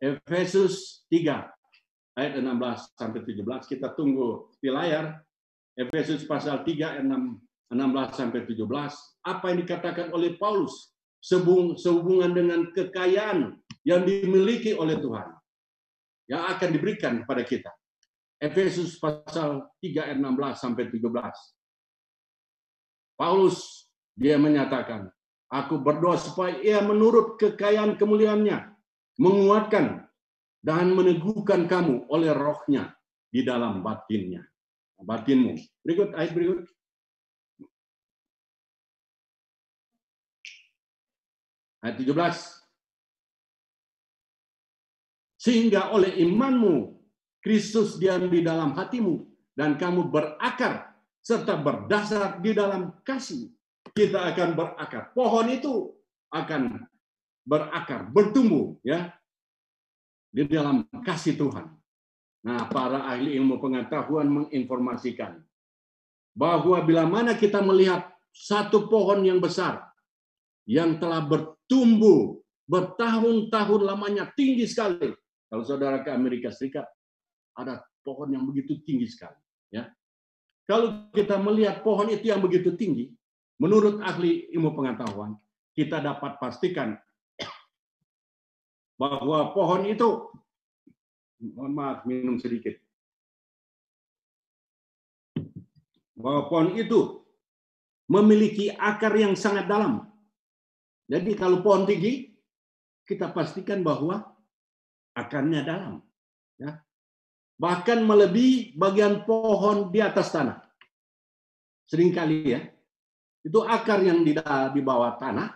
Efesus 0.00 1.04
3 1.12 2.16
ayat 2.16 2.32
16 2.40 2.96
sampai 2.96 3.20
17 3.20 3.44
kita 3.68 3.92
tunggu 3.92 4.48
di 4.56 4.72
layar. 4.72 5.20
Efesus 5.76 6.24
pasal 6.24 6.64
3 6.64 6.96
ayat 6.96 7.04
16 7.04 7.76
sampai 8.16 8.48
17 8.48 8.64
apa 9.20 9.44
yang 9.52 9.58
dikatakan 9.68 10.16
oleh 10.16 10.40
Paulus 10.40 10.96
sehubungan 11.20 12.32
dengan 12.32 12.72
kekayaan 12.72 13.60
yang 13.84 14.00
dimiliki 14.08 14.72
oleh 14.72 14.96
Tuhan 14.96 15.28
yang 16.32 16.56
akan 16.56 16.68
diberikan 16.72 17.20
kepada 17.20 17.44
kita. 17.44 17.68
Efesus 18.40 18.96
pasal 18.96 19.68
3 19.84 20.08
ayat 20.08 20.16
16 20.16 20.56
sampai 20.56 20.88
17. 20.88 21.04
Paulus 23.20 23.88
dia 24.16 24.40
menyatakan, 24.40 25.12
aku 25.50 25.78
berdoa 25.78 26.18
supaya 26.18 26.58
ia 26.58 26.82
menurut 26.82 27.38
kekayaan 27.38 27.94
kemuliaannya 27.94 28.74
menguatkan 29.16 30.06
dan 30.60 30.92
meneguhkan 30.92 31.70
kamu 31.70 32.10
oleh 32.10 32.34
rohnya 32.34 32.96
di 33.30 33.46
dalam 33.46 33.80
batinnya. 33.80 34.42
Batinmu. 34.96 35.60
Berikut 35.84 36.16
ayat 36.16 36.32
berikut. 36.32 36.64
Ayat 41.84 41.96
17. 42.00 42.16
Sehingga 45.36 45.92
oleh 45.94 46.16
imanmu 46.18 46.96
Kristus 47.38 48.00
diam 48.02 48.26
di 48.26 48.42
dalam 48.42 48.74
hatimu 48.74 49.22
dan 49.54 49.78
kamu 49.78 50.10
berakar 50.10 50.96
serta 51.22 51.54
berdasar 51.54 52.42
di 52.42 52.50
dalam 52.50 52.98
kasih. 53.06 53.55
Kita 53.96 54.28
akan 54.28 54.48
berakar. 54.52 55.16
Pohon 55.16 55.46
itu 55.48 55.96
akan 56.28 56.84
berakar, 57.48 58.12
bertumbuh 58.12 58.76
ya 58.84 59.08
di 60.28 60.44
dalam 60.44 60.84
kasih 61.00 61.40
Tuhan. 61.40 61.72
Nah, 62.44 62.68
para 62.68 63.08
ahli 63.08 63.40
ilmu 63.40 63.56
pengetahuan 63.56 64.28
menginformasikan 64.28 65.40
bahwa 66.36 66.76
bila 66.84 67.08
mana 67.08 67.32
kita 67.32 67.64
melihat 67.64 68.12
satu 68.36 68.92
pohon 68.92 69.24
yang 69.24 69.40
besar 69.40 69.80
yang 70.68 71.00
telah 71.00 71.24
bertumbuh 71.24 72.36
bertahun-tahun 72.68 73.80
lamanya 73.80 74.28
tinggi 74.36 74.68
sekali 74.68 75.16
kalau 75.46 75.62
saudara 75.62 76.02
ke 76.02 76.10
Amerika 76.10 76.50
Serikat, 76.50 76.86
ada 77.54 77.86
pohon 78.02 78.34
yang 78.34 78.42
begitu 78.44 78.82
tinggi 78.82 79.06
sekali. 79.06 79.38
Ya. 79.70 79.94
Kalau 80.66 81.06
kita 81.14 81.38
melihat 81.38 81.86
pohon 81.86 82.10
itu 82.10 82.28
yang 82.34 82.42
begitu 82.42 82.74
tinggi, 82.74 83.14
menurut 83.56 84.00
ahli 84.04 84.48
ilmu 84.52 84.72
pengetahuan, 84.76 85.36
kita 85.76 86.00
dapat 86.00 86.40
pastikan 86.40 86.96
bahwa 88.96 89.52
pohon 89.52 89.84
itu, 89.84 90.32
mohon 91.52 91.72
maaf 91.76 92.08
minum 92.08 92.40
sedikit, 92.40 92.76
bahwa 96.16 96.48
pohon 96.48 96.70
itu 96.80 97.20
memiliki 98.08 98.72
akar 98.72 99.12
yang 99.16 99.36
sangat 99.36 99.68
dalam. 99.68 100.08
Jadi 101.06 101.36
kalau 101.38 101.60
pohon 101.62 101.86
tinggi, 101.86 102.34
kita 103.06 103.30
pastikan 103.30 103.84
bahwa 103.86 104.26
akarnya 105.14 105.62
dalam. 105.62 106.02
Ya. 106.58 106.82
Bahkan 107.56 108.02
melebihi 108.02 108.74
bagian 108.74 109.22
pohon 109.24 109.88
di 109.94 110.02
atas 110.02 110.34
tanah. 110.34 110.60
Seringkali 111.86 112.38
ya, 112.50 112.60
itu 113.46 113.62
akar 113.62 114.02
yang 114.02 114.26
di, 114.26 114.34
di 114.74 114.80
bawah 114.82 115.14
tanah 115.22 115.54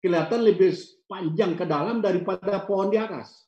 kelihatan 0.00 0.40
lebih 0.40 0.72
panjang 1.04 1.52
ke 1.52 1.68
dalam 1.68 2.00
daripada 2.00 2.64
pohon 2.64 2.88
di 2.88 2.96
atas. 2.96 3.44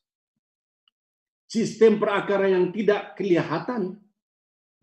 Sistem 1.48 1.96
perakaran 1.96 2.52
yang 2.52 2.66
tidak 2.76 3.16
kelihatan 3.16 3.96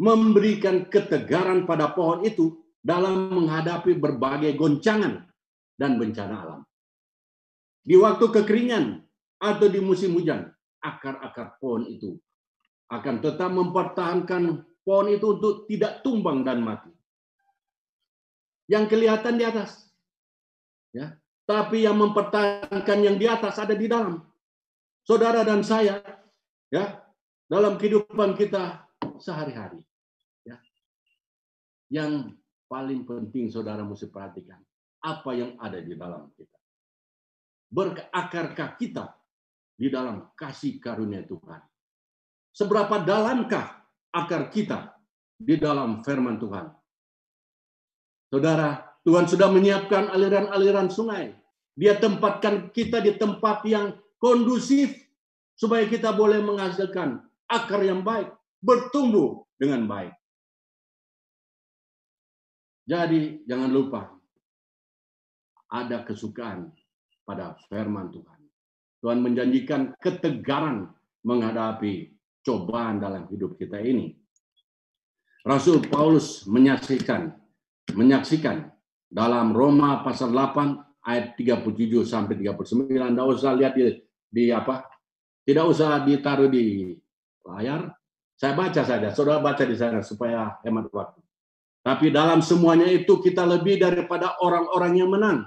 memberikan 0.02 0.90
ketegaran 0.90 1.70
pada 1.70 1.94
pohon 1.94 2.26
itu 2.26 2.58
dalam 2.82 3.30
menghadapi 3.30 3.94
berbagai 3.94 4.58
goncangan 4.58 5.30
dan 5.78 6.02
bencana 6.02 6.36
alam. 6.42 6.62
Di 7.86 7.94
waktu 7.94 8.26
kekeringan 8.26 9.06
atau 9.38 9.68
di 9.70 9.78
musim 9.78 10.18
hujan, 10.18 10.50
akar-akar 10.82 11.62
pohon 11.62 11.86
itu 11.86 12.18
akan 12.90 13.22
tetap 13.22 13.54
mempertahankan 13.54 14.66
pohon 14.82 15.08
itu 15.14 15.38
untuk 15.38 15.70
tidak 15.70 16.02
tumbang 16.02 16.42
dan 16.42 16.66
mati. 16.66 16.95
Yang 18.66 18.86
kelihatan 18.98 19.36
di 19.38 19.44
atas. 19.46 19.86
Ya. 20.96 21.18
Tapi 21.46 21.86
yang 21.86 22.02
mempertahankan 22.02 23.00
yang 23.06 23.22
di 23.22 23.30
atas 23.30 23.62
ada 23.62 23.78
di 23.78 23.86
dalam. 23.86 24.26
Saudara 25.06 25.46
dan 25.46 25.62
saya 25.62 26.02
ya, 26.74 26.98
dalam 27.46 27.78
kehidupan 27.78 28.34
kita 28.34 28.90
sehari-hari. 29.22 29.86
Ya. 30.42 30.58
Yang 31.94 32.34
paling 32.66 33.06
penting 33.06 33.54
saudara 33.54 33.86
mesti 33.86 34.10
perhatikan 34.10 34.58
apa 35.06 35.32
yang 35.38 35.54
ada 35.62 35.78
di 35.78 35.94
dalam 35.94 36.34
kita. 36.34 36.58
Berakarkah 37.70 38.74
kita 38.82 39.14
di 39.78 39.94
dalam 39.94 40.34
kasih 40.34 40.82
karunia 40.82 41.22
Tuhan. 41.22 41.62
Seberapa 42.56 43.04
dalamkah 43.04 43.86
akar 44.10 44.50
kita 44.50 44.96
di 45.38 45.60
dalam 45.60 46.02
firman 46.02 46.42
Tuhan? 46.42 46.72
Saudara, 48.30 48.84
Tuhan 49.06 49.30
sudah 49.30 49.54
menyiapkan 49.54 50.10
aliran-aliran 50.10 50.90
sungai. 50.90 51.38
Dia 51.76 52.00
tempatkan 52.00 52.74
kita 52.74 53.04
di 53.04 53.14
tempat 53.20 53.62
yang 53.70 53.94
kondusif 54.18 54.96
supaya 55.54 55.86
kita 55.86 56.16
boleh 56.16 56.42
menghasilkan 56.42 57.22
akar 57.46 57.86
yang 57.86 58.02
baik, 58.02 58.32
bertumbuh 58.64 59.46
dengan 59.60 59.86
baik. 59.86 60.14
Jadi 62.86 63.46
jangan 63.50 63.70
lupa 63.70 64.02
ada 65.70 66.06
kesukaan 66.06 66.70
pada 67.26 67.58
firman 67.68 68.14
Tuhan. 68.14 68.40
Tuhan 69.02 69.20
menjanjikan 69.22 69.82
ketegaran 69.98 70.94
menghadapi 71.26 72.14
cobaan 72.46 73.02
dalam 73.02 73.26
hidup 73.30 73.58
kita 73.58 73.82
ini. 73.82 74.14
Rasul 75.46 75.82
Paulus 75.90 76.46
menyaksikan 76.50 77.34
menyaksikan 77.94 78.72
dalam 79.06 79.54
Roma 79.54 80.02
pasal 80.02 80.34
8 80.34 81.06
ayat 81.06 81.38
37 81.38 82.02
sampai 82.02 82.34
39 82.42 82.90
tidak 82.90 83.28
usah 83.30 83.52
lihat 83.54 83.74
di, 83.78 83.84
di 84.32 84.44
apa 84.50 84.90
tidak 85.46 85.66
usah 85.70 86.02
ditaruh 86.02 86.50
di 86.50 86.98
layar. 87.46 87.94
Saya 88.36 88.52
baca 88.58 88.82
saja 88.84 89.14
saudara 89.14 89.40
baca 89.40 89.64
di 89.64 89.78
sana 89.78 90.02
supaya 90.02 90.58
hemat 90.66 90.90
waktu. 90.92 91.22
Tapi 91.86 92.10
dalam 92.10 92.42
semuanya 92.42 92.90
itu 92.90 93.22
kita 93.22 93.46
lebih 93.46 93.78
daripada 93.78 94.36
orang-orang 94.42 94.94
yang 94.98 95.10
menang. 95.14 95.46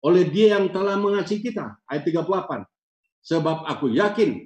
Oleh 0.00 0.26
dia 0.26 0.56
yang 0.56 0.72
telah 0.72 0.96
mengasihi 0.96 1.44
kita. 1.44 1.76
Ayat 1.84 2.08
38 2.08 2.64
Sebab 3.28 3.68
aku 3.68 3.92
yakin 3.92 4.40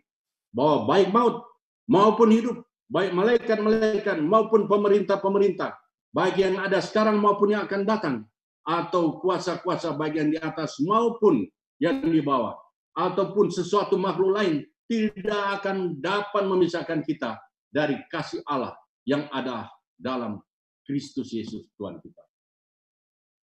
bahwa 0.50 0.90
baik 0.90 1.08
maut 1.14 1.46
maupun 1.86 2.28
hidup, 2.34 2.66
baik 2.90 3.14
malaikat-malaikat 3.14 4.18
maupun 4.20 4.66
pemerintah-pemerintah, 4.66 5.78
baik 6.12 6.36
yang 6.38 6.60
ada 6.60 6.78
sekarang 6.78 7.18
maupun 7.18 7.56
yang 7.56 7.64
akan 7.64 7.82
datang, 7.88 8.16
atau 8.62 9.18
kuasa-kuasa 9.18 9.96
bagian 9.98 10.30
di 10.30 10.38
atas 10.38 10.78
maupun 10.78 11.42
yang 11.82 11.98
di 12.04 12.22
bawah, 12.22 12.54
ataupun 12.94 13.50
sesuatu 13.50 13.98
makhluk 13.98 14.36
lain, 14.36 14.62
tidak 14.86 15.60
akan 15.60 15.98
dapat 15.98 16.44
memisahkan 16.46 17.00
kita 17.02 17.40
dari 17.72 17.98
kasih 18.12 18.44
Allah 18.44 18.76
yang 19.08 19.26
ada 19.32 19.66
dalam 19.96 20.38
Kristus 20.84 21.32
Yesus 21.32 21.66
Tuhan 21.74 21.98
kita. 21.98 22.22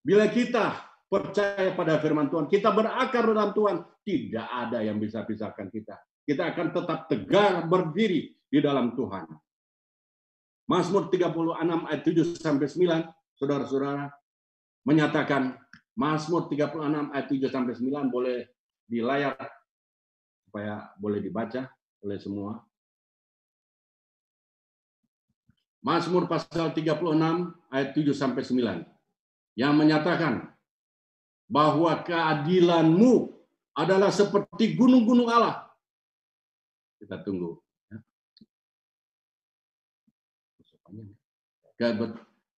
Bila 0.06 0.30
kita 0.32 0.80
percaya 1.10 1.74
pada 1.74 1.98
firman 2.00 2.30
Tuhan, 2.30 2.46
kita 2.48 2.72
berakar 2.72 3.26
dalam 3.28 3.52
Tuhan, 3.52 3.78
tidak 4.06 4.48
ada 4.48 4.80
yang 4.86 5.02
bisa 5.02 5.26
pisahkan 5.26 5.68
kita. 5.68 5.98
Kita 6.24 6.54
akan 6.54 6.68
tetap 6.70 7.10
tegar 7.10 7.66
berdiri 7.66 8.38
di 8.46 8.60
dalam 8.62 8.94
Tuhan. 8.94 9.26
Mazmur 10.70 11.10
36 11.10 11.90
ayat 11.90 12.02
7 12.06 12.38
sampai 12.38 12.70
9, 12.70 13.10
saudara-saudara 13.42 14.14
menyatakan 14.86 15.58
Mazmur 15.98 16.46
36 16.46 17.10
ayat 17.10 17.26
7 17.26 17.50
sampai 17.50 17.74
9 17.74 18.14
boleh 18.14 18.46
di 18.86 19.02
layar 19.02 19.34
supaya 20.46 20.94
boleh 21.02 21.26
dibaca 21.26 21.66
oleh 22.06 22.22
semua. 22.22 22.62
Mazmur 25.82 26.30
pasal 26.30 26.70
36 26.70 27.02
ayat 27.74 27.90
7 27.98 28.14
sampai 28.14 28.46
9 28.46 28.86
yang 29.58 29.74
menyatakan 29.74 30.54
bahwa 31.50 31.98
keadilanmu 32.06 33.34
adalah 33.74 34.14
seperti 34.14 34.78
gunung-gunung 34.78 35.34
Allah. 35.34 35.66
Kita 37.02 37.26
tunggu. 37.26 37.58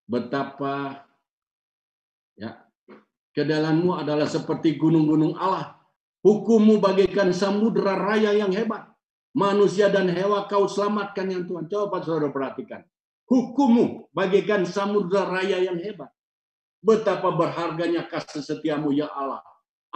Betapa 0.10 1.06
ya 2.34 2.58
kedalammu 3.38 3.96
adalah 3.96 4.26
seperti 4.26 4.76
gunung-gunung 4.76 5.38
Allah. 5.38 5.78
Hukummu 6.22 6.78
bagaikan 6.78 7.34
samudera 7.34 7.98
raya 7.98 8.34
yang 8.38 8.54
hebat. 8.54 8.86
Manusia 9.34 9.88
dan 9.90 10.12
hewan 10.12 10.46
kau 10.46 10.70
selamatkan 10.70 11.26
yang 11.32 11.44
Tuhan. 11.50 11.66
Coba 11.66 12.04
saudara 12.06 12.30
perhatikan. 12.30 12.86
Hukummu 13.26 14.14
bagaikan 14.14 14.68
samudera 14.68 15.26
raya 15.26 15.58
yang 15.64 15.82
hebat. 15.82 16.12
Betapa 16.82 17.34
berharganya 17.34 18.06
kasih 18.06 18.44
setiamu 18.44 18.94
ya 18.94 19.10
Allah. 19.10 19.42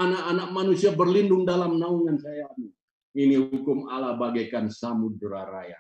Anak-anak 0.02 0.50
manusia 0.50 0.94
berlindung 0.94 1.46
dalam 1.46 1.78
naungan 1.78 2.18
sayamu. 2.18 2.74
Ini 3.16 3.36
hukum 3.52 3.86
Allah 3.92 4.18
bagaikan 4.18 4.72
samudera 4.72 5.46
raya. 5.46 5.78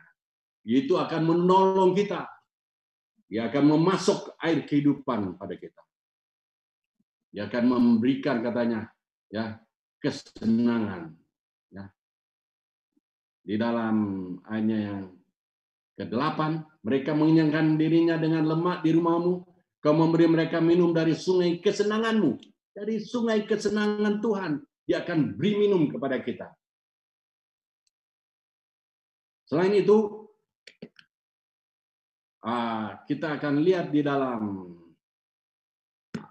Itu 0.62 1.02
akan 1.02 1.22
menolong 1.26 1.98
kita. 1.98 2.35
Dia 3.26 3.50
akan 3.50 3.64
memasuk 3.78 4.38
air 4.38 4.66
kehidupan 4.66 5.38
pada 5.42 5.58
kita. 5.58 5.82
Dia 7.34 7.50
akan 7.50 7.64
memberikan 7.68 8.40
katanya 8.40 8.88
ya 9.28 9.60
kesenangan 10.00 11.12
ya. 11.74 11.90
Di 13.46 13.56
dalam 13.58 13.96
ayatnya 14.46 14.80
yang 14.80 15.02
ke-8, 15.96 16.40
mereka 16.84 17.16
mengenyangkan 17.16 17.80
dirinya 17.80 18.16
dengan 18.20 18.44
lemak 18.46 18.84
di 18.84 18.92
rumahmu, 18.92 19.34
kau 19.80 19.96
memberi 19.96 20.28
mereka 20.28 20.60
minum 20.60 20.92
dari 20.92 21.16
sungai 21.16 21.64
kesenanganmu, 21.64 22.36
dari 22.76 23.00
sungai 23.00 23.48
kesenangan 23.48 24.20
Tuhan. 24.20 24.60
Dia 24.86 25.02
akan 25.02 25.34
beri 25.34 25.66
minum 25.66 25.90
kepada 25.90 26.20
kita. 26.22 26.52
Selain 29.50 29.74
itu, 29.74 30.28
kita 33.10 33.42
akan 33.42 33.66
lihat 33.66 33.90
di 33.90 34.06
dalam 34.06 34.70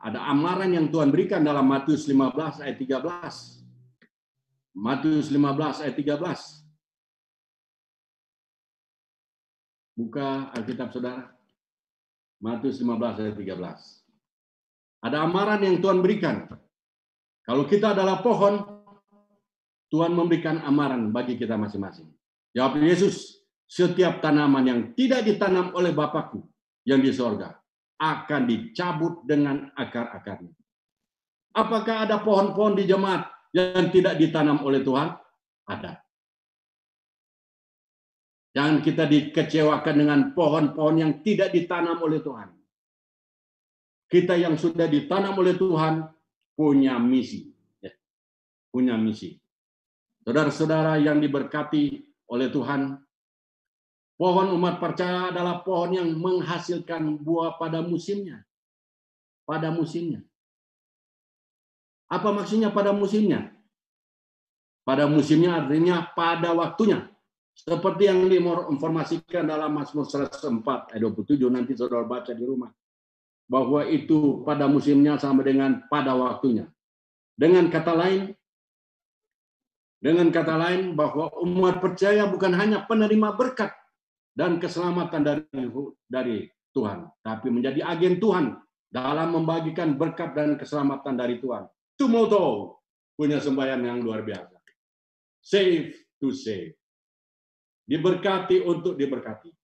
ada 0.05 0.21
amaran 0.29 0.71
yang 0.71 0.93
Tuhan 0.93 1.09
berikan 1.11 1.41
dalam 1.41 1.65
Matius 1.65 2.05
15 2.07 2.61
ayat 2.61 2.77
13. 2.77 3.65
Matius 4.77 5.33
15 5.33 5.83
ayat 5.83 5.97
13. 5.97 6.65
Buka 9.97 10.53
Alkitab 10.53 10.93
Saudara. 10.93 11.33
Matius 12.39 12.77
15 12.79 13.21
ayat 13.25 13.35
13. 13.35 14.05
Ada 15.05 15.25
amaran 15.25 15.61
yang 15.65 15.81
Tuhan 15.81 16.05
berikan. 16.05 16.49
Kalau 17.45 17.65
kita 17.69 17.93
adalah 17.97 18.25
pohon, 18.25 18.61
Tuhan 19.93 20.13
memberikan 20.17 20.65
amaran 20.65 21.13
bagi 21.13 21.37
kita 21.37 21.61
masing-masing. 21.61 22.09
Jawab 22.57 22.81
Yesus, 22.81 23.44
setiap 23.65 24.21
tanaman 24.21 24.65
yang 24.65 24.81
tidak 24.95 25.25
ditanam 25.25 25.73
oleh 25.75 25.91
Bapakku 25.91 26.45
yang 26.85 27.01
di 27.01 27.11
sorga 27.11 27.57
akan 27.99 28.43
dicabut 28.45 29.25
dengan 29.25 29.73
akar-akarnya. 29.73 30.53
Apakah 31.55 32.05
ada 32.05 32.19
pohon-pohon 32.21 32.75
di 32.75 32.85
jemaat 32.85 33.31
yang 33.55 33.89
tidak 33.95 34.19
ditanam 34.19 34.61
oleh 34.67 34.83
Tuhan? 34.83 35.15
Ada. 35.65 36.03
Jangan 38.55 38.83
kita 38.83 39.07
dikecewakan 39.11 39.95
dengan 39.95 40.21
pohon-pohon 40.35 40.97
yang 40.99 41.13
tidak 41.27 41.51
ditanam 41.51 41.99
oleh 42.03 42.23
Tuhan. 42.23 42.55
Kita 44.07 44.39
yang 44.39 44.55
sudah 44.55 44.87
ditanam 44.87 45.35
oleh 45.35 45.59
Tuhan 45.59 46.07
punya 46.55 46.99
misi. 47.03 47.51
Ya. 47.83 47.91
Punya 48.71 48.95
misi. 48.95 49.43
Saudara-saudara 50.23 51.03
yang 51.03 51.19
diberkati 51.19 51.99
oleh 52.31 52.49
Tuhan, 52.49 53.04
Pohon 54.15 54.55
umat 54.55 54.79
percaya 54.79 55.35
adalah 55.35 55.67
pohon 55.67 55.91
yang 55.99 56.09
menghasilkan 56.15 57.19
buah 57.19 57.59
pada 57.59 57.83
musimnya. 57.83 58.47
Pada 59.43 59.75
musimnya. 59.75 60.23
Apa 62.07 62.31
maksudnya 62.31 62.71
pada 62.71 62.95
musimnya? 62.95 63.51
Pada 64.87 65.11
musimnya 65.11 65.65
artinya 65.65 66.07
pada 66.15 66.55
waktunya. 66.55 67.11
Seperti 67.55 68.11
yang 68.11 68.27
diinformasikan 68.31 69.47
dalam 69.47 69.75
Mazmur 69.75 70.07
104 70.07 70.95
ayat 70.95 71.03
27 71.03 71.39
nanti 71.51 71.75
saudara 71.75 72.07
baca 72.07 72.31
di 72.31 72.45
rumah. 72.47 72.71
Bahwa 73.51 73.83
itu 73.87 74.47
pada 74.47 74.71
musimnya 74.71 75.19
sama 75.19 75.43
dengan 75.43 75.83
pada 75.91 76.15
waktunya. 76.15 76.71
Dengan 77.35 77.67
kata 77.67 77.99
lain, 77.99 78.31
dengan 79.99 80.31
kata 80.31 80.55
lain 80.55 80.95
bahwa 80.95 81.35
umat 81.43 81.83
percaya 81.83 82.31
bukan 82.31 82.55
hanya 82.55 82.87
penerima 82.87 83.35
berkat, 83.35 83.75
dan 84.35 84.59
keselamatan 84.59 85.23
dari 85.23 85.71
dari 86.11 86.51
Tuhan, 86.75 87.07
tapi 87.23 87.49
menjadi 87.55 87.87
agen 87.87 88.19
Tuhan 88.19 88.59
dalam 88.91 89.31
membagikan 89.31 89.95
berkat 89.95 90.35
dan 90.35 90.59
keselamatan 90.59 91.15
dari 91.15 91.39
Tuhan. 91.39 91.71
Tumoto 91.95 92.79
punya 93.15 93.39
sembahyang 93.39 93.87
yang 93.87 93.99
luar 94.03 94.27
biasa. 94.27 94.59
Save 95.39 95.95
to 96.19 96.35
save. 96.35 96.75
Diberkati 97.87 98.67
untuk 98.67 98.99
diberkati. 98.99 99.55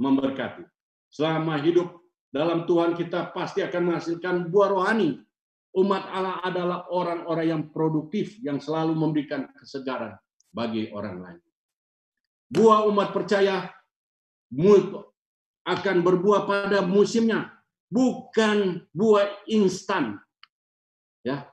Memberkati. 0.00 0.64
Selama 1.12 1.60
hidup 1.60 1.92
dalam 2.32 2.64
Tuhan 2.64 2.96
kita 2.96 3.36
pasti 3.36 3.60
akan 3.60 3.92
menghasilkan 3.92 4.48
buah 4.48 4.68
rohani. 4.72 5.20
Umat 5.76 6.08
Allah 6.08 6.40
adalah 6.40 6.88
orang-orang 6.88 7.46
yang 7.52 7.62
produktif 7.68 8.40
yang 8.40 8.56
selalu 8.64 8.96
memberikan 8.96 9.44
kesegaran 9.52 10.16
bagi 10.48 10.88
orang 10.88 11.16
lain. 11.20 11.42
Buah 12.48 12.88
umat 12.88 13.12
percaya 13.12 13.75
akan 15.66 15.96
berbuah 16.06 16.46
pada 16.46 16.78
musimnya, 16.86 17.50
bukan 17.90 18.86
buah 18.94 19.26
instan. 19.50 20.18
Ya. 21.26 21.50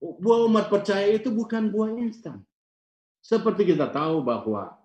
Buah 0.00 0.48
umat 0.48 0.72
percaya 0.72 1.08
itu 1.12 1.28
bukan 1.32 1.68
buah 1.72 1.96
instan. 2.00 2.40
Seperti 3.20 3.72
kita 3.76 3.92
tahu 3.92 4.24
bahwa 4.24 4.80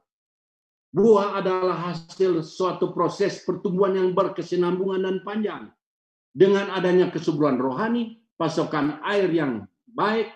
buah 0.91 1.39
adalah 1.39 1.91
hasil 1.91 2.43
suatu 2.43 2.91
proses 2.91 3.43
pertumbuhan 3.43 3.95
yang 3.95 4.09
berkesinambungan 4.11 5.03
dan 5.03 5.17
panjang. 5.23 5.63
Dengan 6.35 6.67
adanya 6.75 7.07
kesuburan 7.11 7.55
rohani, 7.55 8.19
pasokan 8.35 8.99
air 9.07 9.31
yang 9.31 9.63
baik, 9.87 10.31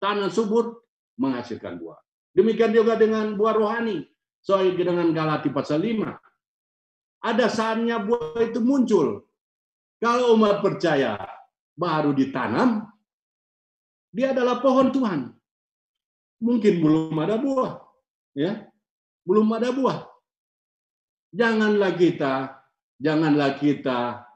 tanah 0.00 0.32
subur 0.32 0.80
menghasilkan 1.20 1.76
buah. 1.76 2.00
Demikian 2.32 2.72
juga 2.72 2.96
dengan 2.96 3.36
buah 3.36 3.52
rohani, 3.52 4.08
Soal 4.42 4.74
dengan 4.74 5.14
Galati 5.14 5.54
pasal 5.54 5.86
5. 5.86 7.22
Ada 7.22 7.46
saatnya 7.46 8.02
buah 8.02 8.42
itu 8.42 8.58
muncul. 8.58 9.22
Kalau 10.02 10.34
umat 10.34 10.58
percaya 10.58 11.14
baru 11.78 12.10
ditanam, 12.10 12.90
dia 14.10 14.34
adalah 14.34 14.58
pohon 14.58 14.90
Tuhan. 14.90 15.30
Mungkin 16.42 16.74
belum 16.82 17.14
ada 17.22 17.38
buah, 17.38 17.78
ya, 18.34 18.66
belum 19.22 19.46
ada 19.54 19.70
buah. 19.70 20.10
Janganlah 21.30 21.94
kita, 21.94 22.34
janganlah 22.98 23.62
kita 23.62 24.26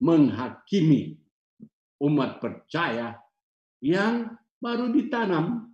menghakimi 0.00 1.20
umat 2.00 2.40
percaya 2.40 3.20
yang 3.84 4.32
baru 4.56 4.88
ditanam 4.88 5.68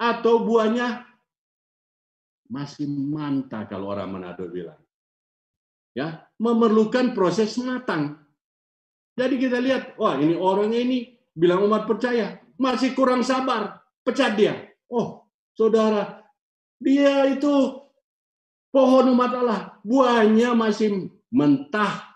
atau 0.00 0.40
buahnya 0.40 1.11
masih 2.52 2.84
mantap 2.84 3.72
kalau 3.72 3.88
orang 3.88 4.12
Manado 4.12 4.44
bilang. 4.52 4.76
Ya, 5.96 6.28
memerlukan 6.36 7.16
proses 7.16 7.56
matang. 7.56 8.20
Jadi 9.16 9.40
kita 9.40 9.60
lihat, 9.60 9.96
wah 9.96 10.16
ini 10.20 10.36
orangnya 10.36 10.80
ini 10.80 11.16
bilang 11.32 11.64
umat 11.68 11.88
percaya, 11.88 12.40
masih 12.60 12.92
kurang 12.92 13.24
sabar, 13.24 13.80
pecat 14.04 14.36
dia. 14.36 14.68
Oh, 14.88 15.24
saudara, 15.56 16.24
dia 16.80 17.28
itu 17.28 17.84
pohon 18.72 19.12
umat 19.16 19.32
Allah, 19.36 19.60
buahnya 19.84 20.56
masih 20.56 21.12
mentah. 21.28 22.08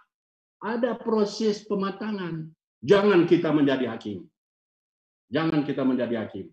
Ada 0.60 0.96
proses 0.96 1.60
pematangan. 1.68 2.48
Jangan 2.80 3.28
kita 3.28 3.52
menjadi 3.52 3.92
hakim. 3.92 4.24
Jangan 5.28 5.68
kita 5.68 5.84
menjadi 5.84 6.24
hakim. 6.24 6.48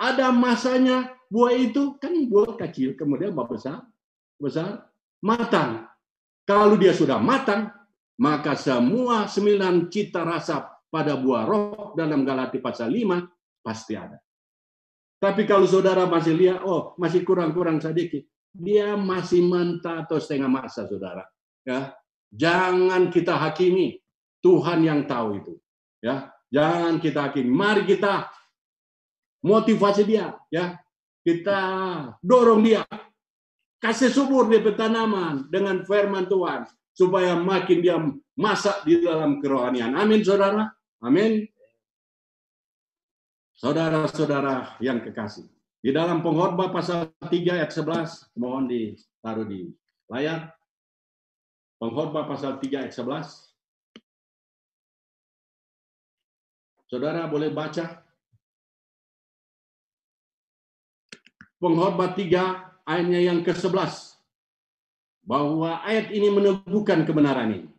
Ada 0.00 0.32
masanya 0.32 1.15
buah 1.26 1.54
itu 1.54 1.98
kan 1.98 2.12
buah 2.26 2.54
kecil, 2.58 2.94
kemudian 2.94 3.34
buah 3.34 3.48
besar, 3.50 3.78
besar, 4.38 4.86
matang. 5.22 5.86
Kalau 6.46 6.78
dia 6.78 6.94
sudah 6.94 7.18
matang, 7.18 7.74
maka 8.22 8.54
semua 8.54 9.26
sembilan 9.26 9.90
cita 9.90 10.22
rasa 10.22 10.76
pada 10.86 11.18
buah 11.18 11.42
roh 11.44 11.92
dalam 11.98 12.22
Galati 12.22 12.62
pasal 12.62 12.94
5 12.94 13.60
pasti 13.60 13.98
ada. 13.98 14.16
Tapi 15.16 15.42
kalau 15.48 15.66
saudara 15.66 16.06
masih 16.06 16.34
lihat, 16.36 16.60
oh 16.62 16.94
masih 17.00 17.26
kurang-kurang 17.26 17.82
sedikit, 17.82 18.22
dia 18.54 18.94
masih 18.94 19.42
mentah 19.42 20.06
atau 20.06 20.22
setengah 20.22 20.48
masa, 20.48 20.86
saudara. 20.86 21.26
Ya, 21.66 21.96
jangan 22.30 23.10
kita 23.10 23.34
hakimi. 23.34 23.98
Tuhan 24.38 24.86
yang 24.86 25.10
tahu 25.10 25.42
itu. 25.42 25.54
Ya, 25.98 26.30
jangan 26.54 27.02
kita 27.02 27.26
hakimi. 27.26 27.50
Mari 27.50 27.82
kita 27.88 28.30
motivasi 29.42 30.06
dia, 30.06 30.38
ya 30.52 30.78
kita 31.26 31.58
dorong 32.22 32.62
dia 32.62 32.86
Kasih 33.76 34.08
subur 34.08 34.48
di 34.48 34.58
petanaman 34.64 35.52
dengan 35.52 35.84
firman 35.84 36.24
Tuhan 36.24 36.64
supaya 36.96 37.36
makin 37.36 37.78
dia 37.84 38.00
masak 38.32 38.88
di 38.88 39.04
dalam 39.04 39.36
kerohanian. 39.38 39.92
Amin, 39.92 40.24
saudara. 40.24 40.72
Amin. 41.04 41.44
Saudara-saudara 43.56 44.80
yang 44.80 45.04
kekasih. 45.04 45.44
Di 45.84 45.92
dalam 45.92 46.24
pengkhotbah 46.24 46.72
pasal 46.72 47.12
3 47.20 47.30
ayat 47.30 47.70
11, 47.70 48.32
mohon 48.40 48.64
ditaruh 48.64 49.44
di 49.44 49.68
layar. 50.08 50.56
Pengkhotbah 51.76 52.24
pasal 52.24 52.56
3 52.56 52.80
ayat 52.80 52.96
11. 52.96 53.54
Saudara 56.88 57.28
boleh 57.28 57.52
baca. 57.52 58.05
Pengkhotbah 61.56 62.12
3 62.12 62.84
ayatnya 62.84 63.20
yang 63.20 63.40
ke-11 63.40 64.16
bahwa 65.26 65.82
ayat 65.82 66.14
ini 66.14 66.28
meneguhkan 66.30 67.02
kebenaran 67.02 67.50
ini. 67.50 67.70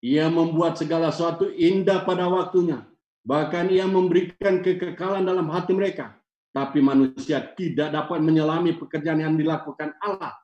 Ia 0.00 0.32
membuat 0.32 0.80
segala 0.80 1.12
sesuatu 1.12 1.50
indah 1.52 2.06
pada 2.08 2.30
waktunya. 2.30 2.86
Bahkan 3.20 3.68
ia 3.68 3.84
memberikan 3.84 4.64
kekekalan 4.64 5.28
dalam 5.28 5.50
hati 5.52 5.76
mereka. 5.76 6.16
Tapi 6.50 6.80
manusia 6.80 7.52
tidak 7.54 7.92
dapat 7.92 8.18
menyelami 8.24 8.74
pekerjaan 8.74 9.22
yang 9.22 9.36
dilakukan 9.36 9.92
Allah 10.00 10.34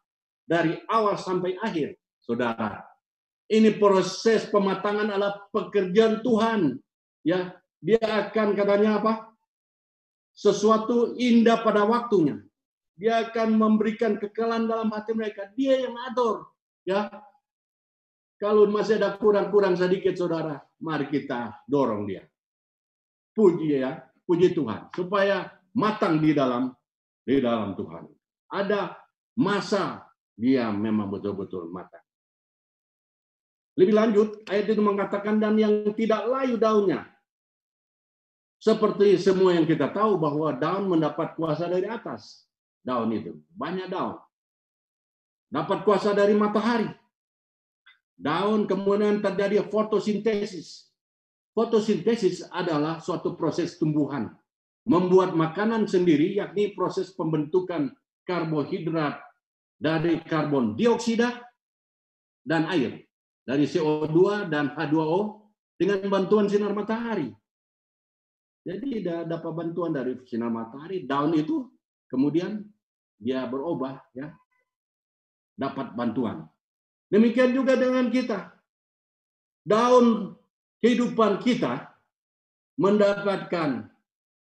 dari 0.45 0.77
awal 0.87 1.19
sampai 1.19 1.57
akhir. 1.59 1.99
Saudara, 2.23 2.85
ini 3.51 3.75
proses 3.75 4.47
pematangan 4.51 5.09
adalah 5.11 5.47
pekerjaan 5.51 6.23
Tuhan. 6.23 6.61
Ya, 7.27 7.59
dia 7.83 8.03
akan 8.03 8.55
katanya 8.55 9.03
apa? 9.03 9.13
Sesuatu 10.37 11.17
indah 11.17 11.65
pada 11.65 11.89
waktunya. 11.89 12.37
Dia 12.93 13.25
akan 13.25 13.57
memberikan 13.57 14.21
kekekalan 14.21 14.69
dalam 14.69 14.93
hati 14.93 15.17
mereka. 15.17 15.49
Dia 15.57 15.81
yang 15.89 15.97
atur. 16.13 16.53
Ya. 16.85 17.09
Kalau 18.37 18.69
masih 18.69 19.01
ada 19.01 19.17
kurang-kurang 19.17 19.81
sedikit, 19.81 20.13
saudara, 20.13 20.61
mari 20.77 21.09
kita 21.09 21.65
dorong 21.65 22.05
dia. 22.05 22.29
Puji 23.33 23.81
ya, 23.81 23.97
puji 24.29 24.53
Tuhan. 24.53 24.93
Supaya 24.93 25.57
matang 25.73 26.21
di 26.21 26.37
dalam 26.37 26.69
di 27.25 27.41
dalam 27.41 27.73
Tuhan. 27.73 28.05
Ada 28.53 28.93
masa 29.41 30.05
dia 30.37 30.69
memang 30.69 31.09
betul-betul 31.09 31.73
matang. 31.73 32.05
Lebih 33.77 33.93
lanjut, 33.93 34.29
ayat 34.49 34.73
itu 34.73 34.81
mengatakan, 34.81 35.37
dan 35.37 35.57
yang 35.57 35.93
tidak 35.97 36.25
layu 36.29 36.57
daunnya. 36.57 37.09
Seperti 38.57 39.21
semua 39.21 39.53
yang 39.53 39.69
kita 39.69 39.93
tahu 39.93 40.17
bahwa 40.17 40.49
daun 40.57 40.89
mendapat 40.89 41.37
kuasa 41.37 41.69
dari 41.69 41.85
atas 41.85 42.49
daun 42.87 43.13
itu. 43.13 43.37
Banyak 43.53 43.91
daun. 43.93 44.17
Dapat 45.53 45.83
kuasa 45.83 46.17
dari 46.17 46.33
matahari. 46.33 46.89
Daun 48.17 48.65
kemudian 48.65 49.21
terjadi 49.21 49.67
fotosintesis. 49.69 50.89
Fotosintesis 51.53 52.49
adalah 52.49 53.03
suatu 53.03 53.37
proses 53.37 53.77
tumbuhan. 53.77 54.33
Membuat 54.87 55.35
makanan 55.35 55.91
sendiri, 55.91 56.39
yakni 56.39 56.73
proses 56.73 57.11
pembentukan 57.13 57.91
karbohidrat 58.25 59.19
dari 59.77 60.23
karbon 60.25 60.79
dioksida 60.79 61.43
dan 62.47 62.71
air. 62.71 63.05
Dari 63.47 63.63
CO2 63.67 64.51
dan 64.51 64.75
H2O 64.75 65.47
dengan 65.79 66.03
bantuan 66.11 66.51
sinar 66.51 66.75
matahari. 66.75 67.31
Jadi 68.67 69.07
dapat 69.07 69.53
bantuan 69.55 69.95
dari 69.95 70.19
sinar 70.27 70.51
matahari, 70.51 71.07
daun 71.07 71.39
itu 71.39 71.71
kemudian 72.11 72.67
dia 73.15 73.47
berubah 73.47 74.03
ya 74.11 74.35
dapat 75.55 75.95
bantuan. 75.95 76.51
Demikian 77.07 77.55
juga 77.55 77.79
dengan 77.79 78.11
kita. 78.11 78.51
Daun 79.63 80.35
kehidupan 80.83 81.39
kita 81.39 81.95
mendapatkan 82.75 83.87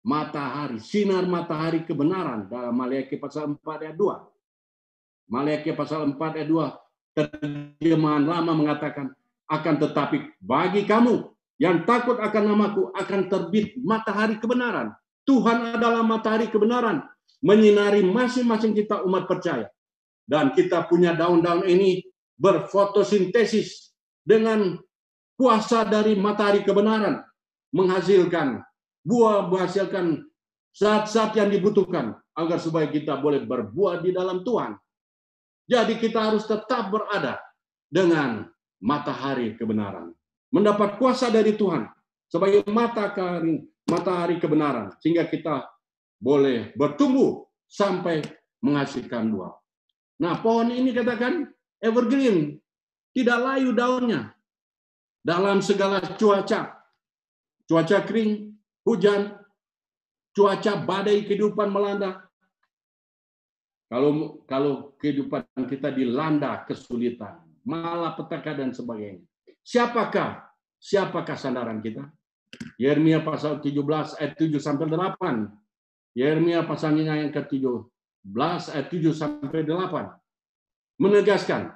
matahari, 0.08 0.80
sinar 0.80 1.28
matahari 1.28 1.84
kebenaran 1.84 2.47
dalam 2.47 2.72
Maliaki 2.80 3.20
pasal 3.20 3.60
4 3.60 3.91
ayat 3.91 3.95
2. 3.99 5.36
Maliaki 5.36 5.76
pasal 5.76 6.08
4 6.08 6.16
ayat 6.16 6.47
2 6.47 6.88
terjemahan 7.12 8.24
lama 8.24 8.55
mengatakan 8.55 9.12
akan 9.51 9.76
tetapi 9.84 10.32
bagi 10.39 10.88
kamu 10.88 11.36
yang 11.58 11.86
takut 11.89 12.22
akan 12.22 12.43
namaku 12.53 12.93
akan 12.93 13.22
terbit 13.30 13.78
matahari 13.82 14.38
kebenaran. 14.38 14.93
Tuhan 15.28 15.76
adalah 15.76 16.05
matahari 16.05 16.47
kebenaran 16.47 17.03
menyinari 17.41 18.05
masing-masing 18.05 18.74
kita 18.78 19.03
umat 19.03 19.26
percaya. 19.28 19.68
Dan 20.28 20.51
kita 20.53 20.86
punya 20.86 21.16
daun-daun 21.16 21.66
ini 21.66 22.03
berfotosintesis 22.38 23.95
dengan 24.22 24.78
kuasa 25.39 25.88
dari 25.88 26.18
matahari 26.20 26.62
kebenaran 26.66 27.24
menghasilkan 27.72 28.62
buah 29.08 29.47
menghasilkan 29.47 30.28
zat-zat 30.76 31.32
yang 31.39 31.47
dibutuhkan 31.47 32.20
agar 32.36 32.60
supaya 32.60 32.91
kita 32.91 33.18
boleh 33.18 33.47
berbuah 33.47 34.03
di 34.03 34.12
dalam 34.12 34.43
Tuhan. 34.43 34.76
Jadi 35.68 35.99
kita 35.99 36.32
harus 36.32 36.43
tetap 36.43 36.91
berada 36.91 37.39
dengan 37.88 38.45
matahari 38.84 39.55
kebenaran. 39.55 40.16
Mendapat 40.47 40.95
kuasa 40.95 41.27
dari 41.27 41.55
Tuhan 41.59 41.87
sebagai 42.27 42.63
matahari 42.71 43.67
matahari 43.87 44.35
kebenaran 44.37 44.91
sehingga 44.99 45.27
kita 45.27 45.63
boleh 46.19 46.75
bertumbuh 46.75 47.47
sampai 47.67 48.23
menghasilkan 48.59 49.31
buah. 49.31 49.53
Nah, 50.17 50.41
pohon 50.41 50.73
ini 50.73 50.91
katakan 50.91 51.45
evergreen, 51.79 52.57
tidak 53.13 53.37
layu 53.37 53.71
daunnya. 53.71 54.33
Dalam 55.21 55.59
segala 55.59 55.99
cuaca, 56.15 56.79
cuaca 57.67 57.97
kering, 58.07 58.55
hujan, 58.87 59.35
cuaca 60.31 60.73
badai 60.81 61.27
kehidupan 61.27 61.67
melanda. 61.69 62.23
Kalau 63.87 64.43
kalau 64.47 64.95
kehidupan 64.99 65.43
kita 65.67 65.91
dilanda 65.91 66.63
kesulitan, 66.67 67.43
malapetaka 67.63 68.55
dan 68.55 68.71
sebagainya. 68.71 69.23
Siapakah? 69.68 70.47
Siapakah 70.79 71.36
sandaran 71.36 71.83
kita? 71.83 72.08
Yeremia 72.79 73.20
pasal 73.20 73.59
17 73.59 73.75
ayat 74.16 74.33
7 74.39 74.55
sampai 74.63 74.87
8 74.87 76.16
Yeremia 76.16 76.63
pasalnya 76.63 77.20
yang 77.20 77.36
ke-17 77.36 78.63
ayat 78.71 78.87
7 78.87 79.12
sampai 79.12 79.67
8 79.67 81.04
menegaskan 81.04 81.75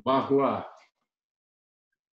bahwa 0.00 0.64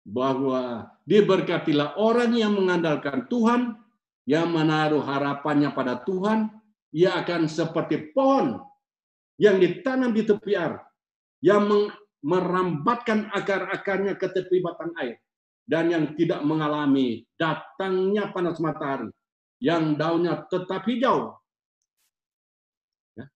bahwa 0.03 0.89
diberkatilah 1.05 1.95
orang 1.95 2.33
yang 2.33 2.57
mengandalkan 2.57 3.29
Tuhan, 3.29 3.77
yang 4.25 4.49
menaruh 4.49 5.05
harapannya 5.05 5.69
pada 5.69 6.01
Tuhan, 6.01 6.49
ia 6.89 7.13
akan 7.21 7.45
seperti 7.45 8.09
pohon 8.11 8.57
yang 9.37 9.61
ditanam 9.61 10.09
di 10.11 10.25
tepi 10.25 10.57
air, 10.57 10.81
yang 11.45 11.69
merambatkan 12.19 13.31
akar-akarnya 13.31 14.19
ke 14.19 14.27
tepi 14.27 14.59
batang 14.59 14.91
air, 14.99 15.17
dan 15.69 15.87
yang 15.87 16.05
tidak 16.17 16.41
mengalami 16.43 17.23
datangnya 17.39 18.33
panas 18.33 18.57
matahari 18.57 19.13
yang 19.59 19.95
daunnya 19.99 20.47
tetap 20.47 20.87
hijau. 20.87 21.35
Ya. 23.15 23.27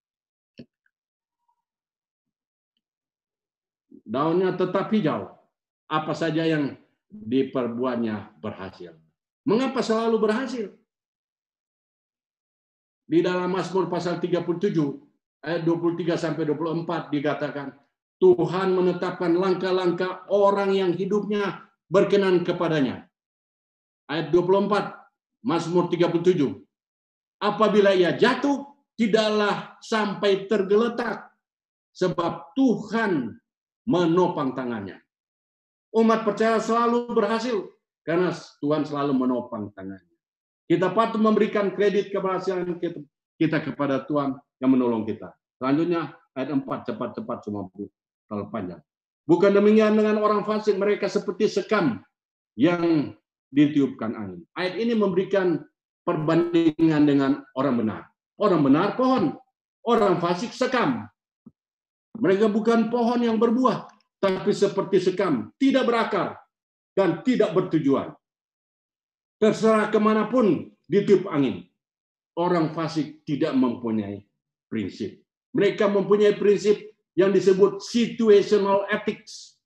Daunnya 4.07 4.55
tetap 4.55 4.87
hijau. 4.91 5.35
Apa 5.91 6.15
saja 6.15 6.47
yang 6.47 6.79
diperbuatnya 7.11 8.33
berhasil. 8.41 8.97
Mengapa 9.45 9.83
selalu 9.83 10.17
berhasil? 10.17 10.67
Di 13.03 13.19
dalam 13.19 13.51
Mazmur 13.51 13.91
pasal 13.91 14.17
37 14.17 14.47
ayat 15.43 15.61
23 15.67 16.15
sampai 16.15 16.47
24 16.47 17.11
dikatakan 17.11 17.75
Tuhan 18.23 18.71
menetapkan 18.71 19.35
langkah-langkah 19.35 20.23
orang 20.31 20.71
yang 20.71 20.95
hidupnya 20.95 21.67
berkenan 21.91 22.47
kepadanya. 22.47 23.03
Ayat 24.07 24.31
24 24.31 25.43
Mazmur 25.43 25.91
37. 25.91 26.55
Apabila 27.43 27.91
ia 27.91 28.15
jatuh, 28.15 28.63
tidaklah 28.95 29.75
sampai 29.83 30.47
tergeletak, 30.47 31.35
sebab 31.91 32.55
Tuhan 32.55 33.35
menopang 33.83 34.55
tangannya. 34.55 35.03
Umat 35.91 36.23
percaya 36.23 36.63
selalu 36.63 37.11
berhasil, 37.11 37.59
karena 38.07 38.31
Tuhan 38.63 38.87
selalu 38.87 39.19
menopang 39.19 39.67
tangannya. 39.75 40.15
Kita 40.63 40.95
patut 40.95 41.19
memberikan 41.19 41.75
kredit 41.75 42.07
keberhasilan 42.07 42.79
kita 43.35 43.57
kepada 43.59 44.07
Tuhan 44.07 44.39
yang 44.63 44.71
menolong 44.71 45.03
kita. 45.03 45.35
Selanjutnya, 45.59 46.15
ayat 46.31 46.55
4, 46.55 46.63
cepat-cepat 46.87 47.43
semua 47.43 47.67
kalau 48.33 48.49
panjang. 48.49 48.81
Bukan 49.29 49.53
demikian 49.53 49.93
dengan 49.93 50.17
orang 50.17 50.41
fasik, 50.41 50.73
mereka 50.75 51.05
seperti 51.05 51.45
sekam 51.45 52.01
yang 52.57 53.13
ditiupkan 53.53 54.17
angin. 54.17 54.41
Ayat 54.57 54.81
ini 54.81 54.97
memberikan 54.97 55.61
perbandingan 56.01 57.03
dengan 57.05 57.31
orang 57.53 57.75
benar. 57.77 58.01
Orang 58.41 58.65
benar 58.65 58.97
pohon, 58.97 59.37
orang 59.85 60.17
fasik 60.17 60.49
sekam. 60.49 61.05
Mereka 62.17 62.49
bukan 62.49 62.89
pohon 62.89 63.21
yang 63.21 63.37
berbuah, 63.37 63.85
tapi 64.17 64.51
seperti 64.51 64.97
sekam, 64.99 65.53
tidak 65.61 65.85
berakar 65.85 66.41
dan 66.97 67.21
tidak 67.21 67.53
bertujuan. 67.53 68.11
Terserah 69.37 69.93
ke 69.93 69.99
mana 70.01 70.25
pun 70.27 70.73
ditiup 70.89 71.29
angin. 71.29 71.63
Orang 72.33 72.73
fasik 72.73 73.21
tidak 73.29 73.53
mempunyai 73.53 74.25
prinsip. 74.65 75.21
Mereka 75.53 75.85
mempunyai 75.85 76.33
prinsip 76.33 76.92
yang 77.13 77.29
disebut 77.33 77.81
situational 77.81 78.85
ethics. 78.89 79.57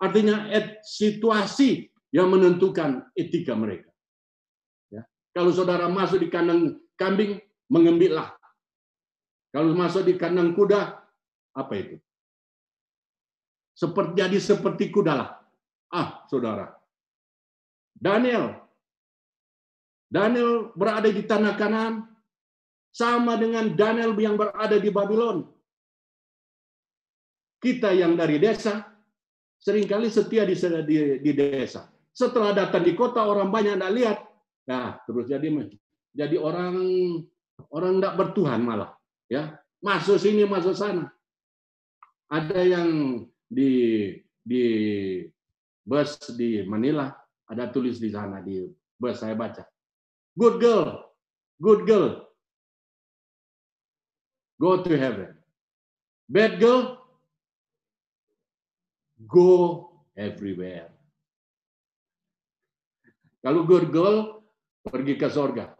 Artinya 0.00 0.48
et, 0.48 0.80
situasi 0.80 1.92
yang 2.08 2.32
menentukan 2.32 3.04
etika 3.12 3.52
mereka. 3.52 3.92
Ya. 4.88 5.04
Kalau 5.36 5.52
saudara 5.52 5.86
masuk 5.92 6.24
di 6.24 6.28
kandang 6.32 6.80
kambing, 6.96 7.36
mengembiklah. 7.68 8.34
Kalau 9.52 9.76
masuk 9.76 10.08
di 10.08 10.16
kandang 10.16 10.56
kuda, 10.56 10.98
apa 11.54 11.72
itu? 11.76 11.96
Seperti 13.76 14.12
jadi 14.16 14.38
seperti 14.40 14.84
kuda 14.88 15.12
lah. 15.12 15.30
Ah, 15.92 16.24
saudara. 16.30 16.74
Daniel. 17.94 18.56
Daniel 20.10 20.74
berada 20.74 21.06
di 21.06 21.22
tanah 21.22 21.54
kanan 21.54 22.08
sama 22.90 23.38
dengan 23.38 23.70
Daniel 23.70 24.16
yang 24.18 24.34
berada 24.34 24.76
di 24.80 24.90
Babylon. 24.90 25.46
Kita 27.60 27.92
yang 27.92 28.16
dari 28.16 28.40
desa 28.40 28.88
sering 29.60 29.84
kali 29.84 30.08
setia 30.08 30.48
di, 30.48 30.56
di, 30.56 30.96
di 31.20 31.32
desa. 31.36 31.92
Setelah 32.10 32.56
datang 32.56 32.82
di 32.82 32.96
kota 32.96 33.22
orang 33.22 33.52
banyak 33.52 33.76
tidak 33.76 33.94
lihat. 33.94 34.18
Nah, 34.66 34.96
terus 35.04 35.28
jadi 35.28 35.52
jadi 36.16 36.36
orang 36.40 36.74
orang 37.70 38.00
tidak 38.00 38.16
bertuhan 38.16 38.64
malah, 38.64 38.96
ya. 39.28 39.60
Masuk 39.80 40.16
sini, 40.20 40.44
masuk 40.44 40.76
sana. 40.76 41.08
Ada 42.28 42.60
yang 42.64 42.88
di 43.48 44.14
di 44.44 44.64
bus 45.84 46.16
di 46.36 46.62
Manila 46.64 47.10
ada 47.50 47.66
tulis 47.72 47.98
di 47.98 48.12
sana 48.14 48.38
di 48.44 48.62
bus 48.94 49.18
saya 49.18 49.34
baca. 49.34 49.66
Good 50.38 50.62
girl, 50.62 50.88
good 51.58 51.82
girl, 51.88 52.30
go 54.60 54.78
to 54.80 54.92
heaven. 54.94 55.34
Bad 56.30 56.62
girl, 56.62 56.99
go 59.28 59.88
everywhere. 60.16 60.88
Kalau 63.40 63.64
good 63.64 63.88
girl, 63.88 64.44
pergi 64.84 65.16
ke 65.16 65.28
sorga. 65.32 65.72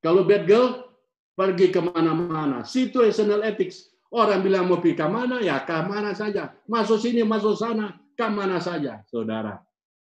Kalau 0.00 0.24
bad 0.24 0.48
girl, 0.48 0.88
pergi 1.36 1.68
ke 1.68 1.80
mana-mana. 1.84 2.64
Situational 2.64 3.44
ethics. 3.44 3.92
Orang 4.08 4.40
bilang 4.40 4.72
mau 4.72 4.80
pergi 4.80 4.96
ke 4.96 5.04
mana, 5.04 5.36
ya 5.44 5.60
ke 5.68 5.76
mana 5.84 6.16
saja. 6.16 6.56
Masuk 6.64 6.96
sini, 6.96 7.20
masuk 7.28 7.60
sana, 7.60 7.92
ke 8.16 8.26
mana 8.32 8.56
saja, 8.56 9.04
saudara. 9.04 9.60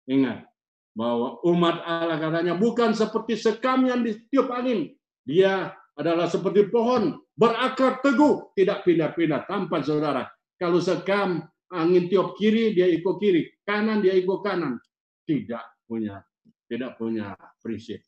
Ingat, 0.06 0.46
bahwa 0.94 1.42
umat 1.42 1.82
Allah 1.82 2.18
katanya 2.18 2.54
bukan 2.54 2.94
seperti 2.94 3.34
sekam 3.34 3.90
yang 3.90 4.06
ditiup 4.06 4.54
angin. 4.54 4.94
Dia 5.26 5.74
adalah 5.98 6.30
seperti 6.30 6.70
pohon 6.70 7.18
berakar 7.34 7.98
teguh, 8.02 8.54
tidak 8.54 8.86
pindah-pindah 8.86 9.50
tanpa 9.50 9.82
saudara. 9.82 10.30
Kalau 10.58 10.78
sekam 10.78 11.42
angin 11.72 12.08
tiup 12.08 12.36
kiri, 12.36 12.72
dia 12.72 12.88
ikut 12.88 13.16
kiri, 13.20 13.48
kanan 13.64 14.00
dia 14.00 14.16
ikut 14.16 14.40
kanan. 14.40 14.80
Tidak 15.28 15.88
punya 15.88 16.24
tidak 16.68 17.00
punya 17.00 17.32
prinsip. 17.64 18.04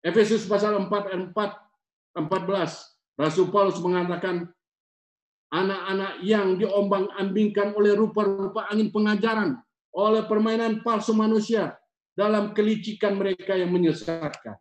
Efesus 0.00 0.46
pasal 0.46 0.78
4 0.78 1.10
ayat 1.10 1.22
4 1.34 2.30
14 2.30 3.20
Rasul 3.20 3.52
Paulus 3.52 3.76
mengatakan 3.84 4.48
anak-anak 5.52 6.22
yang 6.24 6.56
diombang-ambingkan 6.56 7.74
oleh 7.76 7.92
rupa-rupa 7.98 8.70
angin 8.70 8.88
pengajaran, 8.88 9.58
oleh 9.92 10.24
permainan 10.24 10.80
palsu 10.80 11.12
manusia 11.12 11.76
dalam 12.14 12.54
kelicikan 12.56 13.18
mereka 13.18 13.58
yang 13.58 13.74
menyesatkan. 13.74 14.56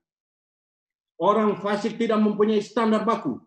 Orang 1.20 1.62
fasik 1.62 1.96
tidak 1.96 2.20
mempunyai 2.20 2.60
standar 2.60 3.06
baku. 3.06 3.38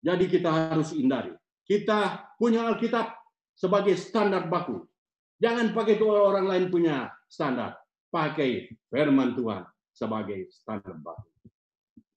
Jadi 0.00 0.24
kita 0.26 0.48
harus 0.48 0.96
hindari. 0.96 1.36
Kita 1.68 2.32
punya 2.40 2.66
Alkitab 2.66 3.19
sebagai 3.60 3.92
standar 4.00 4.48
baku. 4.48 4.88
Jangan 5.36 5.76
pakai 5.76 6.00
itu 6.00 6.08
orang 6.08 6.48
lain 6.48 6.72
punya 6.72 7.12
standar. 7.28 7.76
Pakai 8.08 8.72
firman 8.88 9.36
Tuhan 9.36 9.68
sebagai 9.92 10.48
standar 10.48 10.96
baku. 10.96 11.28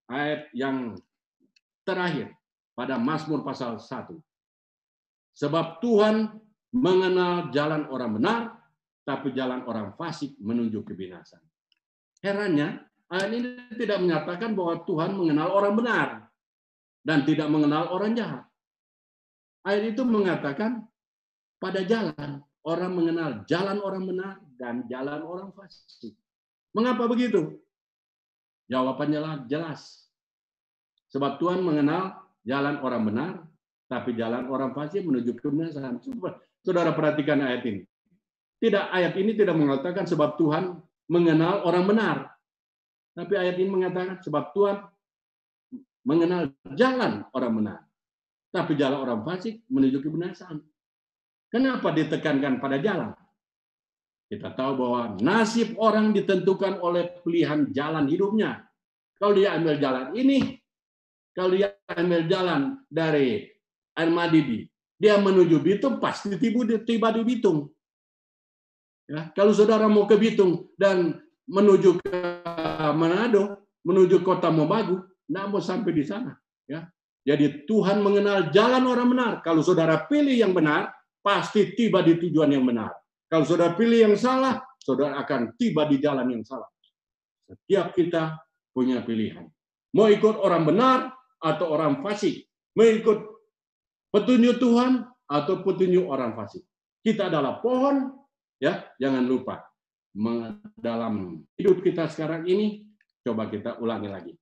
Ayat 0.08 0.48
yang 0.56 0.96
terakhir 1.84 2.32
pada 2.72 2.96
Mazmur 2.96 3.44
pasal 3.44 3.76
1 3.78 4.16
Sebab 5.34 5.84
Tuhan 5.84 6.30
mengenal 6.74 7.50
jalan 7.50 7.90
orang 7.90 8.12
benar, 8.22 8.42
tapi 9.02 9.34
jalan 9.34 9.66
orang 9.66 9.98
fasik 9.98 10.38
menuju 10.38 10.86
kebinasan. 10.86 11.42
Herannya, 12.22 12.82
ayat 13.10 13.30
ini 13.34 13.50
tidak 13.76 14.00
menyatakan 14.00 14.54
bahwa 14.54 14.86
Tuhan 14.86 15.18
mengenal 15.18 15.50
orang 15.52 15.74
benar 15.74 16.08
dan 17.02 17.26
tidak 17.26 17.50
mengenal 17.50 17.90
orang 17.92 18.14
jahat. 18.14 18.46
Ayat 19.66 19.98
itu 19.98 20.06
mengatakan 20.06 20.86
pada 21.64 21.80
jalan 21.88 22.44
orang 22.68 22.92
mengenal 22.92 23.32
jalan 23.48 23.80
orang 23.80 24.04
benar 24.04 24.36
dan 24.60 24.84
jalan 24.92 25.24
orang 25.24 25.56
fasik. 25.56 26.12
Mengapa 26.76 27.08
begitu? 27.08 27.64
Jawabannya 28.68 29.48
jelas. 29.48 30.12
Sebab 31.16 31.40
Tuhan 31.40 31.64
mengenal 31.64 32.20
jalan 32.44 32.84
orang 32.84 33.04
benar 33.08 33.32
tapi 33.88 34.12
jalan 34.20 34.52
orang 34.52 34.76
fasik 34.76 35.08
menuju 35.08 35.40
kebinasan. 35.40 36.04
Saudara 36.60 36.92
perhatikan 36.92 37.40
ayat 37.40 37.64
ini. 37.64 37.82
Tidak 38.60 38.92
ayat 38.92 39.16
ini 39.16 39.32
tidak 39.32 39.56
mengatakan 39.56 40.04
sebab 40.04 40.36
Tuhan 40.36 40.84
mengenal 41.08 41.64
orang 41.64 41.86
benar. 41.88 42.18
Tapi 43.16 43.40
ayat 43.40 43.56
ini 43.56 43.70
mengatakan 43.72 44.20
sebab 44.20 44.52
Tuhan 44.52 44.84
mengenal 46.04 46.52
jalan 46.76 47.24
orang 47.32 47.54
benar. 47.56 47.80
Tapi 48.52 48.76
jalan 48.76 49.00
orang 49.00 49.22
fasik 49.24 49.64
menuju 49.72 50.04
kebinasan. 50.04 50.73
Kenapa 51.54 51.94
ditekankan 51.94 52.58
pada 52.58 52.82
jalan? 52.82 53.14
Kita 54.26 54.58
tahu 54.58 54.72
bahwa 54.74 55.02
nasib 55.22 55.78
orang 55.78 56.10
ditentukan 56.10 56.82
oleh 56.82 57.22
pilihan 57.22 57.70
jalan 57.70 58.10
hidupnya. 58.10 58.66
Kalau 59.22 59.38
dia 59.38 59.54
ambil 59.54 59.78
jalan 59.78 60.18
ini, 60.18 60.58
kalau 61.38 61.54
dia 61.54 61.78
ambil 61.94 62.26
jalan 62.26 62.82
dari 62.90 63.46
Al-Madidi. 63.94 64.66
Dia 64.98 65.22
menuju 65.22 65.62
Bitung, 65.62 66.02
pasti 66.02 66.34
tiba 66.42 67.14
di 67.14 67.22
Bitung. 67.22 67.70
Ya, 69.06 69.30
kalau 69.38 69.54
saudara 69.54 69.86
mau 69.86 70.10
ke 70.10 70.18
Bitung 70.18 70.74
dan 70.74 71.22
menuju 71.46 72.02
ke 72.02 72.18
Manado, 72.98 73.62
menuju 73.86 74.26
kota 74.26 74.50
Mobagu, 74.50 75.06
tidak 75.30 75.46
mau 75.54 75.62
sampai 75.62 75.92
di 75.94 76.02
sana. 76.02 76.34
Ya. 76.66 76.90
Jadi 77.22 77.70
Tuhan 77.70 78.02
mengenal 78.02 78.50
jalan 78.50 78.84
orang 78.90 79.08
benar. 79.14 79.34
Kalau 79.46 79.62
saudara 79.62 80.10
pilih 80.10 80.34
yang 80.34 80.56
benar, 80.56 80.92
pasti 81.24 81.72
tiba 81.74 82.04
di 82.04 82.20
tujuan 82.20 82.52
yang 82.52 82.68
benar. 82.68 82.92
Kalau 83.32 83.48
saudara 83.48 83.74
pilih 83.74 84.12
yang 84.12 84.16
salah, 84.20 84.62
saudara 84.78 85.18
akan 85.24 85.56
tiba 85.56 85.88
di 85.88 85.98
jalan 85.98 86.28
yang 86.30 86.44
salah. 86.44 86.68
Setiap 87.48 87.96
kita 87.96 88.38
punya 88.76 89.02
pilihan. 89.02 89.48
Mau 89.96 90.12
ikut 90.12 90.38
orang 90.38 90.68
benar 90.68 91.16
atau 91.40 91.72
orang 91.72 92.04
fasik. 92.04 92.46
Mau 92.76 92.86
ikut 92.86 93.20
petunjuk 94.12 94.60
Tuhan 94.60 95.08
atau 95.26 95.64
petunjuk 95.64 96.06
orang 96.06 96.36
fasik. 96.36 96.62
Kita 97.02 97.32
adalah 97.32 97.64
pohon, 97.64 98.12
ya 98.60 98.86
jangan 99.00 99.24
lupa 99.26 99.66
dalam 100.78 101.42
hidup 101.58 101.82
kita 101.82 102.06
sekarang 102.06 102.46
ini 102.46 102.86
coba 103.26 103.50
kita 103.50 103.82
ulangi 103.82 104.10
lagi. 104.12 104.34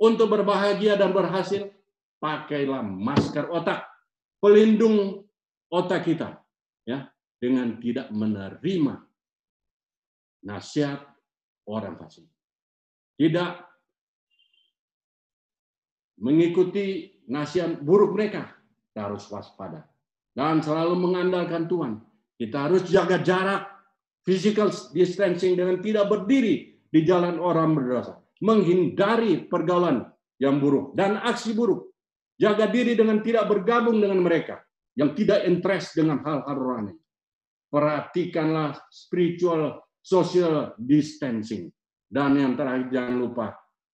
Untuk 0.00 0.32
berbahagia 0.32 0.96
dan 0.96 1.12
berhasil, 1.12 1.68
pakailah 2.16 2.80
masker 2.80 3.52
otak, 3.52 3.84
pelindung 4.40 5.28
otak 5.70 6.02
kita, 6.04 6.42
ya 6.84 7.06
dengan 7.40 7.80
tidak 7.80 8.12
menerima 8.12 9.00
nasihat 10.44 11.00
orang 11.64 11.96
fasik. 11.96 12.28
Tidak 13.16 13.50
mengikuti 16.20 17.16
nasihat 17.30 17.80
buruk 17.80 18.12
mereka, 18.12 18.52
kita 18.90 19.08
harus 19.08 19.24
waspada. 19.32 19.88
Dan 20.30 20.60
selalu 20.60 20.94
mengandalkan 21.00 21.66
Tuhan. 21.66 22.00
Kita 22.40 22.68
harus 22.68 22.88
jaga 22.88 23.20
jarak, 23.20 23.68
physical 24.24 24.72
distancing 24.96 25.56
dengan 25.56 25.84
tidak 25.84 26.08
berdiri 26.08 26.80
di 26.88 27.00
jalan 27.04 27.36
orang 27.36 27.76
berdosa. 27.76 28.16
Menghindari 28.40 29.44
pergaulan 29.44 30.08
yang 30.40 30.56
buruk 30.56 30.96
dan 30.96 31.20
aksi 31.20 31.52
buruk. 31.52 31.92
Jaga 32.40 32.72
diri 32.72 32.96
dengan 32.96 33.20
tidak 33.20 33.52
bergabung 33.52 34.00
dengan 34.00 34.24
mereka 34.24 34.64
yang 35.00 35.16
tidak 35.16 35.48
interest 35.48 35.96
dengan 35.96 36.20
hal-hal 36.20 36.56
rohani. 36.60 36.94
Perhatikanlah 37.72 38.76
spiritual 38.92 39.80
social 40.04 40.76
distancing. 40.76 41.72
Dan 42.04 42.36
yang 42.36 42.52
terakhir 42.58 42.92
jangan 42.92 43.16
lupa, 43.16 43.46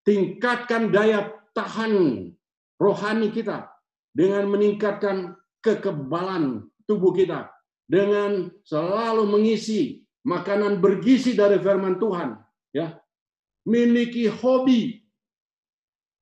tingkatkan 0.03 0.91
daya 0.91 1.31
tahan 1.55 2.27
rohani 2.75 3.29
kita 3.31 3.71
dengan 4.11 4.49
meningkatkan 4.51 5.37
kekebalan 5.63 6.67
tubuh 6.89 7.13
kita 7.13 7.47
dengan 7.85 8.49
selalu 8.65 9.29
mengisi 9.29 10.01
makanan 10.25 10.81
bergizi 10.81 11.37
dari 11.37 11.61
firman 11.61 12.01
Tuhan, 12.01 12.35
ya. 12.75 12.99
Miliki 13.69 14.25
hobi. 14.27 14.97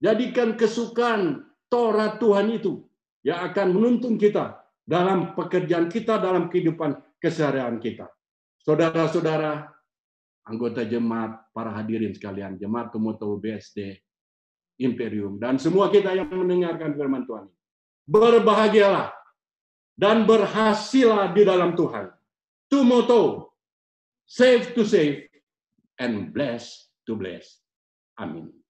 Jadikan 0.03 0.60
kesukaan 0.60 1.48
Torah 1.72 2.20
Tuhan 2.20 2.52
itu 2.53 2.84
yang 3.24 3.41
akan 3.49 3.68
menuntun 3.74 4.20
kita 4.20 4.64
dalam 4.86 5.34
pekerjaan 5.34 5.90
kita, 5.90 6.22
dalam 6.22 6.48
kehidupan 6.48 6.95
keseharian 7.18 7.82
kita. 7.82 8.06
Saudara-saudara, 8.62 9.66
anggota 10.45 10.86
jemaat, 10.86 11.49
para 11.49 11.74
hadirin 11.74 12.14
sekalian, 12.14 12.62
jemaat 12.62 12.94
Komoto 12.94 13.34
BSD, 13.41 13.98
Imperium, 14.82 15.41
dan 15.41 15.57
semua 15.57 15.90
kita 15.90 16.14
yang 16.14 16.30
mendengarkan 16.30 16.94
firman 16.94 17.26
Tuhan. 17.26 17.49
Berbahagialah 18.06 19.10
dan 19.98 20.30
berhasillah 20.30 21.34
di 21.34 21.41
dalam 21.41 21.74
Tuhan. 21.74 22.14
Tumoto, 22.70 23.53
save 24.30 24.78
to 24.78 24.86
save, 24.86 25.26
and 25.98 26.30
bless 26.30 26.91
to 27.10 27.18
bless. 27.18 27.62
Amin. 28.22 28.64